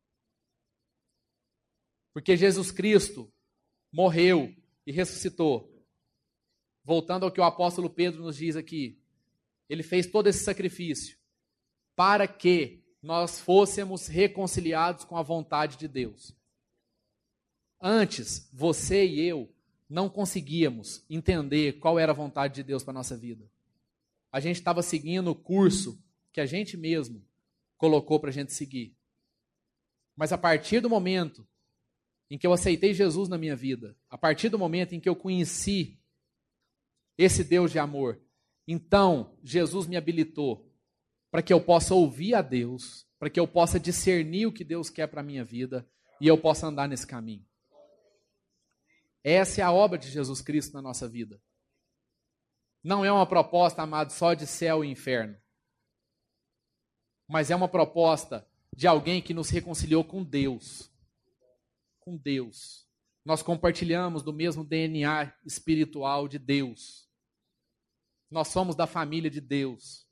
Porque 2.19 2.35
Jesus 2.35 2.69
Cristo 2.69 3.31
morreu 3.89 4.53
e 4.85 4.91
ressuscitou. 4.91 5.73
Voltando 6.83 7.23
ao 7.23 7.31
que 7.31 7.39
o 7.39 7.45
apóstolo 7.45 7.89
Pedro 7.89 8.21
nos 8.21 8.35
diz 8.35 8.57
aqui, 8.57 9.01
ele 9.69 9.83
fez 9.83 10.05
todo 10.05 10.27
esse 10.27 10.43
sacrifício 10.43 11.17
para 11.95 12.27
que 12.27 12.83
nós 13.01 13.39
fôssemos 13.39 14.07
reconciliados 14.07 15.05
com 15.05 15.15
a 15.15 15.21
vontade 15.21 15.77
de 15.77 15.87
Deus. 15.87 16.35
Antes, 17.79 18.49
você 18.51 19.05
e 19.05 19.21
eu 19.21 19.49
não 19.89 20.09
conseguíamos 20.09 21.05
entender 21.09 21.79
qual 21.79 21.97
era 21.97 22.11
a 22.11 22.15
vontade 22.15 22.55
de 22.55 22.63
Deus 22.63 22.83
para 22.83 22.91
a 22.91 22.95
nossa 22.95 23.15
vida. 23.15 23.49
A 24.29 24.41
gente 24.41 24.57
estava 24.57 24.81
seguindo 24.81 25.31
o 25.31 25.35
curso 25.35 25.97
que 26.33 26.41
a 26.41 26.45
gente 26.45 26.75
mesmo 26.75 27.25
colocou 27.77 28.19
para 28.19 28.29
a 28.29 28.33
gente 28.33 28.51
seguir. 28.51 28.93
Mas 30.17 30.33
a 30.33 30.37
partir 30.37 30.81
do 30.81 30.89
momento 30.89 31.47
em 32.29 32.37
que 32.37 32.45
eu 32.45 32.53
aceitei 32.53 32.93
Jesus 32.93 33.27
na 33.27 33.37
minha 33.37 33.55
vida, 33.55 33.97
a 34.09 34.17
partir 34.17 34.49
do 34.49 34.59
momento 34.59 34.93
em 34.93 34.99
que 34.99 35.09
eu 35.09 35.15
conheci 35.15 35.99
esse 37.17 37.43
Deus 37.43 37.71
de 37.71 37.79
amor, 37.79 38.21
então 38.67 39.37
Jesus 39.43 39.87
me 39.87 39.97
habilitou 39.97 40.71
para 41.31 41.41
que 41.41 41.51
eu 41.51 41.59
possa 41.59 41.93
ouvir 41.93 42.35
a 42.35 42.41
Deus, 42.41 43.07
para 43.17 43.29
que 43.29 43.39
eu 43.39 43.47
possa 43.47 43.79
discernir 43.79 44.45
o 44.45 44.53
que 44.53 44.63
Deus 44.63 44.89
quer 44.89 45.07
para 45.07 45.21
a 45.21 45.23
minha 45.23 45.43
vida 45.43 45.89
e 46.21 46.27
eu 46.27 46.37
possa 46.37 46.67
andar 46.67 46.87
nesse 46.87 47.05
caminho. 47.05 47.45
Essa 49.23 49.61
é 49.61 49.63
a 49.63 49.71
obra 49.71 49.97
de 49.97 50.09
Jesus 50.09 50.41
Cristo 50.41 50.73
na 50.73 50.81
nossa 50.81 51.07
vida. 51.07 51.41
Não 52.83 53.03
é 53.03 53.11
uma 53.11 53.25
proposta, 53.25 53.81
amado, 53.81 54.11
só 54.11 54.33
de 54.33 54.47
céu 54.47 54.83
e 54.83 54.87
inferno. 54.87 55.37
Mas 57.27 57.51
é 57.51 57.55
uma 57.55 57.67
proposta 57.67 58.47
de 58.75 58.87
alguém 58.87 59.21
que 59.21 59.33
nos 59.33 59.49
reconciliou 59.49 60.03
com 60.03 60.23
Deus. 60.23 60.88
Com 62.09 62.17
Deus. 62.17 62.87
Nós 63.23 63.43
compartilhamos 63.43 64.23
do 64.23 64.33
mesmo 64.33 64.63
DNA 64.63 65.31
espiritual 65.45 66.27
de 66.27 66.39
Deus. 66.39 67.07
Nós 68.31 68.47
somos 68.47 68.75
da 68.75 68.87
família 68.87 69.29
de 69.29 69.39
Deus. 69.39 70.07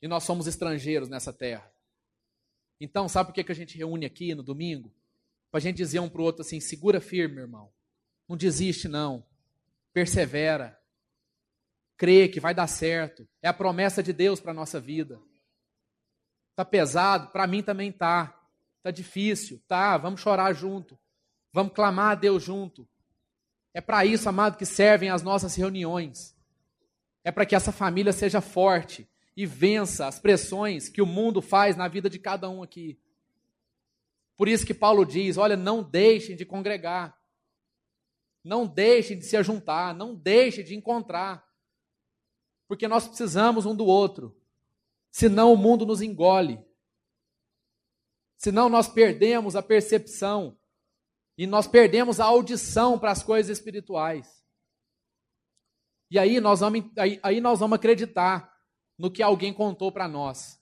E 0.00 0.06
nós 0.06 0.22
somos 0.22 0.46
estrangeiros 0.46 1.08
nessa 1.08 1.32
terra. 1.32 1.68
Então, 2.80 3.08
sabe 3.08 3.32
por 3.32 3.34
que 3.34 3.50
a 3.50 3.54
gente 3.54 3.76
reúne 3.76 4.06
aqui 4.06 4.32
no 4.32 4.44
domingo? 4.44 4.94
Para 5.50 5.58
a 5.58 5.60
gente 5.60 5.78
dizer 5.78 5.98
um 5.98 6.08
para 6.08 6.20
o 6.20 6.24
outro 6.24 6.42
assim: 6.42 6.60
segura 6.60 7.00
firme, 7.00 7.40
irmão. 7.40 7.72
Não 8.28 8.36
desiste, 8.36 8.86
não. 8.86 9.26
Persevera. 9.92 10.80
Crê 11.96 12.28
que 12.28 12.38
vai 12.38 12.54
dar 12.54 12.68
certo. 12.68 13.26
É 13.42 13.48
a 13.48 13.52
promessa 13.52 14.04
de 14.04 14.12
Deus 14.12 14.38
para 14.38 14.52
a 14.52 14.54
nossa 14.54 14.78
vida. 14.78 15.20
Tá 16.54 16.64
pesado? 16.64 17.32
Para 17.32 17.48
mim 17.48 17.60
também 17.60 17.90
tá. 17.90 18.40
Tá 18.84 18.90
difícil? 18.90 19.62
Tá. 19.66 19.96
Vamos 19.96 20.20
chorar 20.20 20.52
junto. 20.52 20.98
Vamos 21.50 21.72
clamar 21.72 22.12
a 22.12 22.14
Deus 22.14 22.42
junto. 22.42 22.86
É 23.72 23.80
para 23.80 24.04
isso, 24.04 24.28
amado, 24.28 24.58
que 24.58 24.66
servem 24.66 25.08
as 25.08 25.22
nossas 25.22 25.54
reuniões. 25.54 26.36
É 27.24 27.32
para 27.32 27.46
que 27.46 27.56
essa 27.56 27.72
família 27.72 28.12
seja 28.12 28.42
forte 28.42 29.08
e 29.34 29.46
vença 29.46 30.06
as 30.06 30.20
pressões 30.20 30.90
que 30.90 31.00
o 31.00 31.06
mundo 31.06 31.40
faz 31.40 31.76
na 31.76 31.88
vida 31.88 32.10
de 32.10 32.18
cada 32.18 32.50
um 32.50 32.62
aqui. 32.62 33.00
Por 34.36 34.48
isso 34.48 34.66
que 34.66 34.74
Paulo 34.74 35.06
diz: 35.06 35.38
olha, 35.38 35.56
não 35.56 35.82
deixem 35.82 36.36
de 36.36 36.44
congregar, 36.44 37.18
não 38.44 38.66
deixem 38.66 39.18
de 39.18 39.24
se 39.24 39.36
ajuntar, 39.36 39.94
não 39.94 40.14
deixem 40.14 40.62
de 40.62 40.74
encontrar, 40.74 41.42
porque 42.68 42.86
nós 42.86 43.08
precisamos 43.08 43.64
um 43.64 43.74
do 43.74 43.86
outro, 43.86 44.36
senão 45.10 45.52
o 45.52 45.56
mundo 45.56 45.86
nos 45.86 46.02
engole, 46.02 46.63
senão 48.44 48.68
nós 48.68 48.86
perdemos 48.86 49.56
a 49.56 49.62
percepção 49.62 50.54
e 51.38 51.46
nós 51.46 51.66
perdemos 51.66 52.20
a 52.20 52.26
audição 52.26 52.98
para 52.98 53.10
as 53.10 53.22
coisas 53.22 53.56
espirituais. 53.56 54.44
E 56.10 56.18
aí 56.18 56.38
nós 56.40 56.60
vamos, 56.60 56.84
aí, 56.98 57.18
aí 57.22 57.40
nós 57.40 57.60
vamos 57.60 57.76
acreditar 57.76 58.52
no 58.98 59.10
que 59.10 59.22
alguém 59.22 59.50
contou 59.50 59.90
para 59.90 60.06
nós. 60.06 60.60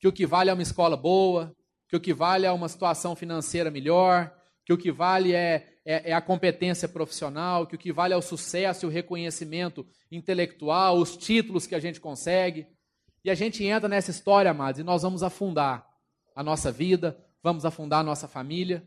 Que 0.00 0.08
o 0.08 0.12
que 0.12 0.24
vale 0.24 0.48
é 0.48 0.54
uma 0.54 0.62
escola 0.62 0.96
boa, 0.96 1.54
que 1.86 1.94
o 1.94 2.00
que 2.00 2.14
vale 2.14 2.46
é 2.46 2.50
uma 2.50 2.66
situação 2.66 3.14
financeira 3.14 3.70
melhor, 3.70 4.34
que 4.64 4.72
o 4.72 4.78
que 4.78 4.90
vale 4.90 5.34
é, 5.34 5.80
é, 5.84 6.12
é, 6.12 6.12
a 6.14 6.20
competência 6.22 6.88
profissional, 6.88 7.66
que 7.66 7.74
o 7.74 7.78
que 7.78 7.92
vale 7.92 8.14
é 8.14 8.16
o 8.16 8.22
sucesso 8.22 8.86
e 8.86 8.88
o 8.88 8.90
reconhecimento 8.90 9.86
intelectual, 10.10 10.96
os 10.96 11.14
títulos 11.14 11.66
que 11.66 11.74
a 11.74 11.78
gente 11.78 12.00
consegue. 12.00 12.66
E 13.22 13.30
a 13.30 13.34
gente 13.34 13.62
entra 13.62 13.86
nessa 13.86 14.10
história, 14.10 14.50
amados, 14.50 14.80
e 14.80 14.82
nós 14.82 15.02
vamos 15.02 15.22
afundar 15.22 15.91
a 16.34 16.42
nossa 16.42 16.70
vida, 16.70 17.18
vamos 17.42 17.64
afundar 17.64 18.00
a 18.00 18.04
nossa 18.04 18.28
família, 18.28 18.86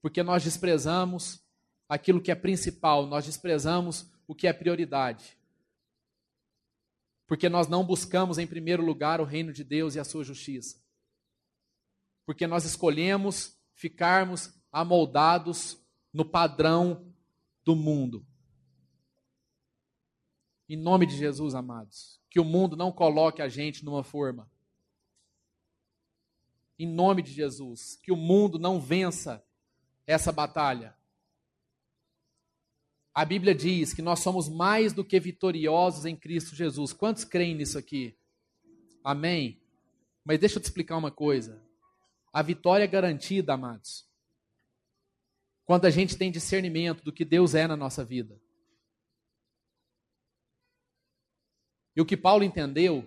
porque 0.00 0.22
nós 0.22 0.42
desprezamos 0.42 1.44
aquilo 1.88 2.20
que 2.20 2.30
é 2.30 2.34
principal, 2.34 3.06
nós 3.06 3.24
desprezamos 3.24 4.10
o 4.26 4.34
que 4.34 4.46
é 4.46 4.52
prioridade. 4.52 5.36
Porque 7.26 7.48
nós 7.48 7.66
não 7.66 7.84
buscamos 7.84 8.38
em 8.38 8.46
primeiro 8.46 8.84
lugar 8.84 9.20
o 9.20 9.24
reino 9.24 9.52
de 9.52 9.64
Deus 9.64 9.94
e 9.94 10.00
a 10.00 10.04
sua 10.04 10.22
justiça. 10.22 10.80
Porque 12.24 12.46
nós 12.46 12.64
escolhemos 12.64 13.56
ficarmos 13.76 14.52
amoldados 14.72 15.78
no 16.12 16.24
padrão 16.24 17.12
do 17.64 17.76
mundo. 17.76 18.26
Em 20.68 20.76
nome 20.76 21.06
de 21.06 21.16
Jesus, 21.16 21.54
amados, 21.54 22.20
que 22.28 22.40
o 22.40 22.44
mundo 22.44 22.76
não 22.76 22.90
coloque 22.90 23.40
a 23.40 23.48
gente 23.48 23.84
numa 23.84 24.02
forma. 24.02 24.50
Em 26.78 26.86
nome 26.86 27.22
de 27.22 27.32
Jesus, 27.32 27.98
que 28.02 28.12
o 28.12 28.16
mundo 28.16 28.58
não 28.58 28.80
vença 28.80 29.44
essa 30.06 30.30
batalha. 30.30 30.96
A 33.14 33.24
Bíblia 33.24 33.54
diz 33.54 33.94
que 33.94 34.02
nós 34.02 34.20
somos 34.20 34.48
mais 34.48 34.92
do 34.92 35.04
que 35.04 35.18
vitoriosos 35.18 36.04
em 36.04 36.14
Cristo 36.14 36.54
Jesus. 36.54 36.92
Quantos 36.92 37.24
creem 37.24 37.54
nisso 37.54 37.78
aqui? 37.78 38.14
Amém? 39.02 39.58
Mas 40.22 40.38
deixa 40.38 40.58
eu 40.58 40.60
te 40.60 40.66
explicar 40.66 40.98
uma 40.98 41.10
coisa. 41.10 41.64
A 42.32 42.42
vitória 42.42 42.84
é 42.84 42.86
garantida, 42.86 43.54
amados, 43.54 44.06
quando 45.64 45.86
a 45.86 45.90
gente 45.90 46.18
tem 46.18 46.30
discernimento 46.30 47.02
do 47.02 47.12
que 47.12 47.24
Deus 47.24 47.54
é 47.54 47.66
na 47.66 47.76
nossa 47.76 48.04
vida. 48.04 48.38
E 51.96 52.00
o 52.02 52.04
que 52.04 52.16
Paulo 52.16 52.44
entendeu 52.44 53.02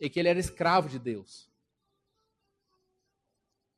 é 0.00 0.08
que 0.08 0.20
ele 0.20 0.28
era 0.28 0.38
escravo 0.38 0.88
de 0.88 1.00
Deus. 1.00 1.47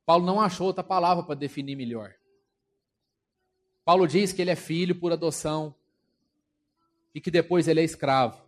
Paulo 0.05 0.25
não 0.25 0.41
achou 0.41 0.67
outra 0.67 0.83
palavra 0.83 1.23
para 1.23 1.35
definir 1.35 1.75
melhor. 1.75 2.13
Paulo 3.83 4.07
diz 4.07 4.31
que 4.31 4.41
ele 4.41 4.51
é 4.51 4.55
filho 4.55 4.99
por 4.99 5.11
adoção 5.11 5.75
e 7.13 7.19
que 7.19 7.31
depois 7.31 7.67
ele 7.67 7.81
é 7.81 7.83
escravo. 7.83 8.41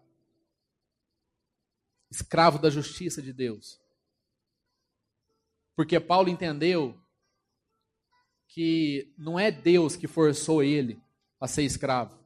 Escravo 2.10 2.60
da 2.60 2.70
justiça 2.70 3.22
de 3.22 3.34
Deus. 3.34 3.80
Porque 5.76 5.99
Paulo 5.99 6.30
entendeu 6.30 6.99
que 8.47 9.12
não 9.18 9.39
é 9.39 9.49
Deus 9.51 9.95
que 9.95 10.08
forçou 10.08 10.64
ele 10.64 11.01
a 11.39 11.47
ser 11.47 11.64
escravo. 11.64 12.24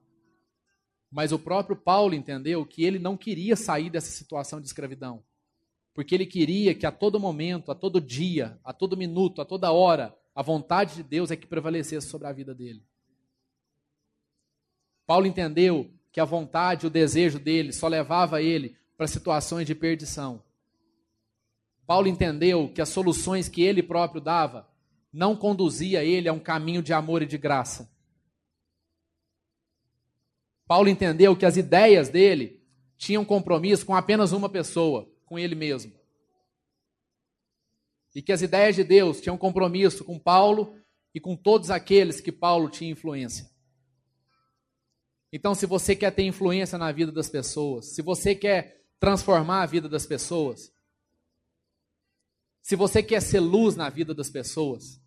Mas 1.10 1.32
o 1.32 1.40
próprio 1.40 1.76
Paulo 1.76 2.14
entendeu 2.14 2.66
que 2.66 2.84
ele 2.84 3.00
não 3.00 3.16
queria 3.16 3.56
sair 3.56 3.90
dessa 3.90 4.12
situação 4.12 4.60
de 4.60 4.68
escravidão. 4.68 5.24
Porque 5.98 6.14
ele 6.14 6.28
queria 6.28 6.76
que 6.76 6.86
a 6.86 6.92
todo 6.92 7.20
momento, 7.20 7.72
a 7.72 7.76
todo 7.76 8.00
dia, 8.00 8.60
a 8.64 8.72
todo 8.72 8.96
minuto, 8.96 9.42
a 9.42 9.46
toda 9.46 9.72
hora, 9.72 10.16
a 10.36 10.44
vontade 10.44 10.94
de 10.94 11.02
Deus 11.02 11.32
é 11.32 11.36
que 11.36 11.48
prevalecesse 11.48 12.08
sobre 12.08 12.28
a 12.28 12.32
vida 12.32 12.54
dele. 12.54 12.84
Paulo 15.08 15.26
entendeu 15.26 15.90
que 16.12 16.20
a 16.20 16.24
vontade, 16.24 16.86
o 16.86 16.92
desejo 16.92 17.40
dele 17.40 17.74
só 17.74 17.88
levava 17.88 18.44
ele 18.44 18.78
para 18.96 19.08
situações 19.08 19.66
de 19.66 19.74
perdição. 19.74 20.44
Paulo 21.88 22.08
entendeu 22.08 22.72
que 22.72 22.80
as 22.80 22.90
soluções 22.90 23.50
que 23.50 23.64
ele 23.64 23.82
próprio 23.82 24.22
dava 24.22 24.70
não 25.12 25.36
conduzia 25.36 26.04
ele 26.04 26.30
a 26.30 26.34
um 26.34 26.40
caminho 26.40 26.84
de 26.84 26.94
amor 26.94 27.24
e 27.24 27.26
de 27.26 27.40
graça. 27.40 27.92
Paulo 30.68 30.90
entendeu 30.90 31.36
que 31.36 31.48
as 31.48 31.58
ideias 31.58 32.08
dele 32.08 32.62
tinham 33.00 33.26
compromisso 33.26 33.84
com 33.84 33.96
apenas 33.96 34.32
uma 34.32 34.48
pessoa, 34.48 35.12
com 35.28 35.38
ele 35.38 35.54
mesmo. 35.54 35.94
E 38.16 38.22
que 38.22 38.32
as 38.32 38.42
ideias 38.42 38.76
de 38.76 38.84
Deus 38.84 39.22
tinham 39.22 39.38
compromisso 39.38 40.04
com 40.04 40.18
Paulo 40.18 40.76
e 41.14 41.20
com 41.20 41.36
todos 41.36 41.70
aqueles 41.70 42.20
que 42.20 42.32
Paulo 42.32 42.68
tinha 42.68 42.90
influência. 42.90 43.48
Então, 45.32 45.54
se 45.54 45.68
você 45.68 45.96
quer 45.96 46.12
ter 46.12 46.24
influência 46.24 46.78
na 46.80 46.92
vida 46.92 47.12
das 47.12 47.30
pessoas, 47.30 47.94
se 47.94 48.02
você 48.02 48.34
quer 48.34 48.84
transformar 49.00 49.62
a 49.62 49.66
vida 49.68 49.88
das 49.88 50.06
pessoas, 50.06 50.74
se 52.64 52.76
você 52.76 53.04
quer 53.04 53.22
ser 53.22 53.40
luz 53.40 53.76
na 53.76 53.90
vida 53.90 54.16
das 54.16 54.30
pessoas, 54.30 55.00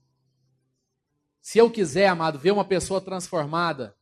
se 1.41 1.59
eu 1.59 1.71
quiser, 1.71 2.07
amado, 2.07 2.39
ver 2.39 2.53
uma 2.53 2.64
pessoa 2.64 3.01
transformada, 3.01 3.97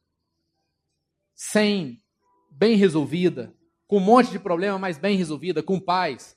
sem, 1.34 2.02
bem 2.50 2.76
resolvida, 2.76 3.56
com 3.88 3.96
um 3.96 4.00
monte 4.00 4.30
de 4.30 4.38
problema, 4.38 4.78
mas 4.78 4.98
bem 4.98 5.16
resolvida, 5.16 5.62
com 5.62 5.80
paz, 5.80 6.36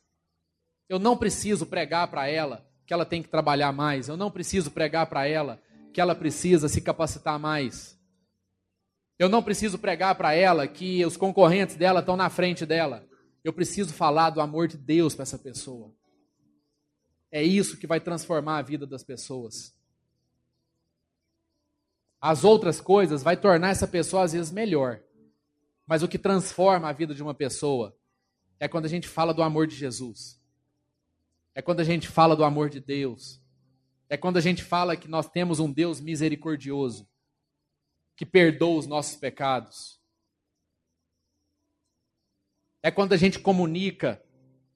eu 0.90 0.98
não 0.98 1.18
preciso 1.18 1.66
pregar 1.66 2.08
para 2.08 2.28
ela 2.28 2.66
que 2.88 2.94
ela 2.94 3.06
tem 3.06 3.22
que 3.22 3.30
trabalhar 3.30 3.72
mais, 3.72 4.08
eu 4.08 4.18
não 4.18 4.32
preciso 4.32 4.72
pregar 4.72 5.06
para 5.06 5.28
ela 5.28 5.62
que 5.94 6.00
ela 6.00 6.16
precisa 6.16 6.70
se 6.70 6.82
capacitar 6.82 7.38
mais. 7.38 8.00
Eu 9.20 9.30
não 9.30 9.44
preciso 9.44 9.78
pregar 9.78 10.16
para 10.16 10.34
ela 10.34 10.68
que 10.68 11.06
os 11.06 11.16
concorrentes 11.16 11.76
dela 11.76 12.00
estão 12.00 12.16
na 12.16 12.30
frente 12.30 12.66
dela. 12.66 13.06
Eu 13.44 13.54
preciso 13.54 13.94
falar 13.94 14.30
do 14.30 14.42
amor 14.42 14.68
de 14.68 14.78
Deus 14.78 15.14
para 15.14 15.24
essa 15.24 15.38
pessoa. 15.38 15.94
É 17.30 17.44
isso 17.44 17.78
que 17.78 17.86
vai 17.86 18.00
transformar 18.00 18.58
a 18.58 18.62
vida 18.62 18.88
das 18.88 19.04
pessoas. 19.04 19.76
As 22.20 22.44
outras 22.44 22.80
coisas 22.80 23.22
vai 23.22 23.36
tornar 23.36 23.70
essa 23.70 23.88
pessoa 23.88 24.24
às 24.24 24.34
vezes 24.34 24.52
melhor. 24.52 25.02
Mas 25.86 26.04
o 26.04 26.08
que 26.08 26.18
transforma 26.18 26.90
a 26.90 26.94
vida 26.94 27.14
de 27.14 27.22
uma 27.22 27.34
pessoa 27.34 27.96
é 28.60 28.68
quando 28.68 28.86
a 28.86 28.90
gente 28.90 29.08
fala 29.08 29.34
do 29.34 29.42
amor 29.42 29.68
de 29.68 29.76
Jesus. 29.76 30.40
É 31.54 31.62
quando 31.62 31.80
a 31.80 31.84
gente 31.84 32.08
fala 32.08 32.36
do 32.36 32.44
amor 32.44 32.70
de 32.70 32.80
Deus. 32.80 33.42
É 34.08 34.16
quando 34.16 34.38
a 34.38 34.42
gente 34.42 34.64
fala 34.64 34.96
que 34.96 35.08
nós 35.08 35.28
temos 35.30 35.60
um 35.60 35.72
Deus 35.72 36.00
misericordioso 36.00 37.10
que 38.16 38.26
perdoa 38.26 38.78
os 38.78 38.86
nossos 38.86 39.16
pecados. 39.16 40.00
É 42.84 42.92
quando 42.92 43.14
a 43.14 43.18
gente 43.18 43.40
comunica 43.40 44.24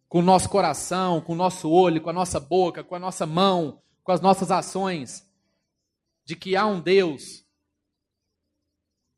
com 0.10 0.20
o 0.20 0.24
nosso 0.24 0.50
coração, 0.50 1.22
com 1.22 1.34
o 1.34 1.36
nosso 1.36 1.70
olho, 1.70 2.02
com 2.02 2.10
a 2.10 2.14
nossa 2.14 2.40
boca, 2.40 2.84
com 2.84 2.96
a 2.96 3.00
nossa 3.00 3.26
mão, 3.26 3.82
com 4.04 4.12
as 4.12 4.20
nossas 4.20 4.50
ações, 4.50 5.30
de 6.24 6.36
que 6.36 6.56
há 6.56 6.66
um 6.66 6.80
Deus 6.82 7.45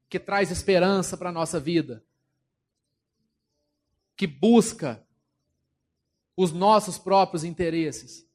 que 0.10 0.20
traz 0.20 0.52
esperança 0.52 1.18
para 1.18 1.30
a 1.30 1.34
nossa 1.34 1.60
vida, 1.60 2.04
que 4.16 4.26
busca 4.26 5.06
os 6.36 6.52
nossos 6.52 6.98
próprios 6.98 7.44
interesses, 7.44 8.28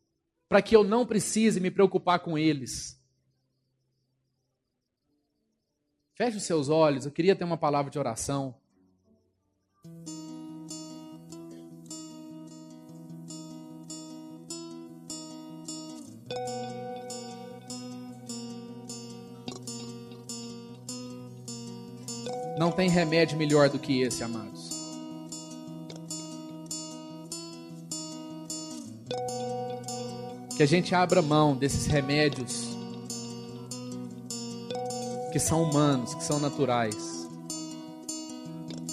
para 0.48 0.60
que 0.60 0.76
eu 0.76 0.84
não 0.84 1.06
precise 1.06 1.60
me 1.60 1.70
preocupar 1.70 2.20
com 2.20 2.36
eles. 2.36 3.00
Feche 6.14 6.36
os 6.36 6.42
seus 6.42 6.68
olhos, 6.68 7.06
eu 7.06 7.12
queria 7.12 7.34
ter 7.34 7.44
uma 7.44 7.56
palavra 7.56 7.90
de 7.90 7.98
oração. 7.98 8.61
Tem 22.83 22.91
remédio 22.91 23.39
melhor 23.39 23.68
do 23.68 23.78
que 23.78 24.03
esse, 24.03 24.24
amados. 24.24 24.70
Que 30.57 30.64
a 30.64 30.66
gente 30.66 30.93
abra 30.93 31.22
mão 31.22 31.55
desses 31.55 31.87
remédios 31.87 32.76
que 35.30 35.39
são 35.39 35.62
humanos, 35.62 36.12
que 36.12 36.24
são 36.24 36.41
naturais. 36.41 37.28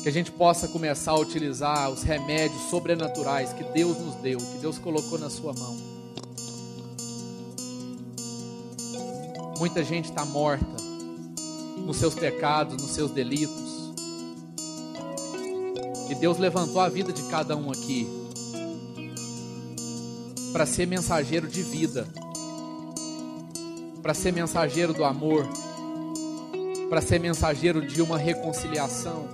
Que 0.04 0.08
a 0.08 0.12
gente 0.12 0.32
possa 0.32 0.68
começar 0.68 1.14
a 1.14 1.20
utilizar 1.20 1.90
os 1.90 2.04
remédios 2.04 2.62
sobrenaturais 2.70 3.54
que 3.54 3.64
Deus 3.64 3.98
nos 3.98 4.14
deu, 4.18 4.38
que 4.38 4.60
Deus 4.60 4.78
colocou 4.78 5.18
na 5.18 5.32
sua 5.32 5.52
mão. 5.54 5.76
Muita 9.58 9.84
gente 9.84 10.12
está 10.12 10.24
morta 10.26 10.78
nos 11.88 11.98
seus 11.98 12.14
pecados, 12.14 12.80
nos 12.80 12.92
seus 12.92 13.10
delitos. 13.10 13.69
Deus 16.20 16.38
levantou 16.38 16.82
a 16.82 16.90
vida 16.90 17.12
de 17.12 17.24
cada 17.24 17.56
um 17.56 17.72
aqui 17.72 18.08
para 20.52 20.66
ser 20.66 20.86
mensageiro 20.86 21.48
de 21.48 21.64
vida, 21.64 22.08
para 24.02 24.14
ser 24.14 24.34
mensageiro 24.34 24.94
do 24.94 25.04
amor 25.04 25.48
para 26.90 27.02
ser 27.02 27.20
mensageiro 27.20 27.86
de 27.86 28.02
uma 28.02 28.18
reconciliação. 28.18 29.30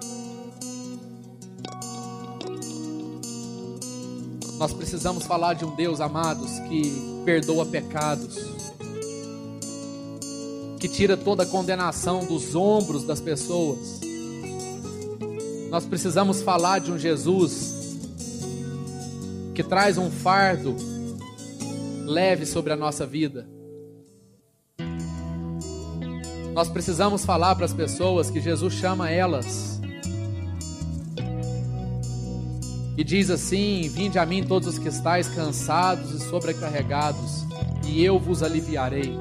Nós 4.57 4.73
precisamos 4.73 5.25
falar 5.25 5.53
de 5.53 5.65
um 5.65 5.73
Deus, 5.75 6.01
amados, 6.01 6.59
que 6.67 7.21
perdoa 7.23 7.65
pecados, 7.65 8.37
que 10.79 10.87
tira 10.87 11.15
toda 11.15 11.43
a 11.43 11.45
condenação 11.45 12.25
dos 12.25 12.55
ombros 12.55 13.03
das 13.03 13.21
pessoas. 13.21 14.04
Nós 15.75 15.85
precisamos 15.85 16.41
falar 16.41 16.79
de 16.79 16.89
um 16.89 16.97
Jesus 16.97 17.97
que 19.53 19.61
traz 19.61 19.97
um 19.97 20.09
fardo 20.09 20.73
leve 22.05 22.45
sobre 22.45 22.71
a 22.71 22.77
nossa 22.77 23.05
vida. 23.05 23.45
Nós 26.53 26.69
precisamos 26.69 27.25
falar 27.25 27.55
para 27.55 27.65
as 27.65 27.73
pessoas 27.73 28.29
que 28.29 28.39
Jesus 28.39 28.73
chama 28.73 29.11
elas. 29.11 29.81
E 32.97 33.03
diz 33.03 33.29
assim: 33.29 33.89
Vinde 33.89 34.17
a 34.17 34.25
mim 34.25 34.45
todos 34.45 34.69
os 34.69 34.79
que 34.79 34.87
estáis 34.87 35.27
cansados 35.27 36.11
e 36.13 36.29
sobrecarregados, 36.29 37.45
e 37.85 38.01
eu 38.01 38.17
vos 38.17 38.41
aliviarei. 38.41 39.13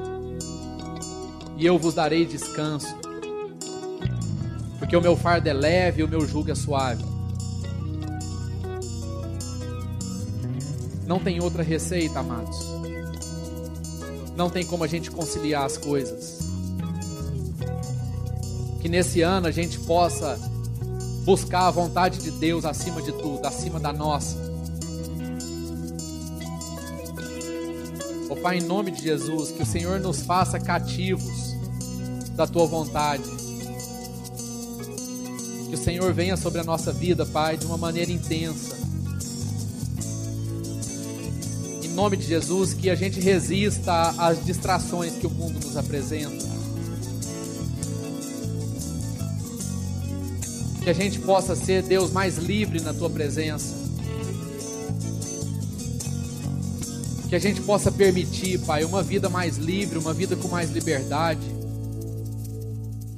E 1.57 1.65
eu 1.65 1.77
vos 1.77 1.93
darei 1.93 2.25
descanso. 2.25 3.04
Porque 4.85 4.95
o 4.95 5.01
meu 5.01 5.17
fardo 5.17 5.49
é 5.49 5.53
leve 5.53 6.01
e 6.01 6.03
o 6.03 6.07
meu 6.07 6.27
jugo 6.27 6.51
é 6.51 6.53
suave. 6.53 7.03
Não 11.07 11.19
tem 11.19 11.41
outra 11.41 11.63
receita, 11.63 12.19
amados. 12.19 12.55
Não 14.37 14.47
tem 14.47 14.63
como 14.63 14.83
a 14.83 14.87
gente 14.87 15.09
conciliar 15.09 15.65
as 15.65 15.75
coisas. 15.75 16.37
Que 18.79 18.87
nesse 18.87 19.23
ano 19.23 19.47
a 19.47 19.51
gente 19.51 19.79
possa 19.79 20.39
buscar 21.23 21.65
a 21.65 21.71
vontade 21.71 22.19
de 22.19 22.29
Deus 22.29 22.63
acima 22.63 23.01
de 23.01 23.11
tudo, 23.11 23.43
acima 23.43 23.79
da 23.79 23.91
nossa. 23.91 24.37
Oh 28.29 28.35
Pai, 28.35 28.59
em 28.59 28.61
nome 28.61 28.91
de 28.91 29.01
Jesus, 29.01 29.49
que 29.49 29.63
o 29.63 29.65
Senhor 29.65 29.99
nos 29.99 30.21
faça 30.21 30.59
cativos 30.59 31.55
da 32.35 32.45
tua 32.45 32.67
vontade. 32.67 33.44
Senhor 35.85 36.11
venha 36.15 36.35
sobre 36.35 36.59
a 36.59 36.63
nossa 36.63 36.91
vida, 36.91 37.27
Pai, 37.27 37.57
de 37.57 37.65
uma 37.67 37.77
maneira 37.77 38.11
intensa. 38.11 38.75
Em 41.83 41.89
nome 41.89 42.17
de 42.17 42.25
Jesus, 42.25 42.73
que 42.73 42.89
a 42.89 42.95
gente 42.95 43.19
resista 43.19 44.09
às 44.17 44.43
distrações 44.43 45.13
que 45.13 45.27
o 45.27 45.29
mundo 45.29 45.63
nos 45.63 45.77
apresenta. 45.77 46.43
Que 50.83 50.89
a 50.89 50.93
gente 50.93 51.19
possa 51.19 51.55
ser, 51.55 51.83
Deus, 51.83 52.11
mais 52.11 52.39
livre 52.39 52.81
na 52.81 52.91
tua 52.91 53.11
presença. 53.11 53.75
Que 57.29 57.35
a 57.35 57.39
gente 57.39 57.61
possa 57.61 57.91
permitir, 57.91 58.57
Pai, 58.61 58.83
uma 58.83 59.03
vida 59.03 59.29
mais 59.29 59.57
livre, 59.57 59.99
uma 59.99 60.15
vida 60.15 60.35
com 60.35 60.47
mais 60.47 60.71
liberdade. 60.71 61.45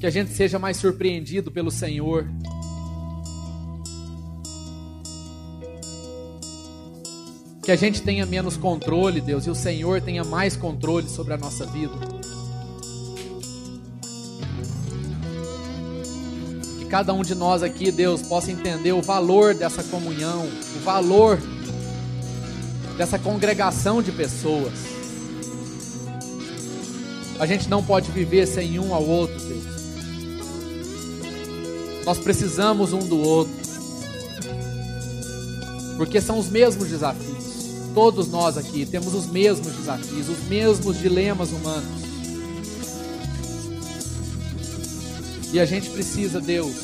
Que 0.02 0.06
a 0.06 0.10
gente 0.10 0.34
seja 0.34 0.60
mais 0.60 0.76
surpreendido 0.76 1.50
pelo 1.50 1.72
Senhor. 1.72 2.28
Que 7.68 7.72
a 7.74 7.76
gente 7.76 8.02
tenha 8.02 8.26
menos 8.26 8.56
controle, 8.56 9.20
Deus, 9.20 9.46
e 9.46 9.50
o 9.50 9.54
Senhor 9.54 10.00
tenha 10.00 10.24
mais 10.24 10.56
controle 10.56 11.10
sobre 11.10 11.34
a 11.34 11.38
nossa 11.38 11.66
vida. 11.66 11.92
Que 16.80 16.86
cada 16.86 17.14
um 17.14 17.24
de 17.24 17.36
nós 17.36 17.62
aqui, 17.62 17.92
Deus, 17.92 18.22
possa 18.22 18.54
entender 18.54 18.94
o 18.94 19.02
valor 19.02 19.54
dessa 19.54 19.84
comunhão, 19.84 20.48
o 20.78 20.80
valor 20.86 21.38
dessa 22.96 23.20
congregação 23.20 24.02
de 24.02 24.14
pessoas. 24.14 24.72
A 27.38 27.46
gente 27.46 27.68
não 27.68 27.84
pode 27.84 28.10
viver 28.12 28.48
sem 28.48 28.80
um 28.80 28.94
ao 28.94 29.04
outro, 29.04 29.38
Deus. 29.42 29.66
Nós 32.06 32.18
precisamos 32.18 32.94
um 32.94 33.00
do 33.00 33.20
outro. 33.20 33.54
Porque 35.98 36.22
são 36.22 36.40
os 36.40 36.48
mesmos 36.48 36.88
desafios. 36.88 37.38
Todos 37.98 38.28
nós 38.28 38.60
aqui 38.60 38.86
temos 38.86 39.16
os 39.16 39.26
mesmos 39.26 39.76
desafios, 39.76 40.30
os 40.30 40.44
mesmos 40.48 41.00
dilemas 41.00 41.50
humanos. 41.50 42.04
E 45.52 45.60
a 45.60 45.66
gente 45.66 45.90
precisa, 45.90 46.40
Deus, 46.40 46.76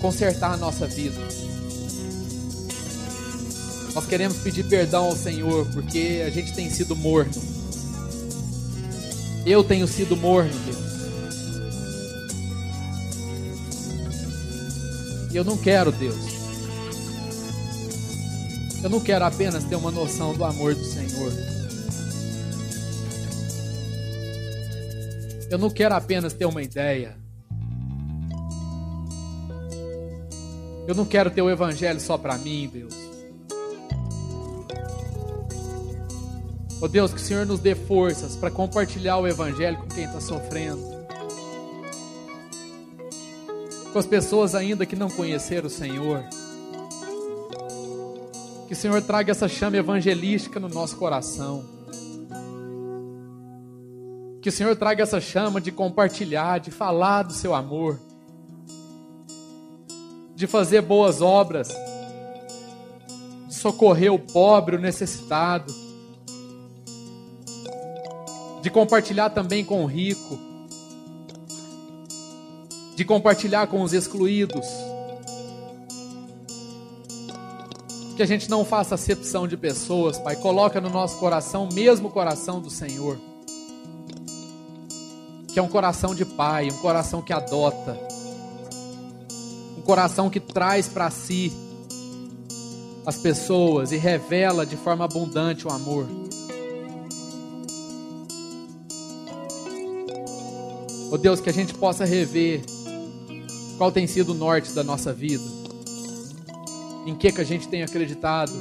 consertar 0.00 0.54
a 0.54 0.56
nossa 0.56 0.86
vida. 0.86 1.20
Nós 3.94 4.06
queremos 4.06 4.38
pedir 4.38 4.64
perdão 4.64 5.04
ao 5.04 5.14
Senhor 5.14 5.66
porque 5.74 6.24
a 6.26 6.30
gente 6.30 6.54
tem 6.54 6.70
sido 6.70 6.96
morno. 6.96 7.42
Eu 9.44 9.62
tenho 9.62 9.86
sido 9.86 10.16
morno, 10.16 10.58
Deus. 10.64 10.78
E 15.30 15.36
eu 15.36 15.44
não 15.44 15.58
quero, 15.58 15.92
Deus. 15.92 16.33
Eu 18.84 18.90
não 18.90 19.00
quero 19.00 19.24
apenas 19.24 19.64
ter 19.64 19.76
uma 19.76 19.90
noção 19.90 20.34
do 20.34 20.44
amor 20.44 20.74
do 20.74 20.84
Senhor. 20.84 21.32
Eu 25.50 25.56
não 25.56 25.70
quero 25.70 25.94
apenas 25.94 26.34
ter 26.34 26.44
uma 26.44 26.62
ideia. 26.62 27.16
Eu 30.86 30.94
não 30.94 31.06
quero 31.06 31.30
ter 31.30 31.40
o 31.40 31.48
Evangelho 31.48 31.98
só 31.98 32.18
para 32.18 32.36
mim, 32.36 32.70
Deus. 32.70 32.94
Oh 36.78 36.86
Deus, 36.86 37.10
que 37.10 37.22
o 37.22 37.24
Senhor 37.24 37.46
nos 37.46 37.60
dê 37.60 37.74
forças 37.74 38.36
para 38.36 38.50
compartilhar 38.50 39.16
o 39.16 39.26
Evangelho 39.26 39.78
com 39.78 39.88
quem 39.88 40.04
está 40.04 40.20
sofrendo. 40.20 40.82
Com 43.90 43.98
as 43.98 44.04
pessoas 44.04 44.54
ainda 44.54 44.84
que 44.84 44.94
não 44.94 45.08
conheceram 45.08 45.68
o 45.68 45.70
Senhor. 45.70 46.22
Que 48.66 48.72
o 48.72 48.76
Senhor 48.76 49.00
traga 49.02 49.30
essa 49.30 49.48
chama 49.48 49.76
evangelística 49.76 50.58
no 50.58 50.68
nosso 50.68 50.96
coração. 50.96 51.64
Que 54.40 54.48
o 54.48 54.52
Senhor 54.52 54.76
traga 54.76 55.02
essa 55.02 55.20
chama 55.20 55.60
de 55.60 55.72
compartilhar, 55.72 56.58
de 56.58 56.70
falar 56.70 57.22
do 57.22 57.32
seu 57.32 57.54
amor, 57.54 57.98
de 60.34 60.46
fazer 60.46 60.82
boas 60.82 61.20
obras, 61.20 61.68
de 63.46 63.54
socorrer 63.54 64.12
o 64.12 64.18
pobre, 64.18 64.76
o 64.76 64.80
necessitado 64.80 65.84
de 68.64 68.70
compartilhar 68.70 69.28
também 69.28 69.62
com 69.62 69.84
o 69.84 69.86
rico, 69.86 70.38
de 72.96 73.04
compartilhar 73.04 73.66
com 73.66 73.82
os 73.82 73.92
excluídos. 73.92 74.66
Que 78.16 78.22
a 78.22 78.26
gente 78.26 78.48
não 78.48 78.64
faça 78.64 78.94
acepção 78.94 79.48
de 79.48 79.56
pessoas, 79.56 80.18
Pai. 80.18 80.36
Coloca 80.36 80.80
no 80.80 80.88
nosso 80.88 81.16
coração 81.18 81.68
o 81.68 81.74
mesmo 81.74 82.10
coração 82.10 82.60
do 82.60 82.70
Senhor. 82.70 83.18
Que 85.48 85.58
é 85.58 85.62
um 85.62 85.68
coração 85.68 86.14
de 86.14 86.24
pai, 86.24 86.68
um 86.68 86.78
coração 86.78 87.22
que 87.22 87.32
adota, 87.32 87.96
um 89.78 89.82
coração 89.82 90.28
que 90.28 90.40
traz 90.40 90.88
para 90.88 91.08
si 91.10 91.52
as 93.06 93.16
pessoas 93.18 93.92
e 93.92 93.96
revela 93.96 94.64
de 94.64 94.76
forma 94.76 95.04
abundante 95.04 95.66
o 95.66 95.70
amor. 95.70 96.08
Oh 101.10 101.18
Deus, 101.18 101.40
que 101.40 101.50
a 101.50 101.52
gente 101.52 101.74
possa 101.74 102.04
rever 102.04 102.62
qual 103.78 103.92
tem 103.92 104.06
sido 104.06 104.30
o 104.30 104.34
norte 104.34 104.72
da 104.72 104.82
nossa 104.82 105.12
vida. 105.12 105.63
Em 107.06 107.14
que 107.14 107.30
que 107.30 107.40
a 107.40 107.44
gente 107.44 107.68
tem 107.68 107.82
acreditado? 107.82 108.52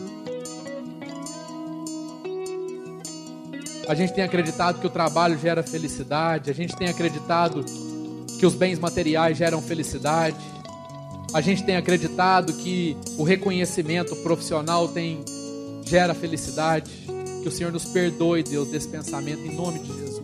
A 3.88 3.96
gente 3.96 4.14
tem 4.14 4.24
acreditado 4.24 4.80
que 4.80 4.88
o 4.88 4.89
trabalho 4.89 5.38
gera 5.38 5.62
felicidade, 5.62 6.50
a 6.50 6.54
gente 6.54 6.76
tem 6.76 6.88
acreditado 6.88 7.66
que 8.39 8.46
os 8.46 8.56
bens 8.56 8.80
materiais 8.80 9.38
geram 9.38 9.62
felicidade. 9.62 10.38
A 11.34 11.41
gente 11.41 11.64
tem 11.64 11.76
acreditado 11.76 12.54
que 12.54 12.98
o 13.18 13.24
reconhecimento 13.24 14.16
profissional 14.18 14.88
tem 14.88 15.24
gera 15.86 16.14
felicidade. 16.14 16.91
Que 17.41 17.48
o 17.48 17.52
Senhor 17.52 17.72
nos 17.72 17.86
perdoe, 17.86 18.44
Deus, 18.44 18.70
desse 18.70 18.88
pensamento 18.88 19.41
em 19.41 19.56
nome 19.56 19.80
de 19.80 19.88
Jesus. 19.88 20.24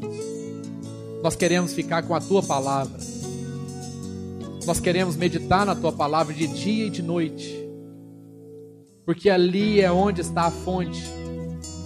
Nós 1.22 1.36
queremos 1.36 1.74
ficar 1.74 2.04
com 2.04 2.16
a 2.16 2.22
tua 2.22 2.42
palavra. 2.42 3.00
Nós 4.66 4.80
queremos 4.80 5.16
meditar 5.16 5.66
na 5.66 5.76
tua 5.76 5.92
palavra 5.92 6.34
de 6.34 6.48
dia 6.48 6.88
e 6.88 6.90
de 6.90 7.02
noite. 7.02 7.59
Porque 9.10 9.28
ali 9.28 9.82
é 9.82 9.92
onde 9.92 10.22
está 10.22 10.44
a 10.44 10.52
fonte 10.52 11.04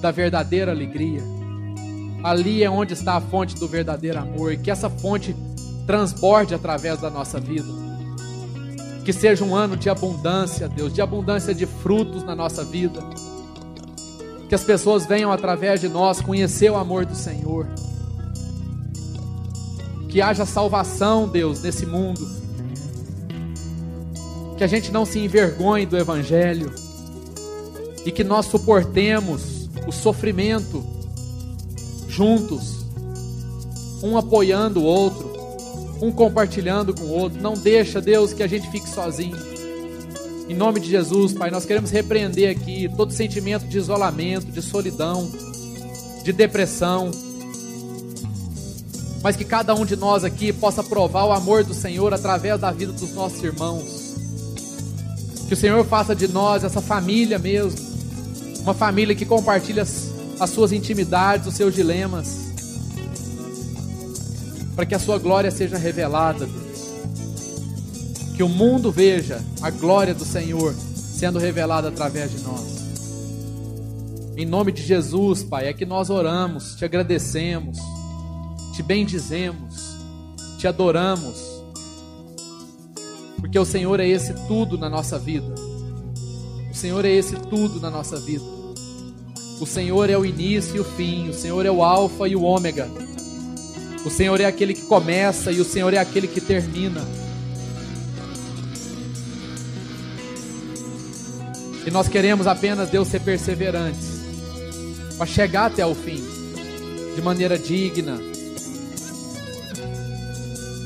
da 0.02 0.12
verdadeira 0.12 0.74
alegria. 0.74 1.22
Ali 2.22 2.62
é 2.62 2.70
onde 2.70 2.92
está 2.92 3.16
a 3.16 3.22
fonte 3.22 3.56
do 3.56 3.66
verdadeiro 3.66 4.20
amor. 4.20 4.52
E 4.52 4.58
que 4.58 4.70
essa 4.70 4.90
fonte 4.90 5.34
transborde 5.88 6.54
através 6.54 7.00
da 7.00 7.10
nossa 7.10 7.40
vida. 7.40 7.70
Que 9.06 9.14
seja 9.14 9.46
um 9.46 9.56
ano 9.56 9.78
de 9.78 9.90
abundância, 9.90 10.68
Deus, 10.68 10.94
de 10.94 11.02
abundância 11.02 11.56
de 11.56 11.66
frutos 11.66 12.26
na 12.26 12.36
nossa 12.36 12.62
vida. 12.62 13.00
Que 14.50 14.56
as 14.56 14.66
pessoas 14.66 15.06
venham 15.06 15.32
através 15.32 15.80
de 15.80 15.88
nós 15.88 16.20
conhecer 16.20 16.70
o 16.72 16.76
amor 16.76 17.06
do 17.06 17.16
Senhor 17.16 17.66
que 20.10 20.22
haja 20.22 20.46
salvação, 20.46 21.26
Deus, 21.26 21.64
nesse 21.64 21.86
mundo. 21.86 22.20
Que 24.58 24.64
a 24.66 24.68
gente 24.68 24.92
não 24.92 25.06
se 25.06 25.20
envergonhe 25.20 25.86
do 25.86 25.98
Evangelho. 25.98 26.83
E 28.06 28.12
que 28.12 28.24
nós 28.24 28.46
suportemos 28.46 29.70
o 29.88 29.92
sofrimento 29.92 30.84
juntos, 32.08 32.86
um 34.04 34.18
apoiando 34.18 34.82
o 34.82 34.84
outro, 34.84 35.32
um 36.02 36.12
compartilhando 36.12 36.94
com 36.94 37.06
o 37.06 37.12
outro. 37.12 37.42
Não 37.42 37.54
deixa, 37.54 38.02
Deus, 38.02 38.34
que 38.34 38.44
a 38.44 38.48
gente 38.48 38.70
fique 38.70 38.90
sozinho. 38.90 39.38
Em 40.48 40.54
nome 40.54 40.80
de 40.80 40.90
Jesus, 40.90 41.32
Pai, 41.34 41.50
nós 41.50 41.66
queremos 41.66 41.90
repreender 41.90 42.52
aqui 42.56 42.90
todo 42.98 43.14
sentimento 43.14 43.66
de 43.66 43.78
isolamento, 43.78 44.48
de 44.48 44.62
solidão, 44.62 45.32
de 46.24 46.34
depressão. 46.34 47.10
Mas 49.24 49.38
que 49.38 49.46
cada 49.46 49.74
um 49.74 49.86
de 49.86 49.96
nós 49.96 50.26
aqui 50.26 50.52
possa 50.52 50.84
provar 50.84 51.24
o 51.26 51.32
amor 51.32 51.64
do 51.64 51.74
Senhor 51.74 52.14
através 52.14 52.60
da 52.60 52.72
vida 52.72 52.92
dos 52.92 53.14
nossos 53.14 53.42
irmãos. 53.42 54.16
Que 55.48 55.54
o 55.54 55.58
Senhor 55.58 55.84
faça 55.86 56.14
de 56.14 56.28
nós 56.28 56.66
essa 56.66 56.82
família 56.82 57.40
mesmo, 57.40 57.80
uma 58.64 58.74
família 58.74 59.14
que 59.14 59.26
compartilha 59.26 59.84
as, 59.84 60.10
as 60.40 60.50
suas 60.50 60.72
intimidades, 60.72 61.48
os 61.48 61.54
seus 61.54 61.76
dilemas, 61.76 62.54
para 64.76 64.86
que 64.86 64.96
a 64.96 65.00
sua 65.00 65.20
glória 65.20 65.52
seja 65.52 65.78
revelada, 65.78 66.46
Deus. 66.46 66.64
Que 68.36 68.42
o 68.42 68.50
mundo 68.50 68.92
veja 68.92 69.44
a 69.62 69.70
glória 69.70 70.14
do 70.14 70.26
Senhor 70.26 70.74
sendo 70.74 71.38
revelada 71.38 71.90
através 71.90 72.32
de 72.32 72.42
nós. 72.42 72.74
Em 74.36 74.46
nome 74.46 74.72
de 74.72 74.82
Jesus, 74.82 75.44
Pai, 75.44 75.68
é 75.68 75.74
que 75.74 75.86
nós 75.86 76.10
oramos, 76.10 76.76
te 76.76 76.84
agradecemos, 76.84 77.78
te 78.74 78.82
bendizemos, 78.82 79.96
te 80.58 80.68
adoramos, 80.68 81.38
porque 83.40 83.60
o 83.60 83.66
Senhor 83.66 84.00
é 84.00 84.08
esse 84.08 84.34
tudo 84.48 84.78
na 84.78 84.90
nossa 84.90 85.20
vida. 85.20 85.54
O 86.74 86.76
Senhor 86.76 87.06
é 87.06 87.12
esse 87.12 87.36
tudo 87.36 87.80
na 87.80 87.92
nossa 87.92 88.20
vida. 88.20 88.44
O 89.62 89.66
Senhor 89.66 90.10
é 90.10 90.18
o 90.18 90.26
início 90.26 90.76
e 90.76 90.80
o 90.80 90.84
fim, 90.84 91.30
o 91.30 91.34
Senhor 91.34 91.64
é 91.66 91.72
o 91.72 91.84
Alfa 91.84 92.28
e 92.28 92.36
o 92.36 92.42
Ômega. 92.42 92.90
O 94.04 94.10
Senhor 94.10 94.42
é 94.42 94.46
aquele 94.46 94.74
que 94.74 94.82
começa 94.82 95.52
e 95.52 95.62
o 95.62 95.66
Senhor 95.66 95.94
é 95.94 96.00
aquele 96.00 96.28
que 96.28 96.42
termina. 96.42 97.02
E 101.86 101.92
nós 101.92 102.08
queremos 102.08 102.48
apenas, 102.48 102.90
Deus, 102.90 103.08
ser 103.08 103.22
perseverantes, 103.22 104.24
para 105.16 105.28
chegar 105.28 105.68
até 105.68 105.86
o 105.86 105.94
fim, 105.94 106.22
de 107.16 107.22
maneira 107.22 107.58
digna, 107.58 108.20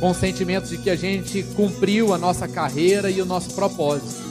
com 0.02 0.12
o 0.12 0.14
sentimento 0.14 0.68
de 0.68 0.78
que 0.78 0.90
a 0.90 0.96
gente 0.96 1.44
cumpriu 1.56 2.14
a 2.14 2.18
nossa 2.18 2.48
carreira 2.48 3.10
e 3.10 3.22
o 3.22 3.26
nosso 3.26 3.56
propósito. 3.56 4.27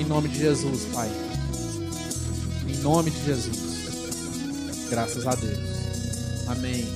Em 0.00 0.04
nome 0.06 0.30
de 0.30 0.38
Jesus, 0.38 0.86
Pai. 0.94 1.10
Em 2.66 2.76
nome 2.78 3.10
de 3.10 3.22
Jesus. 3.22 4.88
Graças 4.88 5.26
a 5.26 5.34
Deus. 5.34 5.58
Amém. 6.48 6.86